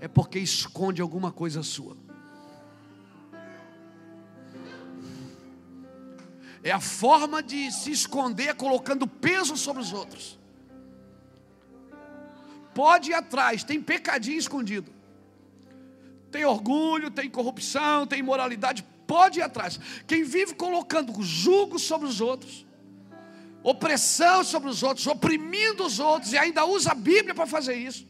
é 0.00 0.08
porque 0.08 0.38
esconde 0.38 1.02
alguma 1.02 1.32
coisa 1.32 1.62
sua. 1.62 1.96
É 6.62 6.70
a 6.70 6.80
forma 6.80 7.42
de 7.42 7.70
se 7.70 7.90
esconder 7.90 8.54
colocando 8.54 9.06
peso 9.06 9.56
sobre 9.56 9.82
os 9.82 9.92
outros. 9.92 10.38
Pode 12.74 13.10
ir 13.10 13.14
atrás, 13.14 13.64
tem 13.64 13.80
pecadinho 13.80 14.38
escondido. 14.38 14.92
Tem 16.30 16.44
orgulho, 16.44 17.10
tem 17.10 17.30
corrupção, 17.30 18.06
tem 18.06 18.18
imoralidade. 18.18 18.84
Pode 19.06 19.40
ir 19.40 19.42
atrás. 19.42 19.80
Quem 20.06 20.22
vive 20.22 20.54
colocando 20.54 21.22
jugo 21.22 21.78
sobre 21.78 22.06
os 22.06 22.20
outros, 22.20 22.66
opressão 23.62 24.44
sobre 24.44 24.68
os 24.68 24.82
outros, 24.82 25.06
oprimindo 25.06 25.84
os 25.84 25.98
outros 25.98 26.32
e 26.32 26.38
ainda 26.38 26.64
usa 26.66 26.92
a 26.92 26.94
Bíblia 26.94 27.34
para 27.34 27.46
fazer 27.46 27.74
isso. 27.74 28.06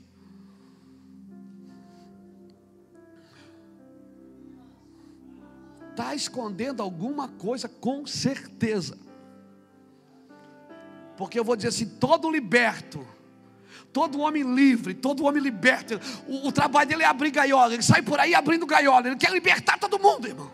Está 5.98 6.14
escondendo 6.14 6.80
alguma 6.80 7.26
coisa 7.26 7.68
com 7.68 8.06
certeza. 8.06 8.96
Porque 11.16 11.36
eu 11.36 11.42
vou 11.42 11.56
dizer 11.56 11.70
assim: 11.70 11.86
todo 11.86 12.30
liberto, 12.30 13.04
todo 13.92 14.20
homem 14.20 14.44
livre, 14.44 14.94
todo 14.94 15.24
homem 15.24 15.42
liberto, 15.42 16.00
o, 16.28 16.46
o 16.46 16.52
trabalho 16.52 16.88
dele 16.88 17.02
é 17.02 17.06
abrir 17.06 17.32
gaiola, 17.32 17.74
ele 17.74 17.82
sai 17.82 18.00
por 18.00 18.20
aí 18.20 18.32
abrindo 18.32 18.64
gaiola, 18.64 19.08
ele 19.08 19.16
quer 19.16 19.32
libertar 19.32 19.76
todo 19.76 19.98
mundo, 19.98 20.28
irmão. 20.28 20.48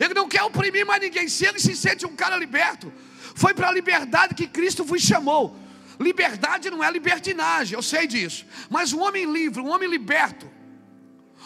Ele 0.00 0.12
não 0.12 0.28
quer 0.28 0.42
oprimir 0.42 0.84
mais 0.84 1.00
ninguém. 1.00 1.28
Se 1.28 1.46
ele 1.46 1.60
se 1.60 1.76
sente 1.76 2.04
um 2.04 2.16
cara 2.16 2.36
liberto, 2.36 2.92
foi 3.36 3.54
para 3.54 3.68
a 3.68 3.72
liberdade 3.72 4.34
que 4.34 4.48
Cristo 4.48 4.82
vos 4.82 5.00
chamou. 5.00 5.54
Liberdade 6.00 6.68
não 6.68 6.82
é 6.82 6.90
libertinagem, 6.90 7.76
eu 7.76 7.82
sei 7.82 8.08
disso. 8.08 8.44
Mas 8.68 8.92
um 8.92 9.02
homem 9.02 9.32
livre, 9.32 9.60
um 9.60 9.70
homem 9.70 9.88
liberto, 9.88 10.50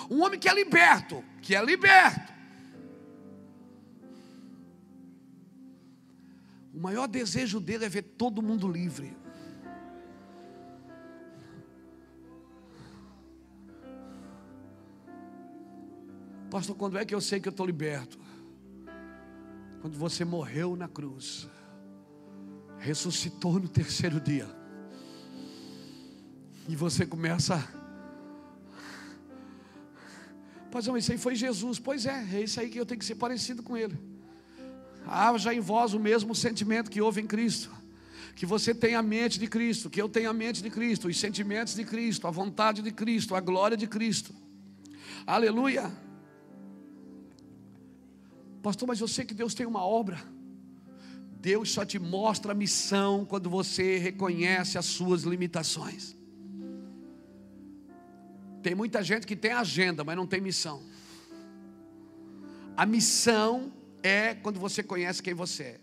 um 0.09 0.23
homem 0.23 0.41
que 0.41 0.49
é 0.49 0.55
liberto, 0.55 1.23
que 1.43 1.55
é 1.55 1.63
liberto, 1.63 2.34
O 6.75 6.81
maior 6.81 7.07
desejo 7.07 7.61
dele 7.61 7.85
é 7.85 7.89
ver 7.89 8.03
todo 8.03 8.43
mundo 8.43 8.67
livre. 8.67 9.17
Pastor, 16.51 16.75
quando 16.77 16.99
é 16.99 17.05
que 17.05 17.15
eu 17.15 17.21
sei 17.21 17.39
que 17.39 17.47
eu 17.47 17.53
estou 17.53 17.65
liberto? 17.65 18.19
Quando 19.81 19.97
você 19.97 20.25
morreu 20.25 20.75
na 20.75 20.89
cruz, 20.89 21.49
ressuscitou 22.79 23.61
no 23.61 23.69
terceiro 23.69 24.21
dia, 24.21 24.49
e 26.69 26.75
você 26.75 27.07
começa. 27.07 27.57
Pastor, 30.73 30.99
isso 30.99 31.13
aí 31.13 31.19
foi 31.19 31.37
Jesus. 31.37 31.79
Pois 31.79 32.05
é, 32.05 32.37
é 32.37 32.43
isso 32.43 32.59
aí 32.59 32.69
que 32.69 32.81
eu 32.81 32.87
tenho 32.87 32.99
que 32.99 33.05
ser 33.05 33.15
parecido 33.15 33.63
com 33.63 33.77
ele 33.77 34.14
haja 35.07 35.53
em 35.55 35.61
vós 35.61 35.95
o 35.95 36.01
mesmo 36.01 36.35
sentimento 36.35 36.91
que 36.91 37.01
houve 37.01 37.21
em 37.21 37.27
Cristo. 37.27 37.71
Que 38.35 38.47
você 38.47 38.75
tenha 38.75 38.99
a 38.99 39.03
mente 39.03 39.39
de 39.39 39.47
Cristo, 39.47 39.89
que 39.89 40.01
eu 40.01 40.09
tenha 40.09 40.31
a 40.31 40.33
mente 40.33 40.63
de 40.63 40.71
Cristo, 40.71 41.09
os 41.09 41.19
sentimentos 41.19 41.75
de 41.75 41.85
Cristo, 41.85 42.27
a 42.27 42.31
vontade 42.31 42.83
de 42.83 42.91
Cristo, 42.91 43.35
a 43.35 43.41
glória 43.41 43.77
de 43.77 43.87
Cristo. 43.87 44.35
Aleluia. 45.27 45.93
Pastor, 48.63 48.89
mas 48.89 49.01
eu 49.01 49.07
sei 49.07 49.25
que 49.25 49.35
Deus 49.35 49.55
tem 49.55 49.67
uma 49.67 49.85
obra. 49.85 50.19
Deus 51.41 51.71
só 51.71 51.85
te 51.85 51.99
mostra 51.99 52.53
a 52.53 52.55
missão 52.55 53.25
quando 53.25 53.51
você 53.51 53.99
reconhece 53.99 54.79
as 54.79 54.87
suas 54.87 55.23
limitações. 55.23 56.17
Tem 58.63 58.75
muita 58.75 59.03
gente 59.03 59.27
que 59.27 59.37
tem 59.37 59.53
agenda, 59.53 60.03
mas 60.03 60.17
não 60.17 60.27
tem 60.27 60.41
missão. 60.41 60.83
A 62.75 62.87
missão 62.87 63.71
é 64.05 64.35
quando 64.35 64.61
você 64.61 64.83
conhece 64.83 65.23
quem 65.23 65.33
você 65.35 65.63
é. 65.63 65.81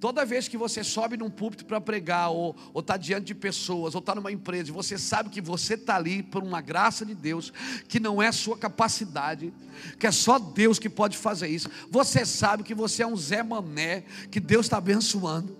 Toda 0.00 0.24
vez 0.24 0.48
que 0.48 0.56
você 0.56 0.82
sobe 0.82 1.18
num 1.18 1.28
púlpito 1.28 1.66
para 1.66 1.78
pregar, 1.78 2.30
ou 2.30 2.56
está 2.74 2.96
diante 2.96 3.26
de 3.26 3.34
pessoas, 3.34 3.94
ou 3.94 3.98
está 3.98 4.14
numa 4.14 4.32
empresa, 4.32 4.70
e 4.70 4.72
você 4.72 4.96
sabe 4.96 5.28
que 5.28 5.42
você 5.42 5.74
está 5.74 5.96
ali 5.96 6.22
por 6.22 6.42
uma 6.42 6.62
graça 6.62 7.04
de 7.04 7.14
Deus, 7.14 7.52
que 7.86 8.00
não 8.00 8.20
é 8.20 8.32
sua 8.32 8.56
capacidade, 8.56 9.52
que 9.98 10.06
é 10.06 10.10
só 10.10 10.38
Deus 10.38 10.78
que 10.78 10.88
pode 10.88 11.18
fazer 11.18 11.48
isso. 11.48 11.70
Você 11.90 12.24
sabe 12.24 12.62
que 12.62 12.74
você 12.74 13.02
é 13.02 13.06
um 13.06 13.14
Zé 13.14 13.42
Mané, 13.42 14.04
que 14.30 14.40
Deus 14.40 14.66
está 14.66 14.78
abençoando. 14.78 15.58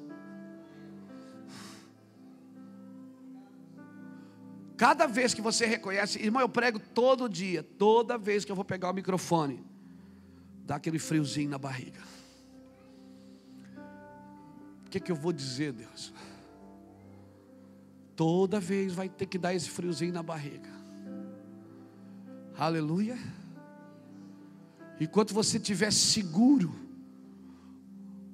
Cada 4.78 5.06
vez 5.06 5.34
que 5.34 5.42
você 5.42 5.66
reconhece, 5.66 6.18
irmão, 6.18 6.40
eu 6.40 6.48
prego 6.48 6.78
todo 6.78 7.28
dia, 7.28 7.62
toda 7.62 8.16
vez 8.16 8.42
que 8.42 8.50
eu 8.50 8.56
vou 8.56 8.64
pegar 8.64 8.88
o 8.88 8.94
microfone, 8.94 9.62
dá 10.64 10.76
aquele 10.76 10.98
friozinho 10.98 11.50
na 11.50 11.58
barriga. 11.58 12.00
O 14.86 14.90
que, 14.90 14.98
é 14.98 15.00
que 15.00 15.12
eu 15.12 15.16
vou 15.16 15.32
dizer, 15.32 15.72
Deus? 15.72 16.12
Toda 18.16 18.60
vez 18.60 18.92
vai 18.92 19.08
ter 19.08 19.26
que 19.26 19.38
dar 19.38 19.54
esse 19.54 19.70
friozinho 19.70 20.12
na 20.12 20.22
barriga. 20.22 20.68
Aleluia. 22.56 23.18
Enquanto 25.00 25.32
você 25.32 25.56
estiver 25.56 25.90
seguro 25.90 26.74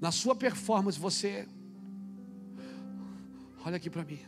na 0.00 0.10
sua 0.10 0.34
performance, 0.34 0.98
você. 0.98 1.46
Olha 3.64 3.76
aqui 3.76 3.88
para 3.88 4.04
mim. 4.04 4.18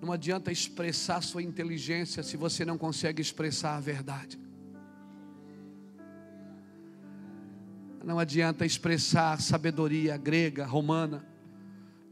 Não 0.00 0.12
adianta 0.12 0.50
expressar 0.50 1.22
sua 1.22 1.42
inteligência 1.42 2.22
se 2.22 2.36
você 2.36 2.64
não 2.64 2.78
consegue 2.78 3.20
expressar 3.20 3.76
a 3.76 3.80
verdade. 3.80 4.38
Não 8.02 8.18
adianta 8.18 8.64
expressar 8.64 9.40
sabedoria 9.40 10.16
grega, 10.16 10.64
romana, 10.64 11.24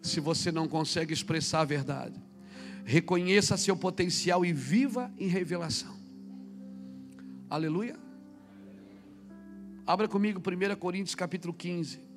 se 0.03 0.20
você 0.20 0.53
não 0.53 0.68
consegue 0.68 1.12
expressar 1.12 1.61
a 1.61 1.64
verdade. 1.64 2.22
Reconheça 2.84 3.57
seu 3.57 3.76
potencial 3.76 4.45
e 4.45 4.53
viva 4.53 5.12
em 5.18 5.28
revelação. 5.28 5.97
Aleluia. 7.49 7.97
Abra 9.86 10.07
comigo 10.07 10.41
1 10.41 10.76
Coríntios 10.76 11.14
capítulo 11.14 11.55
15. 11.55 12.09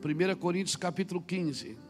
Primeira 0.00 0.36
Coríntios 0.36 0.76
capítulo 0.76 1.20
15. 1.20 1.85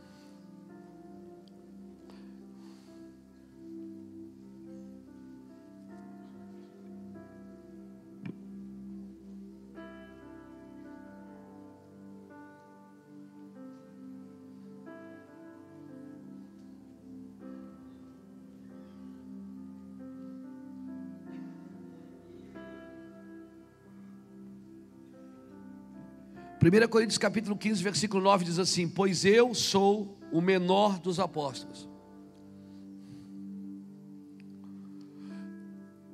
1 26.66 26.88
Coríntios 26.88 27.16
capítulo 27.16 27.56
15, 27.56 27.80
versículo 27.80 28.20
9 28.24 28.44
diz 28.44 28.58
assim: 28.58 28.88
Pois 28.88 29.24
eu 29.24 29.54
sou 29.54 30.18
o 30.32 30.40
menor 30.40 30.98
dos 30.98 31.20
apóstolos. 31.20 31.88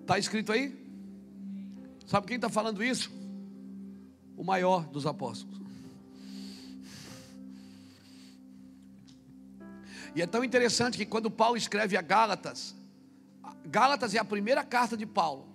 Está 0.03 0.19
escrito 0.19 0.53
aí? 0.53 0.79
Sabe 2.05 2.27
quem 2.27 2.37
está 2.37 2.51
falando 2.51 2.85
isso? 2.85 3.11
O 4.37 4.45
maior 4.45 4.87
dos 4.89 5.07
apóstolos. 5.07 5.59
E 10.15 10.21
é 10.21 10.27
tão 10.27 10.45
interessante 10.45 10.99
que 10.99 11.07
quando 11.07 11.31
Paulo 11.31 11.57
escreve 11.57 11.97
a 11.97 12.03
Gálatas, 12.03 12.77
Gálatas 13.65 14.15
é 14.15 14.19
a 14.19 14.25
primeira 14.25 14.63
carta 14.63 14.99
de 14.99 15.07
Paulo. 15.07 15.52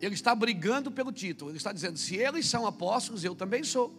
Ele 0.00 0.14
está 0.14 0.34
brigando 0.34 0.90
pelo 0.90 1.12
título. 1.12 1.50
Ele 1.50 1.58
está 1.58 1.72
dizendo: 1.72 1.98
se 1.98 2.16
eles 2.16 2.46
são 2.46 2.66
apóstolos, 2.66 3.24
eu 3.24 3.34
também 3.34 3.62
sou. 3.62 3.94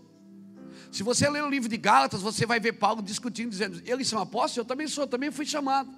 Se 0.91 1.03
você 1.03 1.29
ler 1.29 1.43
o 1.43 1.49
livro 1.49 1.69
de 1.69 1.77
Gálatas, 1.77 2.21
você 2.21 2.45
vai 2.45 2.59
ver 2.59 2.73
Paulo 2.73 3.01
discutindo, 3.01 3.49
dizendo: 3.49 3.81
eles 3.85 4.07
são 4.07 4.19
apóstolos, 4.19 4.57
eu 4.57 4.65
também 4.65 4.87
sou, 4.87 5.07
também 5.07 5.31
fui 5.31 5.45
chamado. 5.45 5.91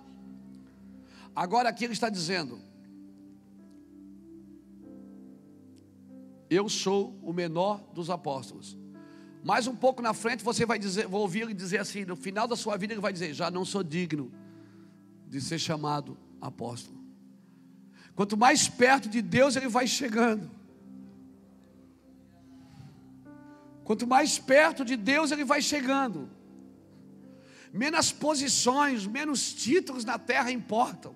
Agora 1.36 1.70
aqui 1.70 1.86
ele 1.86 1.94
está 1.94 2.10
dizendo: 2.10 2.60
eu 6.50 6.70
sou 6.70 7.18
o 7.24 7.34
menor 7.34 7.84
dos 7.94 8.10
apóstolos. 8.10 8.78
Mais 9.44 9.68
um 9.68 9.76
pouco 9.76 10.02
na 10.02 10.14
frente 10.14 10.44
você 10.44 10.66
vai 10.66 10.80
dizer, 10.80 11.06
vou 11.08 11.22
ouvir 11.22 11.42
ele 11.42 11.54
dizer 11.54 11.80
assim, 11.80 12.06
no 12.06 12.16
final 12.16 12.48
da 12.48 12.56
sua 12.56 12.78
vida 12.78 12.94
ele 12.94 13.02
vai 13.02 13.12
dizer: 13.12 13.34
já 13.34 13.50
não 13.50 13.66
sou 13.66 13.84
digno 13.84 14.32
de 15.28 15.42
ser 15.42 15.60
chamado 15.60 16.18
apóstolo. 16.40 17.03
Quanto 18.16 18.38
mais 18.38 18.68
perto 18.68 19.10
de 19.10 19.22
Deus 19.22 19.56
ele 19.56 19.68
vai 19.68 19.88
chegando, 19.88 20.50
quanto 23.84 24.06
mais 24.06 24.38
perto 24.38 24.86
de 24.86 24.96
Deus 24.96 25.32
ele 25.32 25.44
vai 25.44 25.62
chegando, 25.62 26.30
menos 27.74 28.12
posições, 28.12 29.08
menos 29.08 29.54
títulos 29.54 30.06
na 30.06 30.20
terra 30.20 30.52
importam. 30.52 31.16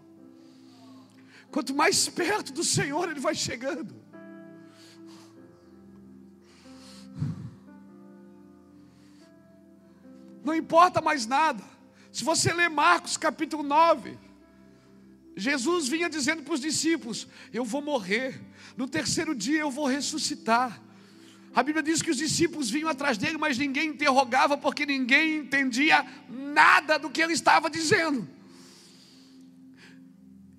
Quanto 1.51 1.73
mais 1.73 2.09
perto 2.09 2.51
do 2.51 2.63
Senhor 2.63 3.09
ele 3.09 3.19
vai 3.19 3.35
chegando. 3.35 3.95
Não 10.43 10.55
importa 10.55 10.99
mais 10.99 11.25
nada. 11.25 11.63
Se 12.11 12.23
você 12.23 12.53
ler 12.53 12.69
Marcos 12.69 13.17
capítulo 13.17 13.63
9, 13.63 14.17
Jesus 15.37 15.87
vinha 15.87 16.09
dizendo 16.09 16.41
para 16.41 16.55
os 16.55 16.59
discípulos: 16.59 17.27
Eu 17.53 17.63
vou 17.63 17.79
morrer, 17.79 18.41
no 18.75 18.87
terceiro 18.87 19.35
dia 19.35 19.59
eu 19.59 19.69
vou 19.69 19.85
ressuscitar. 19.85 20.81
A 21.53 21.61
Bíblia 21.61 21.83
diz 21.83 22.01
que 22.01 22.09
os 22.09 22.17
discípulos 22.17 22.71
vinham 22.71 22.89
atrás 22.89 23.19
dele, 23.19 23.37
mas 23.37 23.57
ninguém 23.57 23.89
interrogava, 23.89 24.57
porque 24.57 24.85
ninguém 24.85 25.37
entendia 25.37 26.05
nada 26.27 26.97
do 26.97 27.09
que 27.09 27.21
ele 27.21 27.33
estava 27.33 27.69
dizendo. 27.69 28.27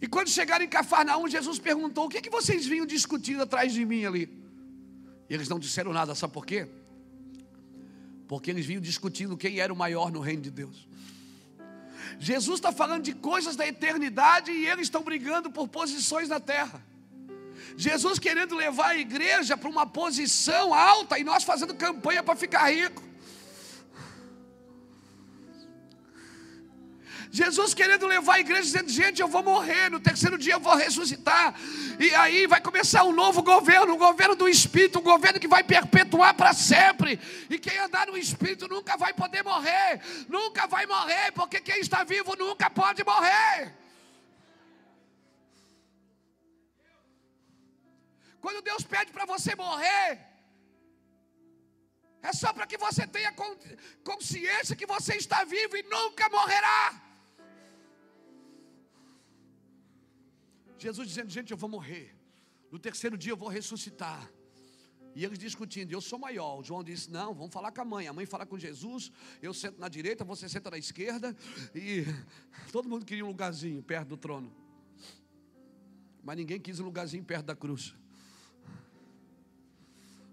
E 0.01 0.07
quando 0.07 0.29
chegaram 0.29 0.65
em 0.65 0.69
Cafarnaum, 0.69 1.29
Jesus 1.29 1.59
perguntou: 1.59 2.07
O 2.07 2.09
que, 2.09 2.19
é 2.19 2.21
que 2.21 2.31
vocês 2.31 2.65
vinham 2.65 2.87
discutindo 2.87 3.43
atrás 3.43 3.73
de 3.73 3.85
mim 3.85 4.05
ali? 4.05 4.33
E 5.29 5.35
eles 5.35 5.49
não 5.49 5.59
disseram 5.59 5.93
nada, 5.93 6.15
sabe 6.15 6.33
por 6.33 6.47
quê? 6.47 6.69
Porque 8.29 8.49
eles 8.49 8.65
vinham 8.65 8.81
discutindo 8.81 9.37
quem 9.37 9.59
era 9.59 9.73
o 9.73 9.77
maior 9.77 10.13
no 10.13 10.21
reino 10.21 10.43
de 10.43 10.51
Deus. 10.53 10.88
Jesus 12.19 12.59
está 12.59 12.73
falando 12.73 13.03
de 13.03 13.13
coisas 13.13 13.57
da 13.57 13.67
eternidade 13.67 14.51
e 14.51 14.67
eles 14.67 14.83
estão 14.83 15.03
brigando 15.03 15.51
por 15.51 15.69
posições 15.69 16.29
na 16.29 16.41
terra. 16.41 16.83
Jesus 17.77 18.19
querendo 18.19 18.57
levar 18.57 18.89
a 18.89 18.97
igreja 18.97 19.57
para 19.57 19.69
uma 19.69 19.87
posição 19.87 20.75
alta 20.75 21.19
e 21.19 21.25
nós 21.25 21.45
fazendo 21.45 21.75
campanha 21.75 22.23
para 22.23 22.35
ficar 22.37 22.71
rico. 22.71 23.08
Jesus 27.31 27.75
querendo 27.75 28.07
levar 28.07 28.35
a 28.35 28.41
igreja 28.41 28.63
dizendo: 28.63 28.91
gente, 28.91 29.21
eu 29.21 29.29
vou 29.29 29.43
morrer, 29.43 29.91
no 29.91 30.01
terceiro 30.01 30.39
dia 30.39 30.55
eu 30.55 30.61
vou 30.61 30.75
ressuscitar. 30.75 31.55
E 31.99 32.15
aí 32.15 32.47
vai 32.47 32.61
começar 32.61 33.05
um 33.05 33.13
novo 33.13 33.43
governo, 33.43 33.95
um 33.95 33.99
governo 33.99 34.35
do 34.35 34.49
Espírito, 34.49 34.99
um 34.99 35.03
governo 35.03 35.39
que 35.39 35.49
vai 35.49 35.63
perpetuar 35.63 36.35
para 36.35 36.53
sempre. 36.55 37.21
E 37.51 37.59
quem 37.59 37.77
andar 37.79 38.07
no 38.07 38.17
Espírito 38.17 38.67
nunca 38.67 38.97
vai 38.97 39.13
poder 39.13 39.45
morrer, 39.45 40.01
nunca 40.29 40.67
vai 40.67 40.87
morrer, 40.87 41.33
porque 41.33 41.61
quem 41.61 41.81
está 41.81 42.03
vivo 42.03 42.35
nunca 42.37 42.71
pode 42.71 43.05
morrer. 43.05 43.75
Quando 48.41 48.63
Deus 48.63 48.85
pede 48.85 49.13
para 49.13 49.27
você 49.27 49.55
morrer, 49.55 50.21
é 52.23 52.33
só 52.33 52.53
para 52.53 52.67
que 52.67 52.79
você 52.79 53.07
tenha 53.07 53.35
consciência 54.03 54.77
que 54.77 54.87
você 54.87 55.17
está 55.17 55.45
vivo 55.45 55.77
e 55.77 55.83
nunca 55.83 56.29
morrerá. 56.31 57.08
Jesus 60.79 61.09
dizendo: 61.09 61.31
Gente, 61.31 61.51
eu 61.51 61.57
vou 61.57 61.69
morrer. 61.69 62.15
No 62.71 62.79
terceiro 62.79 63.17
dia 63.17 63.33
eu 63.33 63.37
vou 63.37 63.49
ressuscitar. 63.49 64.31
E 65.15 65.25
eles 65.25 65.39
discutindo, 65.39 65.91
eu 65.91 66.01
sou 66.01 66.19
maior. 66.19 66.61
O 66.61 66.63
João 66.63 66.85
disse: 66.85 67.11
Não, 67.11 67.35
vamos 67.35 67.53
falar 67.53 67.73
com 67.73 67.81
a 67.81 67.85
mãe. 67.85 68.07
A 68.07 68.13
mãe 68.13 68.25
fala 68.25 68.47
com 68.47 68.59
Jesus. 68.59 69.11
Eu 69.43 69.53
sento 69.53 69.79
na 69.79 69.89
direita, 69.89 70.25
você 70.25 70.49
senta 70.49 70.71
na 70.71 70.79
esquerda. 70.79 71.37
E 71.75 72.05
todo 72.71 72.89
mundo 72.89 73.05
queria 73.05 73.25
um 73.25 73.29
lugarzinho 73.29 73.83
perto 73.83 74.09
do 74.09 74.17
trono. 74.17 74.53
Mas 76.23 76.37
ninguém 76.37 76.61
quis 76.61 76.79
um 76.79 76.85
lugarzinho 76.85 77.25
perto 77.25 77.47
da 77.47 77.57
cruz. 77.57 77.95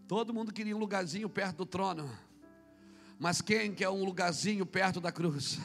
Todo 0.08 0.34
mundo 0.34 0.54
queria 0.54 0.76
um 0.76 0.80
lugarzinho 0.80 1.28
perto 1.28 1.58
do 1.58 1.66
trono. 1.66 2.08
Mas 3.18 3.42
quem 3.42 3.74
quer 3.74 3.90
um 3.90 4.04
lugarzinho 4.04 4.66
perto 4.66 5.02
da 5.02 5.12
cruz? 5.12 5.58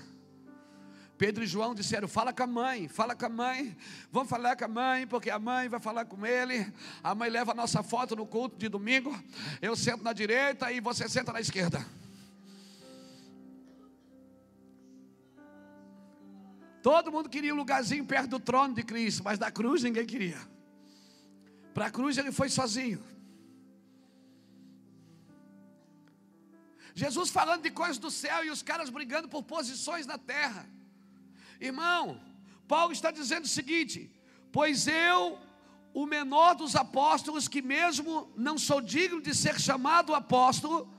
Pedro 1.20 1.44
e 1.44 1.46
João 1.46 1.74
disseram: 1.74 2.08
Fala 2.08 2.32
com 2.32 2.42
a 2.42 2.46
mãe, 2.46 2.88
fala 2.88 3.14
com 3.14 3.26
a 3.26 3.28
mãe, 3.28 3.76
vamos 4.10 4.30
falar 4.30 4.56
com 4.56 4.64
a 4.64 4.68
mãe, 4.68 5.06
porque 5.06 5.28
a 5.28 5.38
mãe 5.38 5.68
vai 5.68 5.78
falar 5.78 6.06
com 6.06 6.24
ele. 6.24 6.66
A 7.04 7.14
mãe 7.14 7.28
leva 7.28 7.52
a 7.52 7.54
nossa 7.54 7.82
foto 7.82 8.16
no 8.16 8.26
culto 8.26 8.56
de 8.56 8.70
domingo. 8.70 9.14
Eu 9.60 9.76
sento 9.76 10.02
na 10.02 10.14
direita 10.14 10.72
e 10.72 10.80
você 10.80 11.06
senta 11.10 11.30
na 11.30 11.38
esquerda. 11.38 11.86
Todo 16.82 17.12
mundo 17.12 17.28
queria 17.28 17.52
um 17.52 17.58
lugarzinho 17.58 18.06
perto 18.06 18.30
do 18.30 18.40
trono 18.40 18.72
de 18.72 18.82
Cristo, 18.82 19.22
mas 19.22 19.38
da 19.38 19.50
cruz 19.50 19.82
ninguém 19.82 20.06
queria. 20.06 20.38
Para 21.74 21.88
a 21.88 21.90
cruz 21.90 22.16
ele 22.16 22.32
foi 22.32 22.48
sozinho. 22.48 23.04
Jesus 26.94 27.28
falando 27.28 27.64
de 27.64 27.70
coisas 27.70 27.98
do 27.98 28.10
céu 28.10 28.42
e 28.42 28.48
os 28.48 28.62
caras 28.62 28.88
brigando 28.88 29.28
por 29.28 29.42
posições 29.42 30.06
na 30.06 30.16
terra. 30.16 30.79
Irmão, 31.60 32.20
Paulo 32.66 32.92
está 32.92 33.10
dizendo 33.10 33.44
o 33.44 33.48
seguinte: 33.48 34.10
Pois 34.50 34.86
eu, 34.86 35.38
o 35.92 36.06
menor 36.06 36.54
dos 36.54 36.74
apóstolos, 36.74 37.48
que 37.48 37.60
mesmo 37.60 38.32
não 38.36 38.56
sou 38.56 38.80
digno 38.80 39.20
de 39.20 39.34
ser 39.34 39.60
chamado 39.60 40.14
apóstolo, 40.14 40.92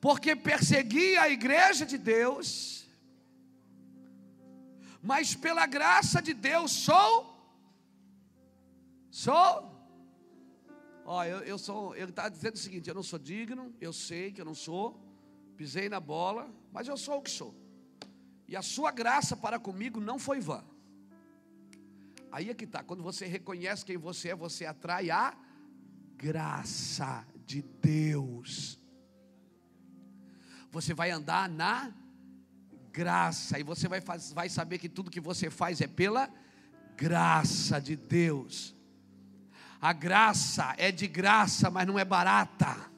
porque 0.00 0.36
persegui 0.36 1.16
a 1.16 1.28
igreja 1.28 1.84
de 1.84 1.98
Deus, 1.98 2.86
mas 5.02 5.34
pela 5.34 5.66
graça 5.66 6.22
de 6.22 6.32
Deus 6.32 6.70
sou, 6.72 7.34
sou. 9.10 9.72
Ó, 11.06 11.22
eu, 11.24 11.40
eu 11.40 11.58
sou, 11.58 11.94
ele 11.96 12.10
está 12.10 12.28
dizendo 12.28 12.54
o 12.54 12.58
seguinte: 12.58 12.88
eu 12.88 12.94
não 12.94 13.02
sou 13.02 13.18
digno, 13.18 13.74
eu 13.80 13.92
sei 13.92 14.30
que 14.30 14.40
eu 14.40 14.44
não 14.44 14.54
sou, 14.54 14.98
pisei 15.56 15.88
na 15.88 16.00
bola, 16.00 16.48
mas 16.72 16.86
eu 16.86 16.96
sou 16.96 17.18
o 17.18 17.22
que 17.22 17.30
sou. 17.30 17.63
E 18.46 18.56
a 18.56 18.62
sua 18.62 18.90
graça 18.90 19.36
para 19.36 19.58
comigo 19.58 20.00
não 20.00 20.18
foi 20.18 20.40
vã. 20.40 20.64
Aí 22.30 22.50
é 22.50 22.54
que 22.54 22.64
está, 22.64 22.82
quando 22.82 23.02
você 23.02 23.26
reconhece 23.26 23.84
quem 23.84 23.96
você 23.96 24.30
é, 24.30 24.34
você 24.34 24.66
atrai 24.66 25.10
a 25.10 25.36
graça 26.16 27.26
de 27.46 27.62
Deus. 27.62 28.78
Você 30.70 30.92
vai 30.92 31.10
andar 31.10 31.48
na 31.48 31.92
graça, 32.92 33.58
e 33.58 33.62
você 33.62 33.88
vai, 33.88 34.00
faz, 34.00 34.32
vai 34.32 34.48
saber 34.48 34.78
que 34.78 34.88
tudo 34.88 35.10
que 35.10 35.20
você 35.20 35.50
faz 35.50 35.80
é 35.80 35.86
pela 35.86 36.28
graça 36.96 37.80
de 37.80 37.96
Deus. 37.96 38.74
A 39.80 39.92
graça 39.92 40.74
é 40.78 40.90
de 40.90 41.06
graça, 41.06 41.70
mas 41.70 41.86
não 41.86 41.98
é 41.98 42.04
barata. 42.04 42.93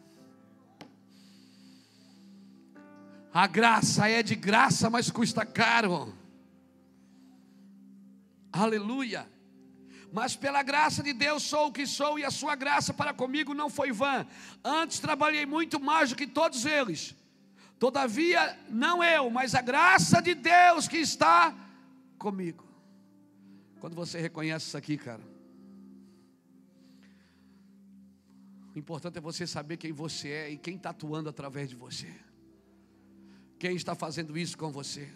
A 3.37 3.47
graça 3.47 4.09
é 4.09 4.23
de 4.23 4.35
graça, 4.35 4.89
mas 4.89 5.11
custa 5.11 5.45
caro. 5.45 6.15
Aleluia. 8.51 9.31
Mas 10.11 10.35
pela 10.35 10.63
graça 10.63 11.03
de 11.03 11.13
Deus 11.13 11.43
sou 11.43 11.67
o 11.67 11.73
que 11.73 11.87
sou, 11.87 12.19
e 12.19 12.25
a 12.25 12.31
sua 12.31 12.55
graça 12.55 12.95
para 12.95 13.13
comigo 13.13 13.53
não 13.53 13.69
foi 13.69 13.93
vã. 13.93 14.27
Antes 14.65 15.01
trabalhei 15.01 15.45
muito 15.45 15.79
mais 15.79 16.09
do 16.09 16.17
que 16.17 16.27
todos 16.27 16.65
eles. 16.65 17.15
Todavia, 17.79 18.59
não 18.71 19.05
eu, 19.05 19.29
mas 19.29 19.55
a 19.55 19.61
graça 19.61 20.23
de 20.23 20.35
Deus 20.35 20.89
que 20.89 20.97
está 20.97 21.55
comigo. 22.17 22.67
Quando 23.81 23.95
você 23.95 24.19
reconhece 24.19 24.69
isso 24.69 24.79
aqui, 24.79 24.97
cara, 24.97 25.21
o 28.75 28.79
importante 28.79 29.19
é 29.19 29.21
você 29.21 29.47
saber 29.47 29.77
quem 29.77 29.93
você 29.93 30.31
é 30.31 30.51
e 30.53 30.57
quem 30.57 30.77
está 30.77 30.89
atuando 30.89 31.29
através 31.29 31.69
de 31.69 31.77
você. 31.77 32.26
Quem 33.59 33.75
está 33.75 33.95
fazendo 33.95 34.37
isso 34.37 34.57
com 34.57 34.71
você? 34.71 35.09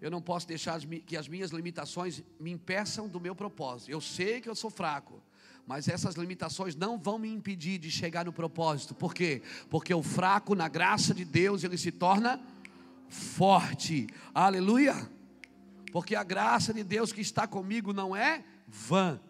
Eu 0.00 0.10
não 0.10 0.22
posso 0.22 0.46
deixar 0.46 0.80
que 0.80 1.16
as 1.16 1.26
minhas 1.28 1.50
limitações 1.50 2.22
me 2.38 2.52
impeçam 2.52 3.08
do 3.08 3.20
meu 3.20 3.34
propósito. 3.34 3.90
Eu 3.90 4.00
sei 4.00 4.40
que 4.40 4.48
eu 4.48 4.54
sou 4.54 4.70
fraco, 4.70 5.20
mas 5.66 5.88
essas 5.88 6.14
limitações 6.14 6.76
não 6.76 6.96
vão 6.98 7.18
me 7.18 7.28
impedir 7.28 7.78
de 7.78 7.90
chegar 7.90 8.24
no 8.24 8.32
propósito. 8.32 8.94
Por 8.94 9.12
quê? 9.12 9.42
Porque 9.68 9.92
o 9.92 10.02
fraco, 10.02 10.54
na 10.54 10.68
graça 10.68 11.12
de 11.12 11.24
Deus, 11.24 11.64
ele 11.64 11.76
se 11.76 11.90
torna 11.90 12.40
forte. 13.08 14.06
Aleluia! 14.32 14.94
Porque 15.90 16.14
a 16.14 16.22
graça 16.22 16.72
de 16.72 16.84
Deus 16.84 17.12
que 17.12 17.20
está 17.20 17.46
comigo 17.46 17.92
não 17.92 18.14
é 18.14 18.44
vã. 18.66 19.20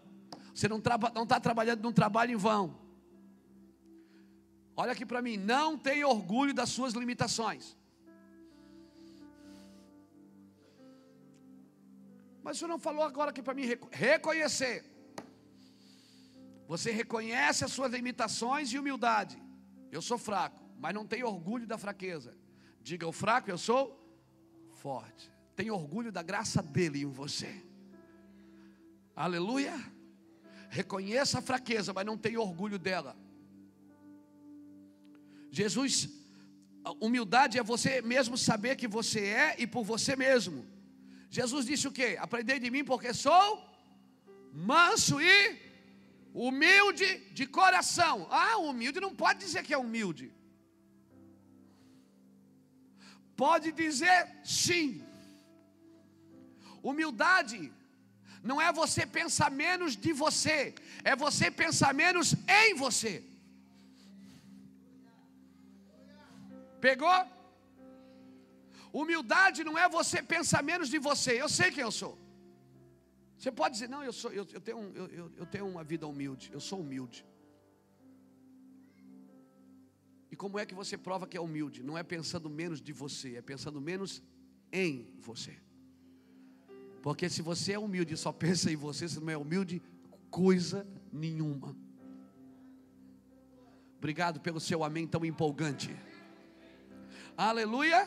Você 0.53 0.69
não 0.69 0.79
está 0.79 1.41
trabalhando 1.41 1.83
num 1.83 1.93
trabalho 1.93 2.33
em 2.33 2.37
vão. 2.37 2.77
Olha 4.81 4.93
aqui 4.93 5.05
para 5.05 5.21
mim, 5.21 5.37
não 5.37 5.77
tenha 5.77 6.07
orgulho 6.07 6.55
das 6.55 6.69
suas 6.69 6.93
limitações. 6.95 7.77
Mas 12.45 12.57
o 12.57 12.59
senhor 12.61 12.69
não 12.69 12.79
falou 12.79 13.03
agora 13.03 13.31
aqui 13.31 13.43
para 13.43 13.55
mim 13.55 13.65
reconhecer. 13.91 14.85
Você 16.69 16.93
reconhece 16.93 17.65
as 17.65 17.73
suas 17.73 17.91
limitações 17.93 18.73
e 18.73 18.79
humildade. 18.79 19.37
Eu 19.91 20.01
sou 20.01 20.17
fraco, 20.17 20.63
mas 20.79 20.95
não 20.95 21.05
tenho 21.05 21.27
orgulho 21.27 21.67
da 21.67 21.77
fraqueza. 21.77 22.39
Diga 22.81 23.05
o 23.05 23.11
fraco, 23.11 23.51
eu 23.51 23.59
sou 23.59 23.83
forte. 24.75 25.29
Tenho 25.57 25.75
orgulho 25.75 26.13
da 26.13 26.23
graça 26.23 26.63
dele 26.63 27.03
em 27.03 27.11
você. 27.11 27.65
Aleluia. 29.17 29.75
Reconheça 30.71 31.41
a 31.41 31.43
fraqueza, 31.43 31.93
mas 31.93 32.07
não 32.07 32.17
tenho 32.17 32.41
orgulho 32.41 32.79
dela. 32.79 33.17
Jesus, 35.51 36.09
Humildade 37.01 37.59
é 37.59 37.63
você 37.63 38.01
mesmo 38.01 38.37
saber 38.39 38.77
que 38.77 38.89
você 38.89 39.21
é 39.21 39.57
e 39.59 39.67
por 39.67 39.85
você 39.85 40.17
mesmo. 40.17 40.67
Jesus 41.31 41.67
disse 41.67 41.87
o 41.87 41.93
quê? 41.93 42.17
Aprendei 42.19 42.59
de 42.59 42.71
mim 42.71 42.85
porque 42.85 43.13
sou 43.13 43.63
manso 44.53 45.21
e 45.21 45.37
humilde 46.33 47.19
de 47.33 47.47
coração. 47.47 48.27
Ah, 48.31 48.57
humilde 48.59 49.01
não 49.01 49.15
pode 49.15 49.41
dizer 49.41 49.63
que 49.63 49.75
é 49.75 49.79
humilde. 49.79 50.33
Pode 53.37 53.71
dizer 53.73 54.27
sim. 54.45 55.05
Humildade 56.83 57.73
não 58.43 58.61
é 58.61 58.73
você 58.73 59.05
pensar 59.05 59.51
menos 59.51 59.97
de 59.97 60.13
você, 60.13 60.75
é 61.05 61.15
você 61.15 61.51
pensar 61.51 61.93
menos 61.93 62.35
em 62.49 62.75
você. 62.75 63.28
Pegou? 66.81 67.27
Humildade 68.93 69.65
não 69.65 69.77
é 69.77 69.89
você 69.89 70.23
pensar 70.23 70.63
menos 70.63 70.89
de 70.89 70.99
você. 70.99 71.41
Eu 71.41 71.49
sei 71.49 71.71
quem 71.71 71.83
eu 71.83 71.93
sou. 71.93 72.19
Você 73.39 73.53
pode 73.53 73.75
dizer, 73.75 73.89
não, 73.89 74.03
eu, 74.03 74.13
sou, 74.13 74.33
eu, 74.33 74.47
eu, 74.53 74.61
tenho, 74.61 74.79
eu, 74.97 75.33
eu, 75.37 75.47
tenho 75.47 75.69
uma 75.69 75.85
vida 75.85 76.07
humilde, 76.07 76.51
eu 76.53 76.59
sou 76.59 76.81
humilde. 76.81 77.25
E 80.31 80.35
como 80.35 80.59
é 80.59 80.67
que 80.67 80.75
você 80.75 80.99
prova 80.99 81.27
que 81.27 81.37
é 81.37 81.41
humilde? 81.41 81.83
Não 81.83 81.97
é 81.97 82.03
pensando 82.03 82.51
menos 82.51 82.81
de 82.81 82.93
você, 82.93 83.37
é 83.37 83.43
pensando 83.43 83.81
menos 83.81 84.23
em 84.73 85.15
você. 85.19 85.57
Porque 87.01 87.31
se 87.31 87.41
você 87.41 87.75
é 87.75 87.79
humilde 87.79 88.15
e 88.15 88.17
só 88.17 88.33
pensa 88.33 88.73
em 88.73 88.77
você, 88.77 89.09
você 89.09 89.21
não 89.21 89.31
é 89.31 89.37
humilde 89.37 89.81
coisa 90.31 90.87
nenhuma. 91.13 91.77
Obrigado 93.99 94.41
pelo 94.41 94.59
seu 94.61 94.83
amém 94.83 95.07
tão 95.07 95.25
empolgante. 95.25 95.97
Aleluia. 97.47 98.01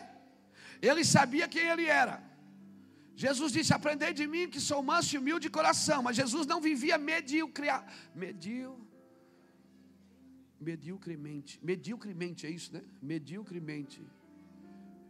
Ele 0.89 1.03
sabia 1.05 1.47
quem 1.47 1.65
ele 1.73 1.85
era. 1.85 2.15
Jesus 3.23 3.51
disse: 3.57 3.73
Aprendei 3.73 4.13
de 4.19 4.25
mim 4.33 4.49
que 4.53 4.59
sou 4.69 4.79
manso 4.83 5.15
e 5.15 5.17
humilde 5.19 5.47
de 5.47 5.53
coração. 5.57 5.99
Mas 6.05 6.17
Jesus 6.21 6.45
não 6.51 6.59
vivia 6.69 6.97
medíocre, 6.97 7.67
medio, 8.23 8.71
mediocremente. 10.69 11.59
Mediocremente, 11.71 12.45
é 12.45 12.49
isso, 12.49 12.73
né? 12.73 12.81
Mediocremente. 13.11 14.01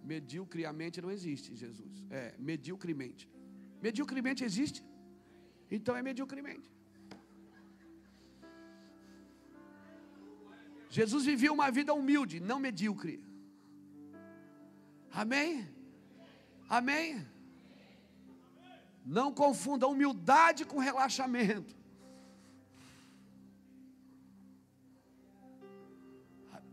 Mediocreamente 0.04 1.02
não 1.02 1.12
existe, 1.18 1.56
Jesus. 1.56 2.06
É, 2.10 2.36
mediocremente. 2.38 3.28
Mediocremente 3.82 4.44
existe? 4.44 4.84
Então 5.70 5.96
é 5.96 6.04
mediocremente. 6.10 6.70
Jesus 10.90 11.26
vivia 11.26 11.52
uma 11.58 11.72
vida 11.72 11.94
humilde, 11.94 12.40
não 12.40 12.60
medíocre. 12.60 13.31
Amém? 15.14 15.68
Amém? 16.70 17.28
Não 19.06 19.34
confunda 19.34 19.88
humildade 19.88 20.66
com 20.66 20.78
relaxamento. 20.78 21.76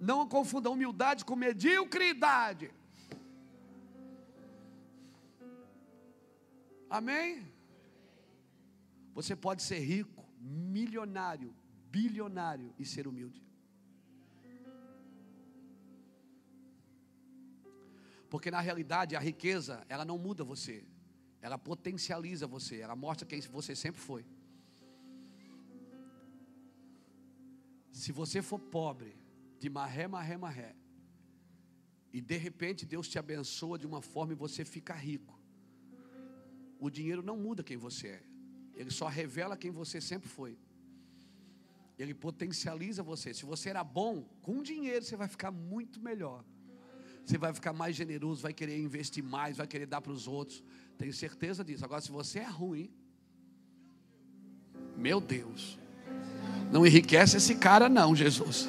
Não 0.01 0.29
confunda 0.29 0.71
humildade 0.71 1.25
com 1.25 1.35
mediocridade. 1.35 2.71
Amém? 6.89 7.47
Você 9.15 9.35
pode 9.35 9.63
ser 9.63 9.81
rico, 9.81 10.25
milionário, 10.41 11.55
bilionário 11.91 12.73
e 12.79 12.85
ser 12.85 13.09
humilde. 13.09 13.48
Porque 18.29 18.51
na 18.51 18.61
realidade 18.61 19.17
a 19.17 19.21
riqueza, 19.21 19.85
ela 19.89 20.05
não 20.05 20.19
muda 20.19 20.45
você. 20.45 20.85
Ela 21.41 21.57
potencializa 21.57 22.47
você, 22.47 22.81
ela 22.81 22.97
mostra 22.97 23.27
quem 23.27 23.41
você 23.41 23.75
sempre 23.75 24.01
foi. 24.01 24.27
Se 27.93 28.13
você 28.13 28.43
for 28.43 28.59
pobre, 28.59 29.17
de 29.59 29.69
marré, 29.69 30.07
marré, 30.07 30.37
marré, 30.37 30.77
e 32.13 32.21
de 32.21 32.37
repente 32.37 32.87
Deus 32.87 33.09
te 33.09 33.19
abençoa 33.19 33.79
de 33.79 33.87
uma 33.87 34.01
forma 34.01 34.33
e 34.33 34.37
você 34.37 34.65
fica 34.65 34.95
rico, 34.95 35.39
o 36.79 36.91
dinheiro 36.91 37.23
não 37.23 37.37
muda 37.37 37.63
quem 37.63 37.77
você 37.77 38.09
é, 38.09 38.23
ele 38.75 38.91
só 38.91 39.09
revela 39.09 39.57
quem 39.57 39.71
você 39.71 40.01
sempre 40.01 40.29
foi. 40.29 40.57
Ele 41.99 42.15
potencializa 42.15 43.03
você. 43.03 43.35
Se 43.35 43.45
você 43.45 43.71
era 43.71 43.83
bom, 43.83 44.23
com 44.41 44.63
dinheiro 44.63 45.05
você 45.05 45.17
vai 45.17 45.27
ficar 45.27 45.51
muito 45.51 46.01
melhor. 46.01 46.45
Você 47.29 47.37
vai 47.37 47.53
ficar 47.53 47.75
mais 47.75 47.95
generoso, 47.95 48.41
vai 48.41 48.55
querer 48.55 48.81
investir 48.81 49.23
mais, 49.23 49.59
vai 49.59 49.67
querer 49.67 49.85
dar 49.85 50.01
para 50.01 50.11
os 50.11 50.27
outros. 50.27 50.65
Tenho 50.97 51.13
certeza 51.13 51.63
disso. 51.63 51.85
Agora, 51.85 52.01
se 52.01 52.11
você 52.11 52.39
é 52.39 52.49
ruim, 52.49 52.91
meu 54.97 55.21
Deus, 55.21 55.79
não 56.73 56.87
enriquece 56.87 57.37
esse 57.37 57.57
cara, 57.57 57.87
não, 57.87 58.17
Jesus. 58.17 58.67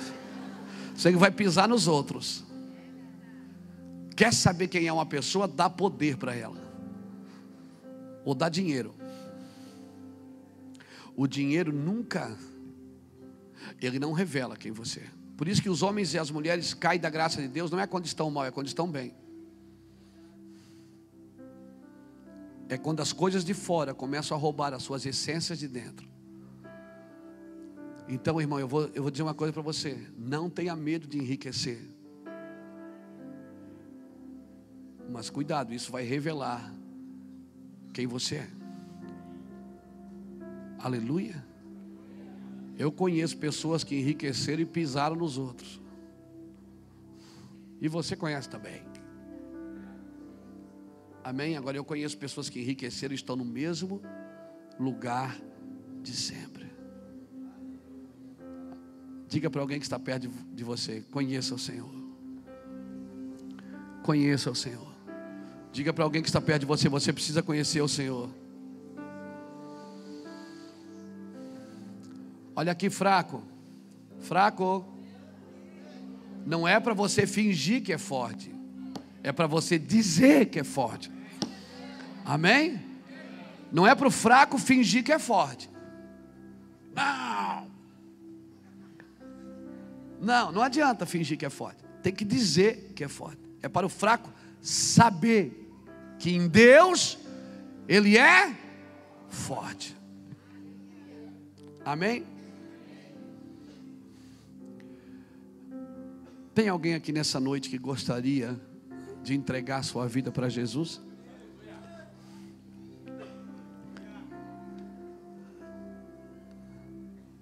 Você 0.93 1.09
vai 1.13 1.31
pisar 1.31 1.69
nos 1.69 1.87
outros. 1.87 2.43
Quer 4.13 4.33
saber 4.33 4.67
quem 4.67 4.87
é 4.87 4.91
uma 4.91 5.05
pessoa? 5.05 5.47
Dá 5.47 5.69
poder 5.69 6.17
para 6.17 6.35
ela, 6.35 6.61
ou 8.25 8.35
dá 8.35 8.49
dinheiro. 8.49 8.93
O 11.15 11.27
dinheiro 11.27 11.71
nunca, 11.71 12.37
ele 13.81 13.99
não 13.99 14.11
revela 14.11 14.57
quem 14.57 14.73
você 14.73 14.99
é. 14.99 15.18
Por 15.39 15.47
isso 15.47 15.61
que 15.61 15.69
os 15.69 15.81
homens 15.81 16.13
e 16.13 16.19
as 16.19 16.29
mulheres 16.29 16.73
caem 16.73 16.99
da 16.99 17.09
graça 17.09 17.41
de 17.41 17.47
Deus, 17.47 17.71
não 17.71 17.79
é 17.79 17.87
quando 17.87 18.05
estão 18.05 18.29
mal, 18.29 18.43
é 18.43 18.51
quando 18.51 18.67
estão 18.67 18.91
bem. 18.91 19.13
É 22.67 22.77
quando 22.77 22.99
as 22.99 23.13
coisas 23.13 23.45
de 23.45 23.53
fora 23.53 23.93
começam 23.93 24.35
a 24.35 24.39
roubar 24.39 24.73
as 24.73 24.83
suas 24.83 25.05
essências 25.05 25.57
de 25.57 25.69
dentro. 25.69 26.05
Então, 28.05 28.41
irmão, 28.41 28.59
eu 28.59 28.67
vou, 28.67 28.89
eu 28.93 29.01
vou 29.01 29.09
dizer 29.09 29.23
uma 29.23 29.33
coisa 29.33 29.53
para 29.53 29.61
você: 29.61 30.11
não 30.17 30.49
tenha 30.49 30.75
medo 30.75 31.07
de 31.07 31.17
enriquecer. 31.17 31.89
Mas 35.09 35.29
cuidado, 35.29 35.73
isso 35.73 35.89
vai 35.89 36.03
revelar 36.03 36.69
quem 37.93 38.05
você 38.05 38.35
é. 38.35 38.49
Aleluia. 40.79 41.48
Eu 42.79 42.93
conheço 42.93 43.37
pessoas 43.37 43.83
que 43.83 43.93
enriqueceram 43.99 44.61
e 44.61 44.65
pisaram 44.65 45.17
nos 45.17 45.37
outros. 45.37 45.81
E 47.81 47.89
você 47.89 48.15
conhece 48.15 48.49
também. 48.49 48.81
Amém? 51.21 51.57
Agora 51.57 51.75
eu 51.75 51.83
conheço 51.83 52.17
pessoas 52.17 52.49
que 52.49 52.61
enriqueceram 52.61 53.11
e 53.11 53.15
estão 53.15 53.35
no 53.35 53.43
mesmo 53.43 54.01
lugar 54.79 55.37
de 56.01 56.15
sempre. 56.15 56.71
Diga 59.27 59.49
para 59.49 59.59
alguém 59.59 59.77
que 59.77 59.85
está 59.85 59.99
perto 59.99 60.29
de 60.53 60.63
você: 60.63 61.03
conheça 61.11 61.53
o 61.53 61.59
Senhor. 61.59 61.93
Conheça 64.01 64.49
o 64.49 64.55
Senhor. 64.55 64.87
Diga 65.73 65.91
para 65.91 66.05
alguém 66.05 66.21
que 66.21 66.29
está 66.29 66.39
perto 66.39 66.61
de 66.61 66.65
você: 66.65 66.87
você 66.87 67.11
precisa 67.11 67.43
conhecer 67.43 67.81
o 67.81 67.89
Senhor. 67.89 68.29
Olha 72.59 72.73
aqui, 72.73 72.89
fraco. 72.89 73.41
Fraco. 74.19 74.85
Não 76.45 76.67
é 76.67 76.77
para 76.77 76.93
você 76.93 77.25
fingir 77.25 77.81
que 77.81 77.93
é 77.93 77.97
forte. 77.97 78.53
É 79.23 79.31
para 79.31 79.47
você 79.47 79.79
dizer 79.79 80.47
que 80.47 80.59
é 80.59 80.63
forte. 80.65 81.09
Amém? 82.25 82.81
Não 83.71 83.87
é 83.87 83.95
para 83.95 84.09
o 84.09 84.11
fraco 84.11 84.57
fingir 84.57 85.05
que 85.05 85.11
é 85.13 85.17
forte. 85.17 85.69
Não. 86.93 87.71
Não, 90.19 90.51
não 90.51 90.61
adianta 90.61 91.05
fingir 91.05 91.37
que 91.37 91.45
é 91.45 91.49
forte. 91.49 91.81
Tem 92.03 92.11
que 92.11 92.25
dizer 92.25 92.91
que 92.93 93.05
é 93.05 93.07
forte. 93.07 93.39
É 93.61 93.69
para 93.69 93.85
o 93.85 93.89
fraco 93.89 94.29
saber 94.61 95.71
que 96.17 96.35
em 96.35 96.49
Deus 96.49 97.17
ele 97.87 98.17
é 98.17 98.53
forte. 99.29 99.95
Amém? 101.85 102.28
Tem 106.59 106.67
alguém 106.67 106.93
aqui 106.93 107.13
nessa 107.13 107.39
noite 107.39 107.69
que 107.69 107.77
gostaria 107.77 108.59
de 109.23 109.33
entregar 109.33 109.81
sua 109.81 110.09
vida 110.09 110.29
para 110.29 110.49
Jesus? 110.49 110.99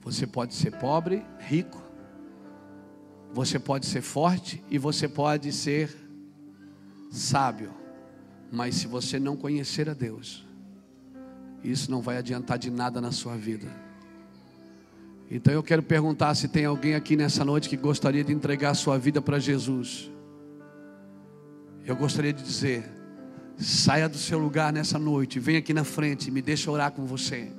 Você 0.01 0.28
pode 0.28 0.53
ser 0.53 0.78
pobre, 0.78 1.26
rico, 1.39 1.82
você 3.34 3.57
pode 3.57 3.88
ser 3.88 4.03
forte 4.03 4.63
e 4.70 4.78
você 4.78 5.07
pode 5.07 5.51
ser 5.51 5.91
sábio, 7.09 7.74
mas 8.51 8.76
se 8.76 8.86
você 8.86 9.20
não 9.20 9.36
conhecer 9.36 9.89
a 9.89 9.95
Deus, 9.95 10.45
isso 11.63 11.89
não 11.89 12.03
vai 12.03 12.18
adiantar 12.18 12.59
de 12.59 12.70
nada 12.70 13.01
na 13.01 13.11
sua 13.11 13.36
vida. 13.36 13.86
Então 15.30 15.53
eu 15.53 15.61
quero 15.61 15.84
perguntar 15.84 16.34
se 16.36 16.47
tem 16.47 16.65
alguém 16.65 16.95
aqui 16.95 17.15
nessa 17.15 17.43
noite 17.43 17.67
que 17.67 17.75
gostaria 17.75 18.23
de 18.23 18.32
entregar 18.32 18.73
sua 18.75 18.97
vida 18.97 19.21
para 19.21 19.39
Jesus. 19.39 20.09
Eu 21.86 21.95
gostaria 21.95 22.32
de 22.32 22.41
dizer: 22.43 22.86
saia 23.57 24.07
do 24.07 24.17
seu 24.17 24.39
lugar 24.39 24.71
nessa 24.71 24.97
noite, 24.97 25.39
vem 25.39 25.57
aqui 25.57 25.73
na 25.73 25.84
frente, 25.84 26.32
me 26.32 26.41
deixa 26.41 26.71
orar 26.71 26.91
com 26.91 27.05
você. 27.05 27.51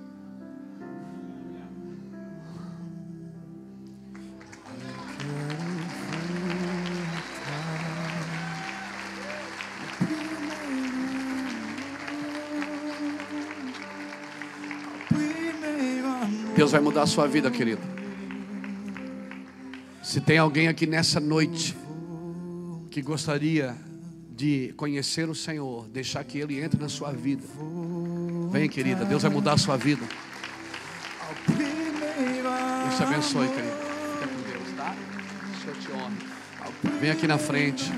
Deus 16.59 16.73
vai 16.73 16.81
mudar 16.81 17.03
a 17.03 17.07
sua 17.07 17.29
vida, 17.29 17.49
querido. 17.53 17.81
Se 20.03 20.21
tem 20.21 20.39
alguém 20.39 20.67
aqui 20.67 20.89
nessa 20.89 21.21
noite 21.21 21.77
que 22.91 23.01
gostaria 23.01 23.77
de 24.29 24.75
conhecer 24.77 25.29
o 25.29 25.37
Senhor, 25.37 25.87
deixar 25.87 26.25
que 26.25 26.37
Ele 26.37 26.61
entre 26.61 26.81
na 26.81 26.89
sua 26.89 27.13
vida, 27.13 27.45
vem, 28.51 28.69
querida. 28.69 29.05
Deus 29.05 29.23
vai 29.23 29.31
mudar 29.31 29.53
a 29.53 29.57
sua 29.57 29.77
vida. 29.77 30.03
Deus 31.47 32.97
te 32.97 33.03
abençoe, 33.05 33.47
querido. 33.47 33.77
Fica 34.15 34.27
com 34.27 34.51
Deus, 34.51 34.77
tá? 34.77 34.97
O 35.53 35.63
Senhor 35.63 35.77
te 35.77 35.93
honra. 35.93 36.99
Vem 37.01 37.11
aqui 37.13 37.29
na 37.29 37.39
frente. 37.39 37.89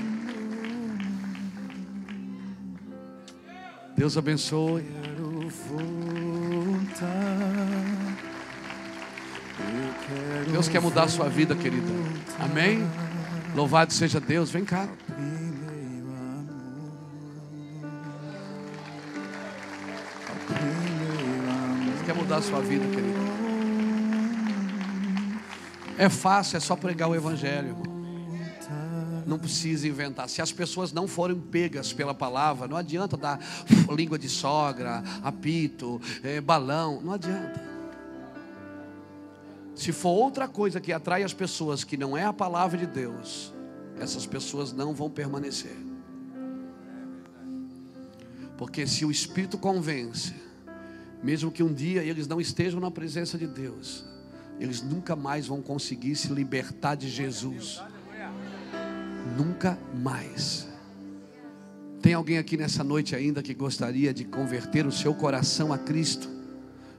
Deus 3.97 4.15
abençoe. 4.15 4.85
Deus 10.51 10.67
quer 10.67 10.81
mudar 10.81 11.03
a 11.03 11.07
sua 11.07 11.29
vida, 11.29 11.55
querida. 11.55 11.87
Amém? 12.39 12.87
Louvado 13.55 13.93
seja 13.93 14.19
Deus. 14.19 14.49
Vem 14.51 14.65
cá. 14.65 14.87
Deus 21.85 22.01
quer 22.05 22.15
mudar 22.15 22.37
a 22.37 22.41
sua 22.41 22.61
vida, 22.61 22.85
querida. 22.87 23.19
É 25.97 26.09
fácil, 26.09 26.57
é 26.57 26.59
só 26.59 26.75
pregar 26.75 27.09
o 27.09 27.15
Evangelho. 27.15 27.75
Não 29.25 29.37
precisa 29.37 29.87
inventar. 29.87 30.27
Se 30.27 30.41
as 30.41 30.51
pessoas 30.51 30.91
não 30.91 31.07
forem 31.07 31.39
pegas 31.39 31.93
pela 31.93 32.13
palavra, 32.13 32.67
não 32.67 32.75
adianta 32.75 33.15
dar 33.15 33.39
língua 33.95 34.19
de 34.19 34.27
sogra, 34.27 35.03
apito, 35.23 36.01
é, 36.23 36.41
balão. 36.41 36.99
Não 37.01 37.13
adianta. 37.13 37.70
Se 39.81 39.91
for 39.91 40.11
outra 40.11 40.47
coisa 40.47 40.79
que 40.79 40.93
atrai 40.93 41.23
as 41.23 41.33
pessoas 41.33 41.83
que 41.83 41.97
não 41.97 42.15
é 42.15 42.23
a 42.23 42.31
palavra 42.31 42.77
de 42.77 42.85
Deus, 42.85 43.51
essas 43.99 44.27
pessoas 44.27 44.71
não 44.71 44.93
vão 44.93 45.09
permanecer. 45.09 45.75
Porque 48.59 48.85
se 48.85 49.03
o 49.05 49.09
Espírito 49.09 49.57
convence, 49.57 50.35
mesmo 51.23 51.51
que 51.51 51.63
um 51.63 51.73
dia 51.73 52.03
eles 52.03 52.27
não 52.27 52.39
estejam 52.39 52.79
na 52.79 52.91
presença 52.91 53.39
de 53.39 53.47
Deus, 53.47 54.05
eles 54.59 54.83
nunca 54.83 55.15
mais 55.15 55.47
vão 55.47 55.63
conseguir 55.63 56.15
se 56.15 56.31
libertar 56.31 56.93
de 56.93 57.09
Jesus. 57.09 57.81
Nunca 59.35 59.79
mais. 59.95 60.67
Tem 62.03 62.13
alguém 62.13 62.37
aqui 62.37 62.55
nessa 62.55 62.83
noite 62.83 63.15
ainda 63.15 63.41
que 63.41 63.55
gostaria 63.55 64.13
de 64.13 64.25
converter 64.25 64.85
o 64.85 64.91
seu 64.91 65.15
coração 65.15 65.73
a 65.73 65.77
Cristo? 65.79 66.29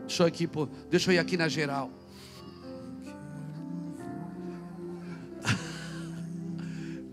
Deixa 0.00 0.24
eu, 0.24 0.26
aqui, 0.26 0.50
deixa 0.90 1.12
eu 1.12 1.14
ir 1.14 1.18
aqui 1.20 1.36
na 1.36 1.46
geral. 1.46 2.01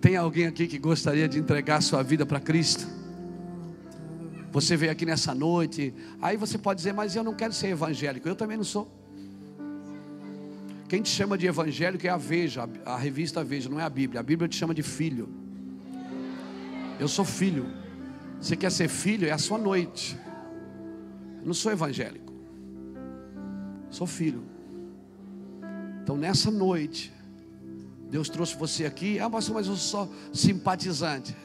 Tem 0.09 0.15
alguém 0.15 0.47
aqui 0.47 0.65
que 0.65 0.79
gostaria 0.79 1.29
de 1.29 1.37
entregar 1.37 1.81
sua 1.81 2.01
vida 2.01 2.25
para 2.25 2.39
Cristo? 2.39 2.87
Você 4.51 4.75
veio 4.75 4.91
aqui 4.91 5.05
nessa 5.05 5.35
noite, 5.35 5.93
aí 6.19 6.35
você 6.35 6.57
pode 6.57 6.77
dizer, 6.79 6.93
mas 6.93 7.15
eu 7.15 7.23
não 7.23 7.35
quero 7.35 7.53
ser 7.53 7.67
evangélico. 7.67 8.27
Eu 8.27 8.35
também 8.35 8.57
não 8.57 8.63
sou. 8.63 8.91
Quem 10.87 11.03
te 11.03 11.09
chama 11.09 11.37
de 11.37 11.45
evangélico 11.45 12.07
é 12.07 12.09
a 12.09 12.17
Veja, 12.17 12.67
a 12.87 12.97
revista 12.97 13.43
Veja, 13.43 13.69
não 13.69 13.79
é 13.79 13.83
a 13.83 13.89
Bíblia. 13.89 14.19
A 14.19 14.23
Bíblia 14.23 14.49
te 14.49 14.55
chama 14.55 14.73
de 14.73 14.81
filho. 14.81 15.29
Eu 16.99 17.07
sou 17.07 17.23
filho. 17.23 17.67
Você 18.41 18.55
quer 18.55 18.71
ser 18.71 18.87
filho? 18.87 19.27
É 19.27 19.31
a 19.31 19.37
sua 19.37 19.59
noite. 19.59 20.17
Eu 21.39 21.45
não 21.45 21.53
sou 21.53 21.71
evangélico. 21.71 22.33
Sou 23.91 24.07
filho. 24.07 24.41
Então 26.01 26.17
nessa 26.17 26.49
noite, 26.49 27.13
Deus 28.09 28.29
trouxe 28.29 28.55
você 28.55 28.85
aqui. 28.85 29.19
Ah, 29.19 29.29
mas 29.29 29.47
eu 29.49 29.75
sou 29.75 30.11
simpatizante. 30.33 31.35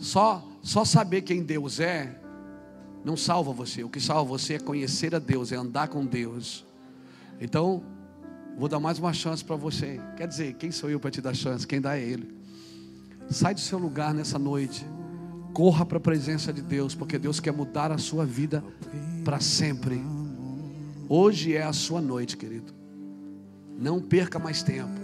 Só, 0.00 0.46
só 0.62 0.84
saber 0.84 1.22
quem 1.22 1.42
Deus 1.42 1.80
é 1.80 2.20
não 3.04 3.16
salva 3.16 3.52
você. 3.52 3.84
O 3.84 3.88
que 3.88 4.00
salva 4.00 4.28
você 4.28 4.54
é 4.54 4.58
conhecer 4.58 5.14
a 5.14 5.18
Deus, 5.18 5.52
é 5.52 5.56
andar 5.56 5.88
com 5.88 6.04
Deus. 6.04 6.64
Então, 7.40 7.82
vou 8.56 8.68
dar 8.68 8.80
mais 8.80 8.98
uma 8.98 9.12
chance 9.12 9.44
para 9.44 9.56
você. 9.56 10.00
Quer 10.16 10.26
dizer, 10.26 10.54
quem 10.54 10.70
sou 10.70 10.88
eu 10.88 10.98
para 10.98 11.10
te 11.10 11.20
dar 11.20 11.34
chance? 11.34 11.66
Quem 11.66 11.80
dá 11.80 11.98
é 11.98 12.02
Ele. 12.02 12.34
Sai 13.28 13.54
do 13.54 13.60
seu 13.60 13.78
lugar 13.78 14.14
nessa 14.14 14.38
noite. 14.38 14.86
Corra 15.52 15.84
para 15.84 15.98
a 15.98 16.00
presença 16.00 16.52
de 16.52 16.62
Deus, 16.62 16.94
porque 16.94 17.18
Deus 17.18 17.38
quer 17.38 17.52
mudar 17.52 17.92
a 17.92 17.98
sua 17.98 18.24
vida 18.24 18.64
para 19.24 19.38
sempre. 19.38 20.02
Hoje 21.08 21.54
é 21.54 21.62
a 21.62 21.72
sua 21.72 22.00
noite, 22.00 22.36
querido. 22.36 22.72
Não 23.78 24.00
perca 24.00 24.38
mais 24.38 24.62
tempo. 24.62 25.03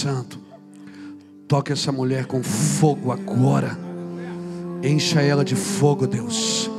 Santo, 0.00 0.40
toque 1.46 1.72
essa 1.72 1.92
mulher 1.92 2.24
com 2.24 2.42
fogo 2.42 3.12
agora. 3.12 3.78
Encha 4.82 5.20
ela 5.20 5.44
de 5.44 5.54
fogo, 5.54 6.06
Deus. 6.06 6.70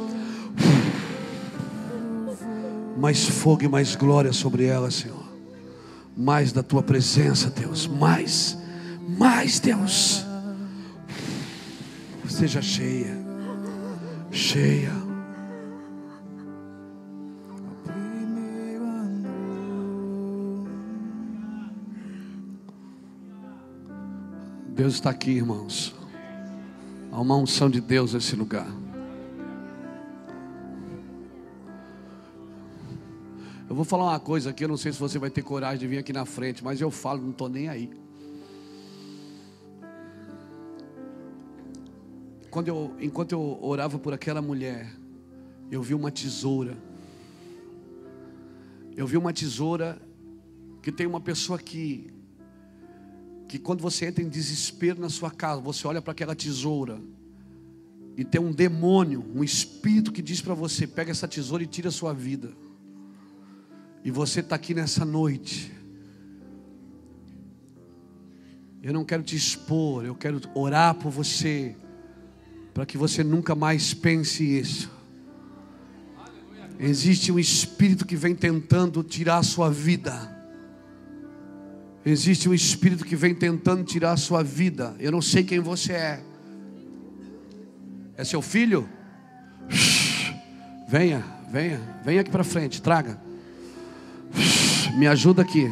Mais 2.98 3.28
fogo 3.28 3.64
e 3.64 3.68
mais 3.68 3.96
glória 3.96 4.34
sobre 4.34 4.66
ela, 4.66 4.90
Senhor. 4.90 5.24
Mais 6.18 6.52
da 6.52 6.64
tua 6.64 6.82
presença, 6.82 7.52
Deus. 7.52 7.86
Mais, 7.86 8.58
mais, 9.08 9.60
Deus. 9.60 10.26
Seja 12.28 12.60
cheia, 12.60 13.16
cheia. 14.32 15.11
Deus 24.82 24.96
está 24.96 25.12
aqui, 25.12 25.30
irmãos. 25.30 25.94
Há 27.12 27.22
uma 27.22 27.38
unção 27.38 27.70
de 27.70 27.80
Deus 27.80 28.16
nesse 28.16 28.36
lugar. 28.36 28.66
Eu 33.70 33.76
vou 33.76 33.86
falar 33.86 34.06
uma 34.06 34.20
coisa 34.20 34.50
aqui, 34.50 34.64
eu 34.64 34.68
não 34.68 34.78
sei 34.78 34.92
se 34.92 34.98
você 34.98 35.20
vai 35.20 35.30
ter 35.30 35.44
coragem 35.44 35.78
de 35.78 35.86
vir 35.86 36.00
aqui 36.00 36.12
na 36.12 36.26
frente, 36.26 36.64
mas 36.64 36.82
eu 36.82 36.90
falo, 36.90 37.22
não 37.22 37.30
estou 37.30 37.48
nem 37.48 37.70
aí. 37.70 37.92
Quando 42.50 42.68
eu, 42.68 42.96
enquanto 43.00 43.34
eu 43.34 43.60
orava 43.62 44.00
por 44.00 44.14
aquela 44.14 44.42
mulher, 44.42 44.92
eu 45.70 45.84
vi 45.84 45.94
uma 45.94 46.10
tesoura. 46.10 46.76
Eu 48.98 49.06
vi 49.06 49.16
uma 49.16 49.32
tesoura 49.32 50.02
que 50.82 50.92
tem 50.92 51.06
uma 51.06 51.22
pessoa 51.22 51.60
aqui 51.60 52.08
que 53.52 53.60
quando 53.60 53.82
você 53.82 54.06
entra 54.06 54.24
em 54.24 54.30
desespero 54.30 55.02
na 55.02 55.10
sua 55.10 55.30
casa, 55.30 55.60
você 55.60 55.86
olha 55.86 56.02
para 56.02 56.14
aquela 56.14 56.34
tesoura 56.34 57.02
e 58.16 58.24
tem 58.24 58.40
um 58.40 58.54
demônio, 58.54 59.26
um 59.36 59.44
espírito 59.44 60.10
que 60.10 60.22
diz 60.22 60.40
para 60.40 60.54
você: 60.54 60.88
pega 60.88 61.12
essa 61.12 61.28
tesoura 61.28 61.62
e 61.62 61.68
tira 61.68 61.90
a 61.90 61.92
sua 61.92 62.14
vida. 62.14 62.54
E 64.06 64.10
você 64.10 64.40
está 64.40 64.56
aqui 64.56 64.74
nessa 64.74 65.04
noite. 65.04 65.70
Eu 68.82 68.94
não 68.94 69.04
quero 69.04 69.22
te 69.22 69.36
expor, 69.36 70.06
eu 70.06 70.16
quero 70.16 70.40
orar 70.56 70.96
por 70.96 71.12
você, 71.12 71.76
para 72.74 72.86
que 72.86 72.98
você 72.98 73.22
nunca 73.22 73.54
mais 73.54 73.94
pense 73.94 74.46
isso. 74.46 74.90
Existe 76.80 77.34
um 77.34 77.38
espírito 77.38 78.06
que 78.06 78.16
vem 78.16 78.34
tentando 78.34 79.04
tirar 79.04 79.40
a 79.40 79.44
sua 79.44 79.70
vida. 79.70 80.41
Existe 82.06 82.50
um 82.50 82.54
espírito 82.54 83.06
que 83.06 83.16
vem 83.16 83.34
tentando 83.36 83.84
tirar 83.84 84.14
a 84.14 84.18
sua 84.18 84.44
vida. 84.44 84.96
Eu 85.00 85.12
não 85.12 85.22
sei 85.22 85.44
quem 85.44 85.60
você 85.60 85.94
é. 85.94 86.20
É 88.18 88.24
seu 88.24 88.42
filho? 88.42 88.90
Venha, 90.88 91.24
venha, 91.52 91.80
venha 92.04 92.22
aqui 92.22 92.30
para 92.30 92.44
frente, 92.44 92.82
traga. 92.82 93.20
Me 94.98 95.08
ajuda 95.08 95.42
aqui. 95.42 95.72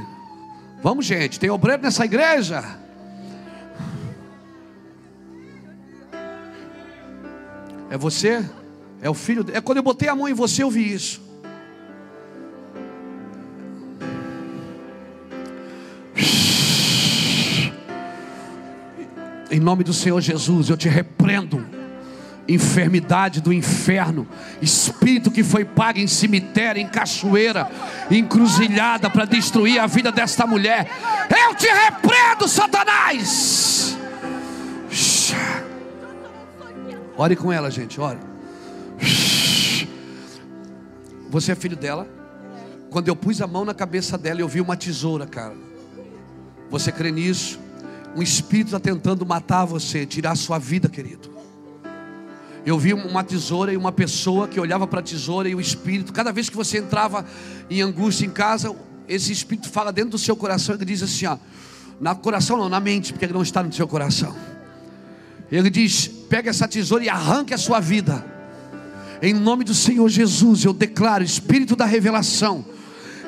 Vamos, 0.81 1.05
gente, 1.05 1.39
tem 1.39 1.49
obreiro 1.49 1.81
nessa 1.81 2.05
igreja? 2.05 2.63
É 7.89 7.97
você? 7.97 8.45
É 9.01 9.09
o 9.09 9.13
filho? 9.13 9.45
É 9.51 9.59
quando 9.59 9.77
eu 9.77 9.83
botei 9.83 10.07
a 10.07 10.15
mão 10.15 10.29
em 10.29 10.33
você, 10.33 10.63
eu 10.63 10.69
vi 10.69 10.93
isso. 10.93 11.28
Em 19.51 19.59
nome 19.59 19.83
do 19.83 19.93
Senhor 19.93 20.21
Jesus, 20.21 20.69
eu 20.69 20.77
te 20.77 20.87
repreendo. 20.87 21.65
Enfermidade 22.47 23.41
do 23.41 23.53
inferno, 23.53 24.27
espírito 24.59 25.29
que 25.29 25.43
foi 25.43 25.63
pago 25.63 25.99
em 25.99 26.07
cemitério, 26.07 26.81
em 26.81 26.87
cachoeira, 26.87 27.69
encruzilhada 28.09 29.07
para 29.07 29.25
destruir 29.25 29.77
a 29.79 29.85
vida 29.85 30.11
desta 30.11 30.47
mulher. 30.47 30.89
Eu 31.29 31.53
te 31.53 31.67
repreendo, 31.67 32.47
Satanás. 32.47 33.95
Ore 37.15 37.35
com 37.35 37.53
ela, 37.53 37.69
gente, 37.69 38.01
ore. 38.01 38.17
Você 41.29 41.51
é 41.51 41.55
filho 41.55 41.75
dela? 41.75 42.07
Quando 42.89 43.09
eu 43.09 43.15
pus 43.15 43.39
a 43.41 43.45
mão 43.45 43.63
na 43.63 43.75
cabeça 43.75 44.17
dela, 44.17 44.41
eu 44.41 44.47
vi 44.47 44.59
uma 44.59 44.75
tesoura, 44.75 45.27
cara. 45.27 45.53
Você 46.71 46.91
crê 46.91 47.11
nisso? 47.11 47.59
Um 48.15 48.21
espírito 48.21 48.67
está 48.67 48.79
tentando 48.79 49.25
matar 49.25 49.65
você, 49.65 50.05
tirar 50.05 50.31
a 50.31 50.35
sua 50.35 50.57
vida, 50.57 50.89
querido. 50.89 51.29
Eu 52.65 52.77
vi 52.77 52.93
uma 52.93 53.23
tesoura 53.23 53.71
e 53.71 53.77
uma 53.77 53.91
pessoa 53.91 54.47
que 54.47 54.59
olhava 54.59 54.85
para 54.85 54.99
a 54.99 55.03
tesoura 55.03 55.47
e 55.47 55.55
o 55.55 55.61
espírito, 55.61 56.11
cada 56.11 56.31
vez 56.31 56.49
que 56.49 56.55
você 56.55 56.79
entrava 56.79 57.25
em 57.69 57.81
angústia 57.81 58.25
em 58.25 58.29
casa, 58.29 58.75
esse 59.07 59.31
espírito 59.31 59.69
fala 59.69 59.91
dentro 59.91 60.11
do 60.11 60.17
seu 60.17 60.35
coração 60.35 60.75
e 60.75 60.85
diz 60.85 61.01
assim: 61.01 61.25
ó, 61.25 61.37
na 61.99 62.13
coração 62.15 62.57
não, 62.57 62.69
na 62.69 62.79
mente, 62.79 63.13
porque 63.13 63.25
ele 63.25 63.33
não 63.33 63.41
está 63.41 63.63
no 63.63 63.71
seu 63.71 63.87
coração. 63.87 64.35
Ele 65.51 65.69
diz: 65.69 66.07
pega 66.07 66.49
essa 66.49 66.67
tesoura 66.67 67.03
e 67.03 67.09
arranque 67.09 67.53
a 67.53 67.57
sua 67.57 67.79
vida. 67.79 68.25
Em 69.21 69.33
nome 69.33 69.63
do 69.63 69.73
Senhor 69.73 70.07
Jesus, 70.09 70.63
eu 70.63 70.73
declaro: 70.73 71.23
Espírito 71.23 71.75
da 71.75 71.85
revelação, 71.85 72.65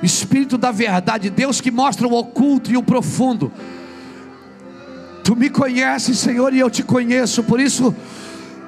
Espírito 0.03 0.57
da 0.57 0.71
verdade, 0.71 1.29
Deus 1.29 1.59
que 1.59 1.71
mostra 1.71 2.07
o 2.07 2.13
oculto 2.13 2.71
e 2.71 2.77
o 2.77 2.83
profundo. 2.83 3.51
Tu 5.23 5.35
me 5.35 5.49
conheces, 5.49 6.17
Senhor, 6.17 6.53
e 6.53 6.59
eu 6.59 6.69
te 6.69 6.83
conheço, 6.83 7.43
por 7.43 7.59
isso, 7.59 7.95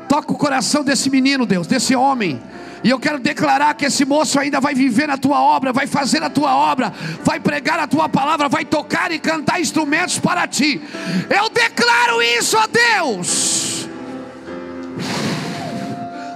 toca 0.08 0.32
o 0.32 0.38
coração 0.38 0.84
desse 0.84 1.10
menino, 1.10 1.46
Deus, 1.46 1.68
desse 1.68 1.96
homem. 1.96 2.42
E 2.84 2.90
eu 2.90 3.00
quero 3.00 3.18
declarar 3.18 3.74
que 3.76 3.86
esse 3.86 4.04
moço 4.04 4.38
ainda 4.38 4.60
vai 4.60 4.76
viver 4.76 5.08
na 5.08 5.18
tua 5.18 5.42
obra, 5.42 5.72
vai 5.72 5.88
fazer 5.88 6.22
a 6.22 6.30
tua 6.30 6.54
obra, 6.54 6.94
vai 7.24 7.40
pregar 7.40 7.80
a 7.80 7.88
tua 7.88 8.10
palavra, 8.10 8.50
vai 8.50 8.66
tocar 8.66 9.12
e 9.12 9.20
cantar 9.20 9.62
instrumentos 9.62 10.20
para 10.20 10.46
ti. 10.48 10.82
Eu 11.30 11.50
declaro 11.50 12.22
isso 12.22 12.58
a 12.58 12.68
Deus. 12.68 13.88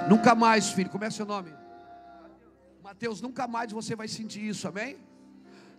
Nunca 0.07 0.33
mais, 0.33 0.69
filho, 0.69 0.89
como 0.89 1.03
é 1.03 1.09
seu 1.09 1.25
nome? 1.25 1.53
Mateus, 2.81 3.21
nunca 3.21 3.45
mais 3.45 3.73
você 3.73 3.93
vai 3.93 4.07
sentir 4.07 4.47
isso, 4.47 4.65
amém? 4.65 4.95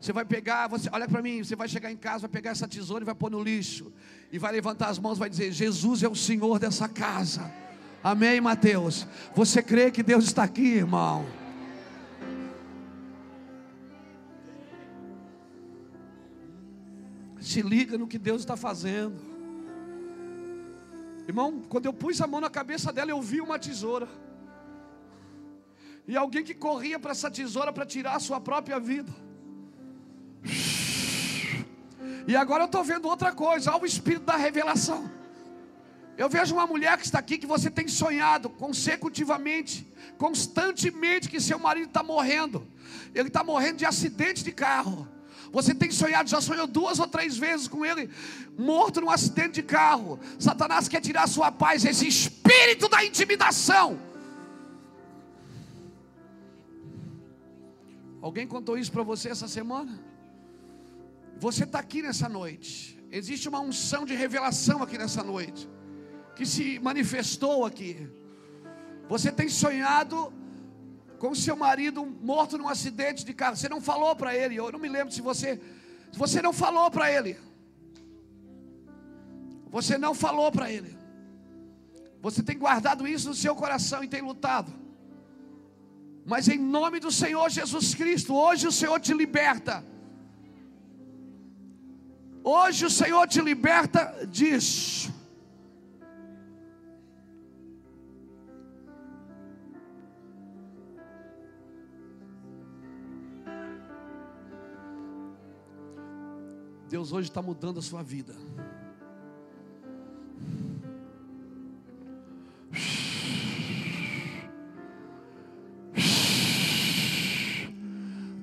Você 0.00 0.12
vai 0.12 0.24
pegar, 0.24 0.68
você, 0.68 0.88
olha 0.92 1.08
para 1.08 1.20
mim, 1.20 1.42
você 1.42 1.56
vai 1.56 1.68
chegar 1.68 1.90
em 1.90 1.96
casa, 1.96 2.20
vai 2.20 2.30
pegar 2.30 2.50
essa 2.50 2.68
tesoura 2.68 3.02
e 3.02 3.06
vai 3.06 3.14
pôr 3.14 3.30
no 3.30 3.42
lixo. 3.42 3.92
E 4.30 4.38
vai 4.38 4.52
levantar 4.52 4.88
as 4.88 4.98
mãos 4.98 5.16
e 5.16 5.20
vai 5.20 5.28
dizer: 5.28 5.50
Jesus 5.50 6.02
é 6.02 6.08
o 6.08 6.14
Senhor 6.14 6.58
dessa 6.58 6.88
casa. 6.88 7.52
Amém, 8.02 8.40
Mateus? 8.40 9.06
Você 9.34 9.60
crê 9.60 9.90
que 9.90 10.02
Deus 10.02 10.24
está 10.24 10.44
aqui, 10.44 10.74
irmão? 10.76 11.26
Se 17.40 17.60
liga 17.60 17.98
no 17.98 18.06
que 18.06 18.18
Deus 18.18 18.40
está 18.42 18.56
fazendo. 18.56 19.16
Irmão, 21.26 21.60
quando 21.68 21.86
eu 21.86 21.92
pus 21.92 22.20
a 22.20 22.26
mão 22.26 22.40
na 22.40 22.48
cabeça 22.48 22.92
dela, 22.92 23.10
eu 23.10 23.20
vi 23.20 23.40
uma 23.40 23.58
tesoura. 23.58 24.08
E 26.06 26.16
alguém 26.16 26.44
que 26.44 26.54
corria 26.54 26.98
para 26.98 27.10
essa 27.10 27.30
tesoura 27.30 27.72
para 27.72 27.84
tirar 27.84 28.14
a 28.14 28.20
sua 28.20 28.40
própria 28.40 28.78
vida. 28.78 29.12
E 32.26 32.36
agora 32.36 32.64
eu 32.64 32.66
estou 32.66 32.84
vendo 32.84 33.08
outra 33.08 33.32
coisa, 33.32 33.72
olha 33.72 33.82
o 33.82 33.86
espírito 33.86 34.24
da 34.24 34.36
revelação. 34.36 35.10
Eu 36.16 36.28
vejo 36.28 36.54
uma 36.54 36.66
mulher 36.66 36.98
que 36.98 37.04
está 37.04 37.20
aqui 37.20 37.38
que 37.38 37.46
você 37.46 37.70
tem 37.70 37.86
sonhado 37.86 38.50
consecutivamente, 38.50 39.86
constantemente, 40.18 41.28
que 41.28 41.40
seu 41.40 41.58
marido 41.58 41.86
está 41.88 42.02
morrendo. 42.02 42.66
Ele 43.14 43.28
está 43.28 43.44
morrendo 43.44 43.78
de 43.78 43.86
acidente 43.86 44.42
de 44.42 44.52
carro. 44.52 45.08
Você 45.52 45.74
tem 45.74 45.90
sonhado, 45.90 46.28
já 46.28 46.40
sonhou 46.40 46.66
duas 46.66 46.98
ou 46.98 47.06
três 47.06 47.36
vezes 47.38 47.68
com 47.68 47.86
ele, 47.86 48.10
morto 48.58 49.00
num 49.00 49.10
acidente 49.10 49.52
de 49.52 49.62
carro. 49.62 50.18
Satanás 50.38 50.88
quer 50.88 51.00
tirar 51.00 51.26
sua 51.28 51.50
paz, 51.50 51.84
esse 51.84 52.06
espírito 52.06 52.88
da 52.88 53.04
intimidação. 53.04 53.98
Alguém 58.20 58.46
contou 58.46 58.76
isso 58.76 58.92
para 58.92 59.02
você 59.02 59.30
essa 59.30 59.48
semana? 59.48 59.98
Você 61.40 61.64
está 61.64 61.78
aqui 61.78 62.02
nessa 62.02 62.28
noite. 62.28 62.98
Existe 63.10 63.48
uma 63.48 63.60
unção 63.60 64.04
de 64.04 64.14
revelação 64.14 64.82
aqui 64.82 64.98
nessa 64.98 65.22
noite 65.22 65.68
que 66.34 66.44
se 66.46 66.78
manifestou 66.78 67.64
aqui. 67.64 68.08
Você 69.08 69.32
tem 69.32 69.48
sonhado 69.48 70.32
com 71.18 71.34
seu 71.34 71.56
marido 71.56 72.04
morto 72.04 72.58
num 72.58 72.68
acidente 72.68 73.24
de 73.24 73.34
carro. 73.34 73.56
Você 73.56 73.68
não 73.68 73.80
falou 73.80 74.14
para 74.14 74.36
ele. 74.36 74.56
Eu 74.56 74.70
não 74.70 74.78
me 74.78 74.88
lembro 74.88 75.12
se 75.12 75.20
você 75.20 75.60
você 76.12 76.40
não 76.40 76.52
falou 76.52 76.90
para 76.90 77.10
ele. 77.12 77.36
Você 79.70 79.98
não 79.98 80.14
falou 80.14 80.50
para 80.50 80.70
ele. 80.70 80.96
Você 82.20 82.42
tem 82.42 82.58
guardado 82.58 83.06
isso 83.06 83.28
no 83.28 83.34
seu 83.34 83.54
coração 83.54 84.02
e 84.02 84.08
tem 84.08 84.22
lutado. 84.22 84.72
Mas 86.24 86.48
em 86.48 86.58
nome 86.58 87.00
do 87.00 87.10
Senhor 87.10 87.48
Jesus 87.48 87.94
Cristo, 87.94 88.34
hoje 88.34 88.66
o 88.66 88.72
Senhor 88.72 88.98
te 89.00 89.14
liberta. 89.14 89.84
Hoje 92.50 92.86
o 92.86 92.90
Senhor 92.90 93.28
te 93.28 93.42
liberta 93.42 94.26
disso. 94.26 95.12
Deus 106.88 107.12
hoje 107.12 107.28
está 107.28 107.42
mudando 107.42 107.80
a 107.80 107.82
sua 107.82 108.02
vida. 108.02 108.34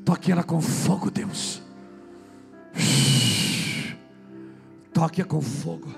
Toque 0.06 0.32
ela 0.32 0.44
com 0.44 0.62
fogo, 0.62 1.10
Deus. 1.10 1.55
Toque 4.96 5.22
com 5.26 5.42
fogo. 5.42 5.94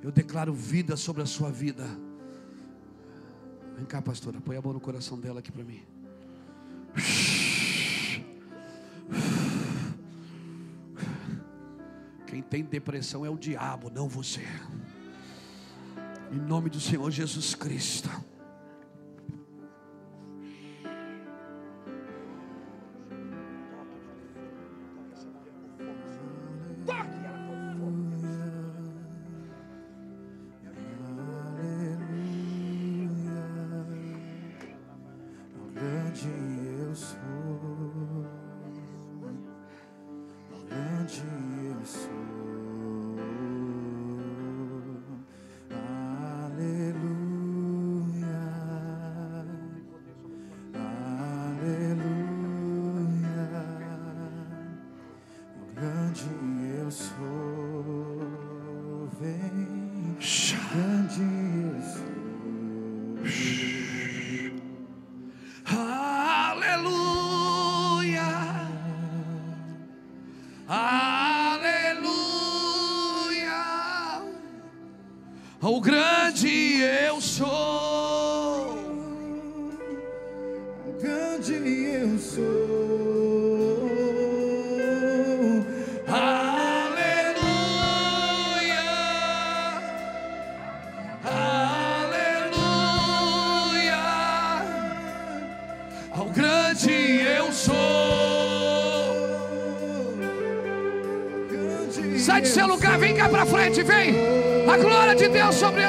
Eu 0.00 0.12
declaro 0.12 0.54
vida 0.54 0.96
sobre 0.96 1.20
a 1.20 1.26
sua 1.26 1.50
vida. 1.50 1.84
Vem 3.74 3.84
cá, 3.84 4.00
pastora. 4.00 4.40
Põe 4.40 4.56
a 4.56 4.62
mão 4.62 4.72
no 4.72 4.78
coração 4.78 5.18
dela 5.18 5.40
aqui 5.40 5.50
para 5.50 5.64
mim. 5.64 5.82
Quem 12.28 12.40
tem 12.40 12.62
depressão 12.62 13.26
é 13.26 13.28
o 13.28 13.36
diabo, 13.36 13.90
não 13.90 14.08
você. 14.08 14.46
Em 16.30 16.38
nome 16.38 16.70
do 16.70 16.78
Senhor 16.78 17.10
Jesus 17.10 17.56
Cristo. 17.56 18.08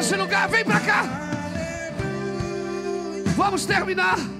Deus 0.03 0.09
sobre 0.09 0.15
esse 0.15 0.15
lugar, 0.15 0.49
vem 0.49 0.65
pra 0.65 0.79
cá. 0.79 1.03
Vamos 3.35 3.65
terminar. 3.65 4.32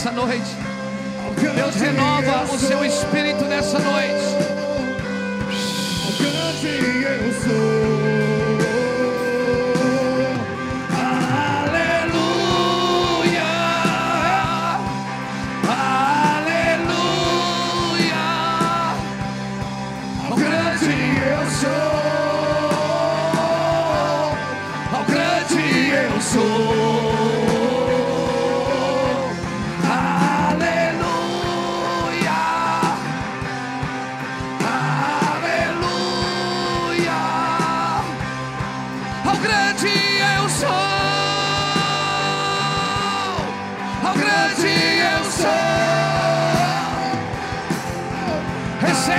Nessa 0.00 0.12
noite. 0.12 0.56
Deus 1.54 1.74
renova 1.74 2.44
o 2.54 2.58
seu 2.58 2.82
espírito 2.82 3.44
nessa 3.44 3.78
noite. 3.78 3.99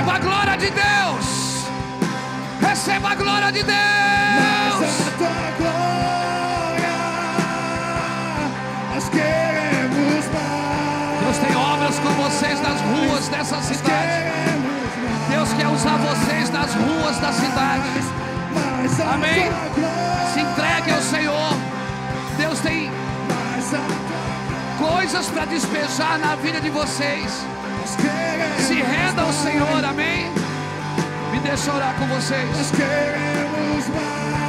Receba 0.01 0.15
a 0.15 0.19
glória 0.19 0.57
de 0.57 0.71
Deus. 0.71 1.65
Receba 2.59 3.09
a 3.11 3.15
glória 3.15 3.51
de 3.51 3.61
Deus. 3.61 4.81
Essa 4.81 5.11
tua 5.11 5.27
glória, 5.59 6.97
nós 8.91 9.09
queremos 9.09 10.25
mais. 10.33 11.21
Deus 11.21 11.37
tem 11.37 11.55
obras 11.55 11.99
com 11.99 12.09
vocês 12.23 12.59
nas 12.61 12.81
ruas 12.81 13.27
dessa 13.29 13.61
cidade. 13.61 14.31
Deus 15.29 15.53
quer 15.53 15.67
usar 15.67 15.97
vocês 15.97 16.49
nas 16.49 16.73
ruas 16.73 17.19
da 17.19 17.31
cidade. 17.31 17.89
A 19.05 19.13
Amém. 19.13 19.51
Se 20.33 20.39
entregue 20.39 20.91
ao 20.95 21.01
Senhor. 21.03 21.53
Deus 22.39 22.59
tem 22.61 22.89
a 22.89 24.83
coisas 24.83 25.27
para 25.27 25.45
despejar 25.45 26.17
na 26.17 26.33
vida 26.37 26.59
de 26.59 26.71
vocês. 26.71 27.45
Se 27.91 28.75
renda 28.75 29.21
ao 29.21 29.33
Senhor, 29.33 29.83
amém? 29.83 30.31
Me 31.31 31.39
deixa 31.39 31.73
orar 31.73 31.93
com 31.95 32.07
vocês. 32.07 32.47
Nós 32.55 32.71
queremos 32.71 33.87
mais, 33.89 34.41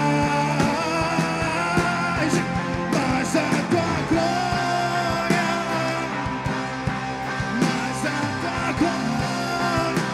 mais 2.94 3.36
a 3.36 3.50
tua 3.70 3.94
glória, 4.10 5.48
mais 7.60 8.06
a 8.06 8.20
tua 8.42 8.72
glória. 8.78 10.04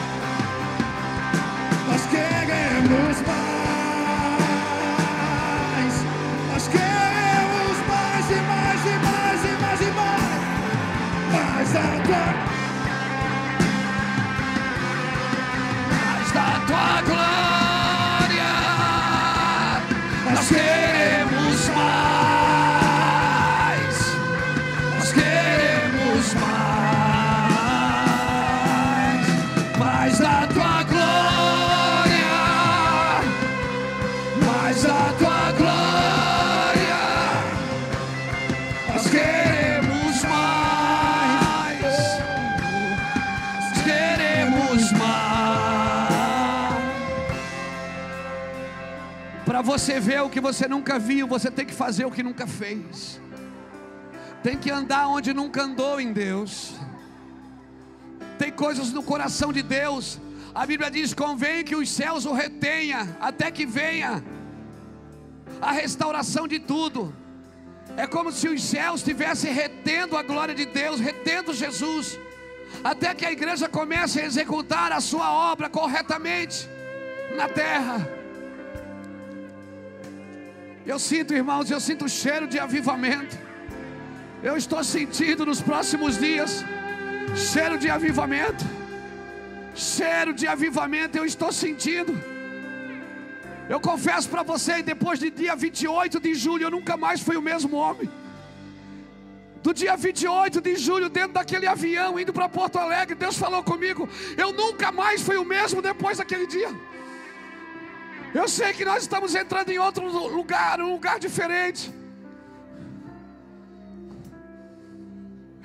Nós 1.88 2.02
queremos 2.06 3.16
mais, 3.26 3.48
nós 6.52 6.68
queremos 16.78 17.27
você 49.88 50.00
ver 50.00 50.20
o 50.20 50.28
que 50.28 50.38
você 50.38 50.68
nunca 50.68 50.98
viu, 50.98 51.26
você 51.26 51.50
tem 51.50 51.64
que 51.64 51.72
fazer 51.72 52.04
o 52.04 52.10
que 52.10 52.22
nunca 52.22 52.46
fez. 52.46 53.18
Tem 54.42 54.54
que 54.54 54.70
andar 54.70 55.08
onde 55.08 55.32
nunca 55.32 55.62
andou 55.62 55.98
em 55.98 56.12
Deus. 56.12 56.74
Tem 58.38 58.52
coisas 58.52 58.92
no 58.92 59.02
coração 59.02 59.50
de 59.50 59.62
Deus. 59.62 60.20
A 60.54 60.66
Bíblia 60.66 60.90
diz: 60.90 61.14
convém 61.14 61.64
que 61.64 61.74
os 61.74 61.88
céus 61.90 62.26
o 62.26 62.34
retenha 62.34 63.16
até 63.18 63.50
que 63.50 63.64
venha 63.64 64.22
a 65.58 65.72
restauração 65.72 66.46
de 66.46 66.58
tudo. 66.58 67.16
É 67.96 68.06
como 68.06 68.30
se 68.30 68.46
os 68.46 68.62
céus 68.62 69.00
estivessem 69.00 69.54
retendo 69.54 70.18
a 70.18 70.22
glória 70.22 70.54
de 70.54 70.66
Deus, 70.66 71.00
retendo 71.00 71.54
Jesus, 71.54 72.20
até 72.84 73.14
que 73.14 73.24
a 73.24 73.32
igreja 73.32 73.70
comece 73.70 74.20
a 74.20 74.26
executar 74.26 74.92
a 74.92 75.00
sua 75.00 75.32
obra 75.32 75.70
corretamente 75.70 76.68
na 77.34 77.48
terra. 77.48 78.17
Eu 80.92 80.98
sinto, 80.98 81.34
irmãos, 81.40 81.70
eu 81.70 81.80
sinto 81.86 82.04
o 82.06 82.12
cheiro 82.20 82.46
de 82.52 82.58
avivamento. 82.66 83.36
Eu 84.42 84.56
estou 84.56 84.82
sentindo 84.82 85.44
nos 85.44 85.60
próximos 85.60 86.16
dias 86.16 86.64
cheiro 87.36 87.76
de 87.82 87.90
avivamento. 87.96 88.64
Cheiro 89.74 90.32
de 90.32 90.46
avivamento 90.54 91.18
eu 91.18 91.26
estou 91.26 91.52
sentindo. 91.52 92.12
Eu 93.68 93.78
confesso 93.88 94.30
para 94.30 94.42
você, 94.42 94.82
depois 94.82 95.18
de 95.18 95.28
dia 95.30 95.54
28 95.54 96.18
de 96.26 96.34
julho, 96.34 96.64
eu 96.64 96.70
nunca 96.70 96.96
mais 96.96 97.20
fui 97.20 97.36
o 97.36 97.42
mesmo 97.42 97.76
homem. 97.76 98.08
Do 99.62 99.74
dia 99.74 99.94
28 99.94 100.58
de 100.62 100.74
julho, 100.76 101.10
dentro 101.10 101.34
daquele 101.34 101.66
avião, 101.66 102.18
indo 102.18 102.32
para 102.32 102.48
Porto 102.48 102.78
Alegre, 102.78 103.14
Deus 103.14 103.36
falou 103.36 103.62
comigo. 103.62 104.08
Eu 104.38 104.52
nunca 104.54 104.90
mais 104.90 105.20
fui 105.20 105.36
o 105.36 105.44
mesmo 105.44 105.82
depois 105.82 106.16
daquele 106.16 106.46
dia. 106.46 106.70
Eu 108.38 108.46
sei 108.56 108.70
que 108.78 108.84
nós 108.90 109.00
estamos 109.06 109.34
entrando 109.42 109.70
em 109.74 109.78
outro 109.86 110.04
lu- 110.16 110.28
lugar, 110.38 110.80
um 110.80 110.92
lugar 110.96 111.18
diferente. 111.26 111.92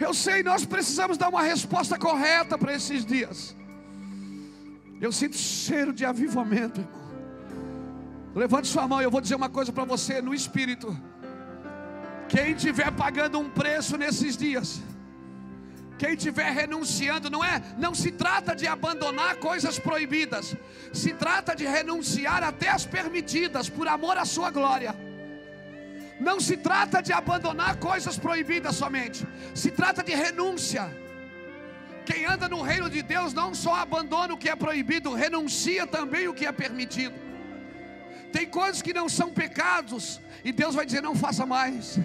Eu 0.05 0.13
sei, 0.13 0.37
nós 0.43 0.65
precisamos 0.65 1.17
dar 1.17 1.29
uma 1.29 1.43
resposta 1.43 1.97
correta 1.97 2.57
para 2.57 2.73
esses 2.73 3.05
dias. 3.05 3.55
Eu 4.99 5.11
sinto 5.11 5.37
cheiro 5.37 5.91
de 5.93 6.03
avivamento, 6.05 6.79
irmão. 6.81 7.01
Levante 8.35 8.67
sua 8.67 8.87
mão 8.87 8.99
eu 9.01 9.11
vou 9.11 9.21
dizer 9.21 9.35
uma 9.35 9.49
coisa 9.57 9.71
para 9.71 9.85
você 9.93 10.19
no 10.21 10.33
espírito. 10.33 10.87
Quem 12.27 12.53
estiver 12.53 12.91
pagando 12.91 13.37
um 13.39 13.47
preço 13.49 13.95
nesses 13.97 14.35
dias, 14.35 14.81
quem 15.97 16.13
estiver 16.13 16.51
renunciando, 16.51 17.29
não 17.29 17.43
é, 17.43 17.61
não 17.77 17.93
se 17.93 18.11
trata 18.11 18.55
de 18.55 18.67
abandonar 18.67 19.35
coisas 19.35 19.77
proibidas, 19.77 20.55
se 20.91 21.13
trata 21.13 21.55
de 21.55 21.65
renunciar 21.65 22.43
até 22.43 22.69
as 22.69 22.85
permitidas 22.85 23.69
por 23.69 23.87
amor 23.87 24.17
à 24.17 24.25
sua 24.25 24.49
glória. 24.49 24.95
Não 26.19 26.39
se 26.39 26.57
trata 26.57 27.01
de 27.01 27.11
abandonar 27.11 27.77
coisas 27.77 28.17
proibidas 28.17 28.75
somente, 28.75 29.25
se 29.53 29.71
trata 29.71 30.03
de 30.03 30.13
renúncia. 30.13 30.89
Quem 32.05 32.25
anda 32.25 32.49
no 32.49 32.61
reino 32.61 32.89
de 32.89 33.01
Deus 33.01 33.33
não 33.33 33.53
só 33.53 33.75
abandona 33.75 34.33
o 34.33 34.37
que 34.37 34.49
é 34.49 34.55
proibido, 34.55 35.13
renuncia 35.13 35.87
também 35.87 36.27
o 36.27 36.33
que 36.33 36.45
é 36.45 36.51
permitido. 36.51 37.15
Tem 38.31 38.47
coisas 38.47 38.81
que 38.81 38.93
não 38.93 39.07
são 39.07 39.31
pecados, 39.31 40.19
e 40.43 40.51
Deus 40.51 40.75
vai 40.75 40.85
dizer: 40.85 41.01
não 41.01 41.15
faça 41.15 41.45
mais. 41.45 41.99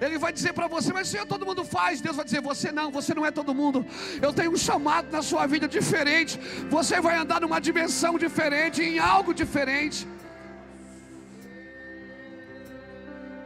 Ele 0.00 0.16
vai 0.18 0.32
dizer 0.32 0.52
para 0.54 0.66
você, 0.66 0.92
mas 0.92 1.08
Senhor, 1.08 1.26
todo 1.26 1.44
mundo 1.44 1.62
faz. 1.62 2.00
Deus 2.00 2.16
vai 2.16 2.24
dizer, 2.24 2.40
você 2.40 2.72
não, 2.72 2.90
você 2.90 3.12
não 3.12 3.26
é 3.26 3.30
todo 3.30 3.54
mundo. 3.54 3.84
Eu 4.22 4.32
tenho 4.32 4.52
um 4.52 4.56
chamado 4.56 5.10
na 5.10 5.20
sua 5.20 5.46
vida 5.46 5.68
diferente. 5.68 6.40
Você 6.70 7.00
vai 7.00 7.16
andar 7.16 7.40
numa 7.42 7.60
dimensão 7.60 8.18
diferente, 8.18 8.82
em 8.82 8.98
algo 8.98 9.34
diferente. 9.34 10.08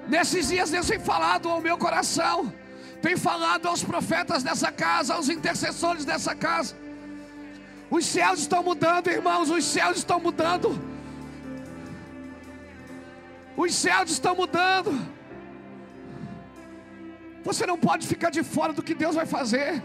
Nesses 0.06 0.48
dias 0.48 0.70
Deus 0.70 0.86
tem 0.86 1.00
falado 1.00 1.48
ao 1.48 1.60
meu 1.60 1.76
coração, 1.78 2.52
tem 3.02 3.16
falado 3.16 3.66
aos 3.66 3.82
profetas 3.82 4.42
dessa 4.42 4.70
casa, 4.70 5.14
aos 5.14 5.28
intercessores 5.28 6.04
dessa 6.04 6.34
casa. 6.34 6.76
Os 7.90 8.06
céus 8.06 8.40
estão 8.40 8.62
mudando, 8.62 9.08
irmãos, 9.08 9.50
os 9.50 9.64
céus 9.64 9.98
estão 9.98 10.20
mudando. 10.20 10.80
Os 13.56 13.74
céus 13.74 14.10
estão 14.10 14.34
mudando. 14.34 14.92
Você 17.44 17.66
não 17.66 17.78
pode 17.78 18.06
ficar 18.06 18.30
de 18.30 18.42
fora 18.42 18.72
do 18.72 18.82
que 18.82 18.94
Deus 18.94 19.14
vai 19.14 19.26
fazer. 19.26 19.82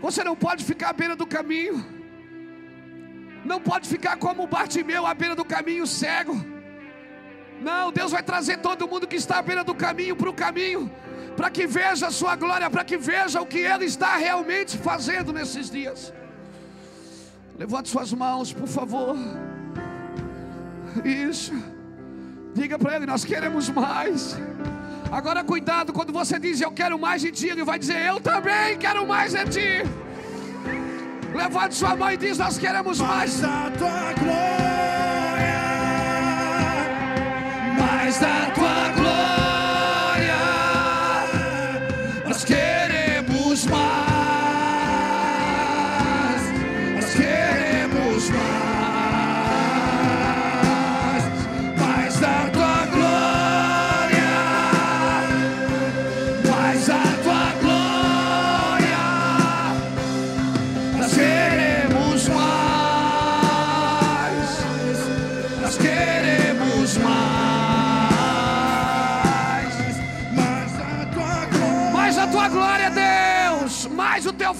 Você 0.00 0.24
não 0.24 0.34
pode 0.34 0.64
ficar 0.64 0.90
à 0.90 0.92
beira 0.92 1.14
do 1.14 1.26
caminho. 1.26 1.84
Não 3.44 3.60
pode 3.60 3.88
ficar 3.88 4.16
como 4.16 4.46
Bartimeu 4.46 5.06
à 5.06 5.14
beira 5.14 5.36
do 5.36 5.44
caminho 5.44 5.86
cego. 5.86 6.34
Não, 7.60 7.92
Deus 7.92 8.12
vai 8.12 8.22
trazer 8.22 8.58
todo 8.58 8.88
mundo 8.88 9.06
que 9.06 9.16
está 9.16 9.38
à 9.38 9.42
beira 9.42 9.62
do 9.62 9.74
caminho 9.74 10.16
para 10.16 10.28
o 10.28 10.34
caminho, 10.34 10.90
para 11.36 11.50
que 11.50 11.66
veja 11.66 12.08
a 12.08 12.10
sua 12.10 12.34
glória, 12.36 12.68
para 12.68 12.84
que 12.84 12.96
veja 12.96 13.40
o 13.40 13.46
que 13.46 13.58
Ele 13.58 13.84
está 13.84 14.16
realmente 14.16 14.76
fazendo 14.76 15.32
nesses 15.32 15.70
dias. 15.70 16.12
Levante 17.58 17.88
suas 17.88 18.12
mãos, 18.12 18.52
por 18.52 18.68
favor. 18.68 19.16
Isso. 21.04 21.52
Diga 22.54 22.78
para 22.78 22.96
Ele: 22.96 23.06
Nós 23.06 23.24
queremos 23.24 23.68
mais. 23.70 24.36
Agora, 25.10 25.44
cuidado 25.44 25.92
quando 25.92 26.12
você 26.12 26.38
diz 26.38 26.60
eu 26.60 26.70
quero 26.72 26.98
mais 26.98 27.22
de 27.22 27.30
ti, 27.30 27.48
Ele 27.48 27.64
vai 27.64 27.78
dizer 27.78 28.06
eu 28.06 28.20
também 28.20 28.76
quero 28.78 29.06
mais 29.06 29.32
de 29.32 29.44
ti. 29.46 30.06
Levante 31.34 31.74
sua 31.74 31.94
mão 31.94 32.10
e 32.10 32.16
diz: 32.16 32.38
Nós 32.38 32.58
queremos 32.58 33.00
mais. 33.00 33.40
Mais 33.40 33.40
da 33.40 33.70
tua 33.78 34.12
glória, 34.14 35.56
mais 37.78 38.18
da 38.18 38.50
tua 38.54 38.88
glória, 38.94 39.45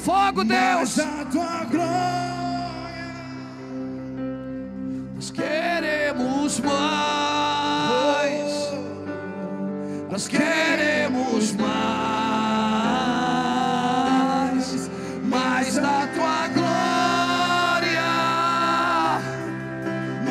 fogo, 0.06 0.44
Deus. 0.44 0.96
mais 0.96 0.98
a 1.00 1.24
tua 1.24 1.64
glória. 1.64 3.10
Nós 5.16 5.30
queremos 5.32 6.60
mais. 6.60 8.06
Nós 10.08 10.28
queremos 10.28 11.52
mais. 11.54 11.66
Mais 15.24 15.74
da 15.74 16.06
tua 16.14 16.46
glória. 16.54 18.06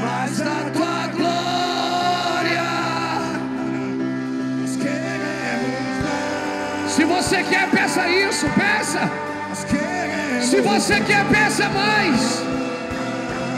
Mais 0.02 0.38
da 0.40 0.70
tua 0.72 1.08
glória. 1.18 2.64
Nós 4.62 4.78
queremos 4.78 5.86
mais, 6.02 6.92
Se 6.92 7.04
você 7.04 7.44
quer, 7.44 7.70
peça 7.70 8.08
isso, 8.08 8.46
peça. 8.56 9.35
Se 10.56 10.62
você 10.62 11.02
quer, 11.02 11.26
peça 11.28 11.68
mais. 11.68 12.42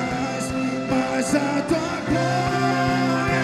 mais, 0.10 0.52
mais 0.90 1.36
a 1.36 1.62
tua 1.68 2.02
glória, 2.10 3.37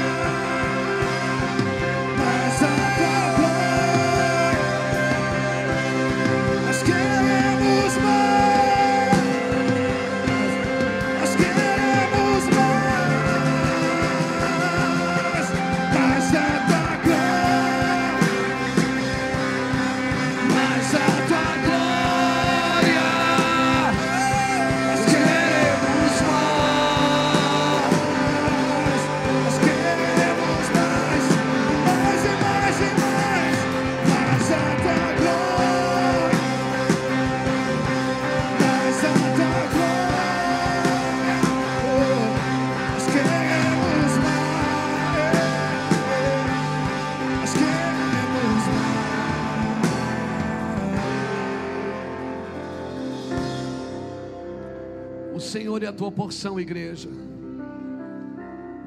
Senhor 55.84 55.92
é 55.92 55.96
a 55.96 55.98
tua 55.98 56.12
porção, 56.14 56.58
igreja. 56.58 57.10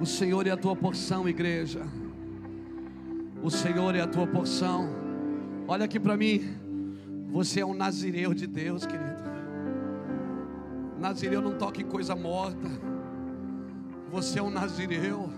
O 0.01 0.07
Senhor 0.07 0.47
é 0.47 0.51
a 0.51 0.57
tua 0.57 0.75
porção, 0.75 1.29
igreja. 1.29 1.83
O 3.43 3.51
Senhor 3.51 3.95
é 3.95 4.01
a 4.01 4.07
tua 4.07 4.27
porção. 4.27 4.89
Olha 5.69 5.85
aqui 5.85 6.01
para 6.01 6.17
mim. 6.17 6.57
Você 7.29 7.61
é 7.61 7.67
um 7.67 7.75
nazireu 7.75 8.33
de 8.33 8.47
Deus, 8.47 8.87
querido. 8.87 9.23
Nazireu 10.99 11.43
não 11.43 11.59
toca 11.59 11.83
em 11.83 11.85
coisa 11.85 12.17
morta. 12.17 12.67
Você 14.11 14.39
é 14.39 14.43
um 14.43 14.49
nazireu. 14.49 15.29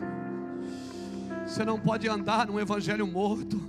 Você 1.44 1.64
não 1.64 1.80
pode 1.80 2.08
andar 2.08 2.46
num 2.46 2.60
evangelho 2.60 3.04
morto. 3.04 3.60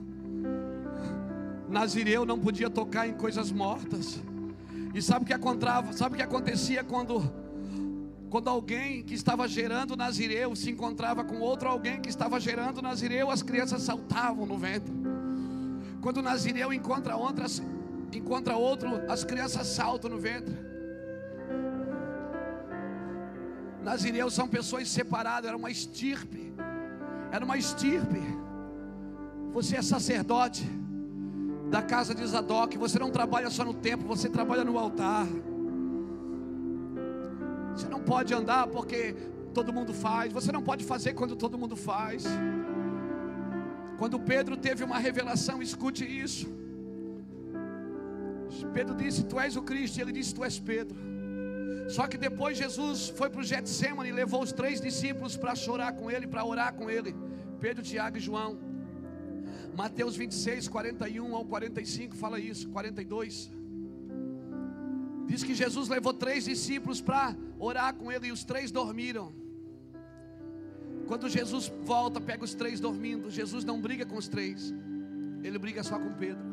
Nazireu 1.67 2.23
não 2.23 2.37
podia 2.37 2.69
tocar 2.69 3.07
em 3.07 3.13
coisas 3.13 3.51
mortas. 3.51 4.21
E 4.93 5.01
sabe 5.01 5.25
o 5.25 5.27
que? 5.27 5.93
Sabe 5.97 6.13
o 6.13 6.17
que 6.17 6.23
acontecia 6.23 6.83
quando 6.83 7.48
quando 8.29 8.47
alguém 8.47 9.03
que 9.03 9.13
estava 9.13 9.47
gerando 9.47 9.95
nazireu 9.95 10.55
se 10.55 10.69
encontrava 10.69 11.23
com 11.23 11.39
outro 11.39 11.67
alguém 11.67 11.99
que 11.99 12.09
estava 12.09 12.39
gerando 12.39 12.81
nazireu, 12.81 13.29
as 13.31 13.41
crianças 13.41 13.81
saltavam 13.81 14.45
no 14.45 14.57
ventre. 14.57 14.93
Quando 16.01 16.21
nazireu 16.21 16.71
encontra 16.71 17.15
outras 17.15 17.61
encontra 18.17 18.55
outro, 18.55 18.89
as 19.07 19.23
crianças 19.23 19.67
saltam 19.67 20.09
no 20.09 20.17
ventre. 20.17 20.55
Nazireus 23.83 24.33
são 24.33 24.47
pessoas 24.47 24.89
separadas, 24.89 25.47
era 25.47 25.57
uma 25.57 25.69
estirpe. 25.69 26.53
Era 27.31 27.45
uma 27.45 27.57
estirpe. 27.57 28.21
Você 29.53 29.77
é 29.77 29.81
sacerdote 29.81 30.67
da 31.69 31.81
casa 31.81 32.13
de 32.13 32.25
Zadok. 32.25 32.77
Você 32.77 32.99
não 32.99 33.11
trabalha 33.11 33.49
só 33.49 33.63
no 33.63 33.73
templo, 33.73 34.07
você 34.07 34.27
trabalha 34.29 34.63
no 34.63 34.77
altar. 34.77 35.27
Você 37.75 37.87
não 37.87 38.01
pode 38.01 38.33
andar 38.33 38.67
porque 38.67 39.15
todo 39.53 39.73
mundo 39.73 39.93
faz. 39.93 40.31
Você 40.33 40.51
não 40.51 40.61
pode 40.61 40.83
fazer 40.85 41.13
quando 41.13 41.35
todo 41.35 41.57
mundo 41.57 41.75
faz. 41.75 42.25
Quando 43.97 44.19
Pedro 44.19 44.55
teve 44.55 44.83
uma 44.83 44.97
revelação, 44.97 45.61
escute 45.61 46.05
isso. 46.05 46.47
Pedro 48.73 48.95
disse: 48.95 49.23
Tu 49.23 49.39
és 49.39 49.55
o 49.55 49.61
Cristo, 49.61 49.97
e 49.97 50.01
ele 50.01 50.11
disse: 50.11 50.33
Tu 50.33 50.43
és 50.43 50.59
Pedro. 50.59 50.97
Só 51.89 52.07
que 52.07 52.17
depois 52.17 52.57
Jesus 52.57 53.09
foi 53.09 53.29
para 53.29 53.41
o 53.41 53.43
Getsemane 53.43 54.09
e 54.09 54.11
levou 54.11 54.43
os 54.43 54.51
três 54.51 54.79
discípulos 54.79 55.35
para 55.35 55.55
chorar 55.55 55.93
com 55.93 56.09
ele, 56.09 56.27
para 56.27 56.45
orar 56.45 56.73
com 56.73 56.89
ele. 56.89 57.15
Pedro, 57.59 57.83
Tiago 57.83 58.17
e 58.17 58.19
João. 58.19 58.57
Mateus 59.75 60.15
26, 60.15 60.67
41 60.67 61.35
ao 61.35 61.45
45 61.45 62.15
fala 62.15 62.39
isso, 62.39 62.69
42. 62.69 63.58
Diz 65.29 65.43
que 65.43 65.53
Jesus 65.53 65.87
levou 65.87 66.11
três 66.11 66.45
discípulos 66.45 66.99
para 66.99 67.35
orar 67.59 67.93
com 67.93 68.11
ele 68.11 68.29
e 68.29 68.31
os 68.31 68.43
três 68.43 68.71
dormiram. 68.71 69.31
Quando 71.05 71.29
Jesus 71.29 71.71
volta, 71.83 72.19
pega 72.19 72.43
os 72.43 72.55
três 72.55 72.79
dormindo. 72.79 73.29
Jesus 73.29 73.63
não 73.63 73.79
briga 73.79 74.07
com 74.07 74.17
os 74.17 74.27
três, 74.27 74.73
ele 75.43 75.59
briga 75.59 75.83
só 75.83 75.99
com 75.99 76.11
Pedro. 76.13 76.43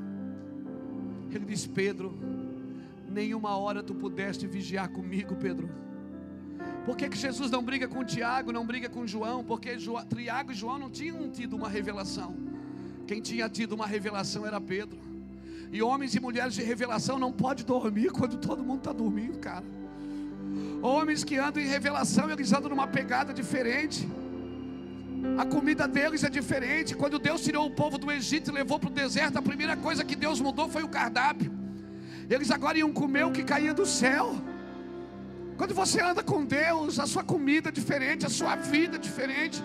Ele 1.30 1.46
diz: 1.46 1.66
Pedro, 1.66 2.14
nenhuma 3.08 3.56
hora 3.56 3.82
tu 3.82 3.94
pudeste 3.94 4.46
vigiar 4.46 4.90
comigo, 4.90 5.34
Pedro. 5.36 5.70
Por 6.84 6.98
que, 6.98 7.08
que 7.08 7.16
Jesus 7.16 7.50
não 7.50 7.62
briga 7.62 7.88
com 7.88 8.04
Tiago, 8.04 8.52
não 8.52 8.66
briga 8.66 8.90
com 8.90 9.06
João? 9.06 9.42
Porque 9.42 9.74
Tiago 9.76 10.52
e 10.52 10.54
João 10.54 10.78
não 10.78 10.90
tinham 10.90 11.30
tido 11.30 11.56
uma 11.56 11.68
revelação. 11.68 12.36
Quem 13.06 13.22
tinha 13.22 13.48
tido 13.48 13.74
uma 13.74 13.86
revelação 13.86 14.46
era 14.46 14.60
Pedro. 14.60 15.15
E 15.72 15.82
homens 15.82 16.14
e 16.14 16.20
mulheres 16.20 16.54
de 16.54 16.62
revelação 16.62 17.18
não 17.18 17.32
pode 17.32 17.64
dormir 17.64 18.10
quando 18.10 18.36
todo 18.38 18.62
mundo 18.62 18.78
está 18.78 18.92
dormindo, 18.92 19.38
cara. 19.38 19.64
Homens 20.82 21.24
que 21.24 21.36
andam 21.36 21.62
em 21.62 21.66
revelação, 21.66 22.30
eles 22.30 22.52
andam 22.52 22.70
numa 22.70 22.86
pegada 22.86 23.32
diferente. 23.32 24.08
A 25.38 25.44
comida 25.44 25.88
deles 25.88 26.22
é 26.22 26.30
diferente. 26.30 26.94
Quando 26.94 27.18
Deus 27.18 27.42
tirou 27.42 27.66
o 27.66 27.70
povo 27.70 27.98
do 27.98 28.10
Egito 28.10 28.50
e 28.50 28.54
levou 28.54 28.78
para 28.78 28.90
o 28.90 28.92
deserto, 28.92 29.38
a 29.38 29.42
primeira 29.42 29.76
coisa 29.76 30.04
que 30.04 30.14
Deus 30.14 30.40
mudou 30.40 30.68
foi 30.68 30.82
o 30.82 30.88
cardápio. 30.88 31.50
Eles 32.28 32.50
agora 32.50 32.78
iam 32.78 32.92
comer 32.92 33.24
o 33.24 33.32
que 33.32 33.42
caía 33.42 33.74
do 33.74 33.86
céu. 33.86 34.36
Quando 35.56 35.74
você 35.74 36.00
anda 36.02 36.22
com 36.22 36.44
Deus, 36.44 36.98
a 36.98 37.06
sua 37.06 37.24
comida 37.24 37.70
é 37.70 37.72
diferente, 37.72 38.26
a 38.26 38.28
sua 38.28 38.56
vida 38.56 38.96
é 38.96 38.98
diferente. 38.98 39.62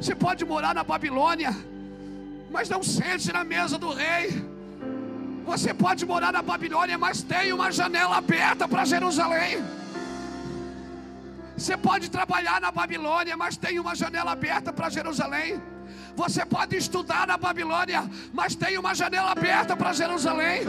Você 0.00 0.14
pode 0.14 0.44
morar 0.44 0.74
na 0.74 0.84
Babilônia, 0.84 1.54
mas 2.50 2.68
não 2.68 2.82
sente 2.82 3.32
na 3.32 3.42
mesa 3.42 3.76
do 3.76 3.90
rei. 3.90 4.55
Você 5.46 5.72
pode 5.72 6.04
morar 6.04 6.32
na 6.32 6.42
Babilônia, 6.42 6.98
mas 6.98 7.22
tem 7.22 7.52
uma 7.52 7.70
janela 7.70 8.16
aberta 8.16 8.66
para 8.66 8.84
Jerusalém. 8.84 9.62
Você 11.56 11.76
pode 11.76 12.10
trabalhar 12.10 12.60
na 12.60 12.70
Babilônia, 12.70 13.36
mas 13.36 13.56
tem 13.56 13.78
uma 13.78 13.94
janela 13.94 14.32
aberta 14.32 14.72
para 14.72 14.90
Jerusalém. 14.90 15.62
Você 16.16 16.44
pode 16.44 16.76
estudar 16.76 17.26
na 17.26 17.36
Babilônia, 17.36 18.10
mas 18.32 18.54
tem 18.54 18.76
uma 18.76 18.92
janela 18.94 19.30
aberta 19.30 19.76
para 19.76 19.92
Jerusalém. 19.92 20.62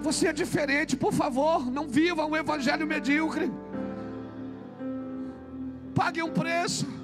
Você 0.00 0.28
é 0.28 0.32
diferente, 0.32 0.96
por 0.96 1.12
favor, 1.12 1.70
não 1.70 1.88
viva 1.88 2.24
um 2.24 2.36
evangelho 2.36 2.86
medíocre. 2.86 3.50
Pague 5.94 6.22
um 6.22 6.30
preço. 6.30 6.99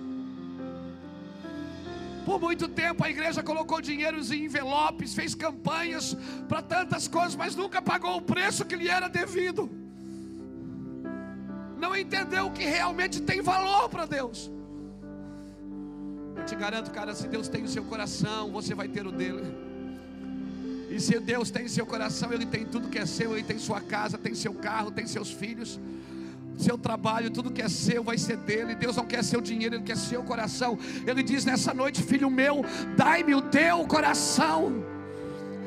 Por 2.26 2.40
muito 2.40 2.66
tempo 2.66 3.04
a 3.04 3.08
igreja 3.08 3.40
colocou 3.40 3.80
dinheiros 3.80 4.32
em 4.32 4.46
envelopes, 4.46 5.14
fez 5.14 5.32
campanhas 5.32 6.16
para 6.48 6.60
tantas 6.60 7.06
coisas, 7.06 7.36
mas 7.36 7.54
nunca 7.54 7.80
pagou 7.80 8.16
o 8.16 8.20
preço 8.20 8.64
que 8.64 8.74
lhe 8.74 8.88
era 8.88 9.08
devido. 9.08 9.70
Não 11.78 11.94
entendeu 11.94 12.46
o 12.46 12.50
que 12.50 12.64
realmente 12.64 13.22
tem 13.22 13.40
valor 13.40 13.88
para 13.88 14.06
Deus. 14.06 14.50
Eu 16.34 16.44
te 16.44 16.56
garanto, 16.56 16.90
cara, 16.90 17.14
se 17.14 17.28
Deus 17.28 17.46
tem 17.46 17.62
o 17.62 17.68
seu 17.68 17.84
coração, 17.84 18.50
você 18.50 18.74
vai 18.74 18.88
ter 18.88 19.06
o 19.06 19.12
dele. 19.12 19.44
E 20.90 20.98
se 20.98 21.20
Deus 21.20 21.48
tem 21.48 21.68
seu 21.68 21.86
coração, 21.86 22.32
Ele 22.32 22.46
tem 22.46 22.64
tudo 22.66 22.88
que 22.88 22.98
é 22.98 23.06
seu, 23.06 23.34
Ele 23.34 23.44
tem 23.44 23.58
sua 23.58 23.80
casa, 23.80 24.18
tem 24.18 24.34
seu 24.34 24.52
carro, 24.52 24.90
tem 24.90 25.06
seus 25.06 25.30
filhos, 25.30 25.78
seu 26.56 26.78
trabalho, 26.78 27.30
tudo 27.30 27.50
que 27.50 27.62
é 27.62 27.68
seu 27.68 28.02
vai 28.02 28.18
ser 28.18 28.36
dele. 28.38 28.74
Deus 28.74 28.96
não 28.96 29.04
quer 29.04 29.22
seu 29.22 29.40
dinheiro, 29.40 29.76
Ele 29.76 29.84
quer 29.84 29.96
seu 29.96 30.22
coração. 30.22 30.78
Ele 31.06 31.22
diz 31.22 31.44
nessa 31.44 31.74
noite, 31.74 32.02
filho 32.02 32.30
meu, 32.30 32.64
dai-me 32.96 33.34
o 33.34 33.42
teu 33.42 33.86
coração. 33.86 34.84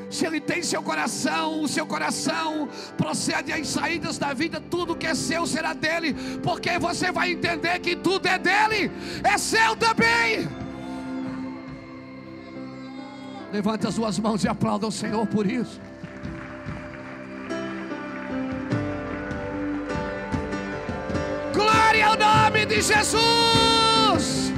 Se 0.10 0.26
Ele 0.26 0.40
tem 0.40 0.64
seu 0.64 0.82
coração, 0.82 1.62
o 1.62 1.68
seu 1.68 1.86
coração 1.86 2.68
procede 2.98 3.54
às 3.54 3.68
saídas 3.68 4.18
da 4.18 4.34
vida, 4.34 4.60
tudo 4.60 4.96
que 4.96 5.06
é 5.06 5.14
seu 5.14 5.46
será 5.46 5.74
dele, 5.74 6.16
porque 6.42 6.80
você 6.80 7.12
vai 7.12 7.32
entender 7.34 7.78
que 7.80 7.96
tudo 7.96 8.28
é 8.28 8.40
dele, 8.40 8.92
é 9.24 9.38
seu 9.38 9.76
também. 9.76 10.48
Levante 13.52 13.88
as 13.88 13.96
suas 13.96 14.18
mãos 14.20 14.44
e 14.44 14.48
aplauda 14.48 14.88
o 14.88 14.92
Senhor 14.92 15.26
por 15.28 15.46
isso. 15.46 15.80
Glória 21.60 22.08
ao 22.08 22.16
nome 22.16 22.66
de 22.66 22.76
Jesus. 22.82 24.54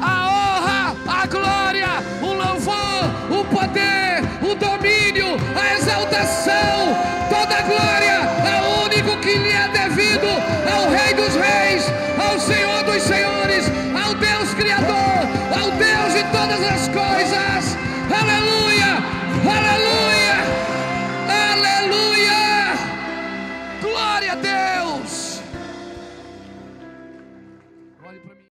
A 0.00 0.14
honra, 0.30 0.94
a 1.04 1.26
glória, 1.26 1.88
o 2.22 2.32
louvor, 2.32 3.10
o 3.28 3.44
poder, 3.46 4.22
o 4.40 4.54
domínio, 4.54 5.36
a 5.60 5.74
exaltação, 5.74 6.94
toda 7.28 7.56
a 7.58 7.62
glória 7.62 8.20
ao 8.54 8.84
único 8.84 9.16
que 9.20 9.34
lhe 9.34 9.50
é 9.50 9.66
devido, 9.66 10.28
ao 10.72 10.88
Rei 10.88 11.12
dos 11.14 11.34
Reis, 11.34 11.84
ao 12.16 12.38
Senhor 12.38 12.84
dos 12.84 13.02
Senhores, 13.02 13.64
ao 14.00 14.14
Deus 14.14 14.54
Criador, 14.54 15.26
ao 15.60 15.72
Deus 15.72 16.14
de 16.14 16.22
todas 16.30 16.62
as 16.62 16.86
coisas. 16.86 17.76
Aleluia, 18.08 19.02
aleluia. 19.44 19.99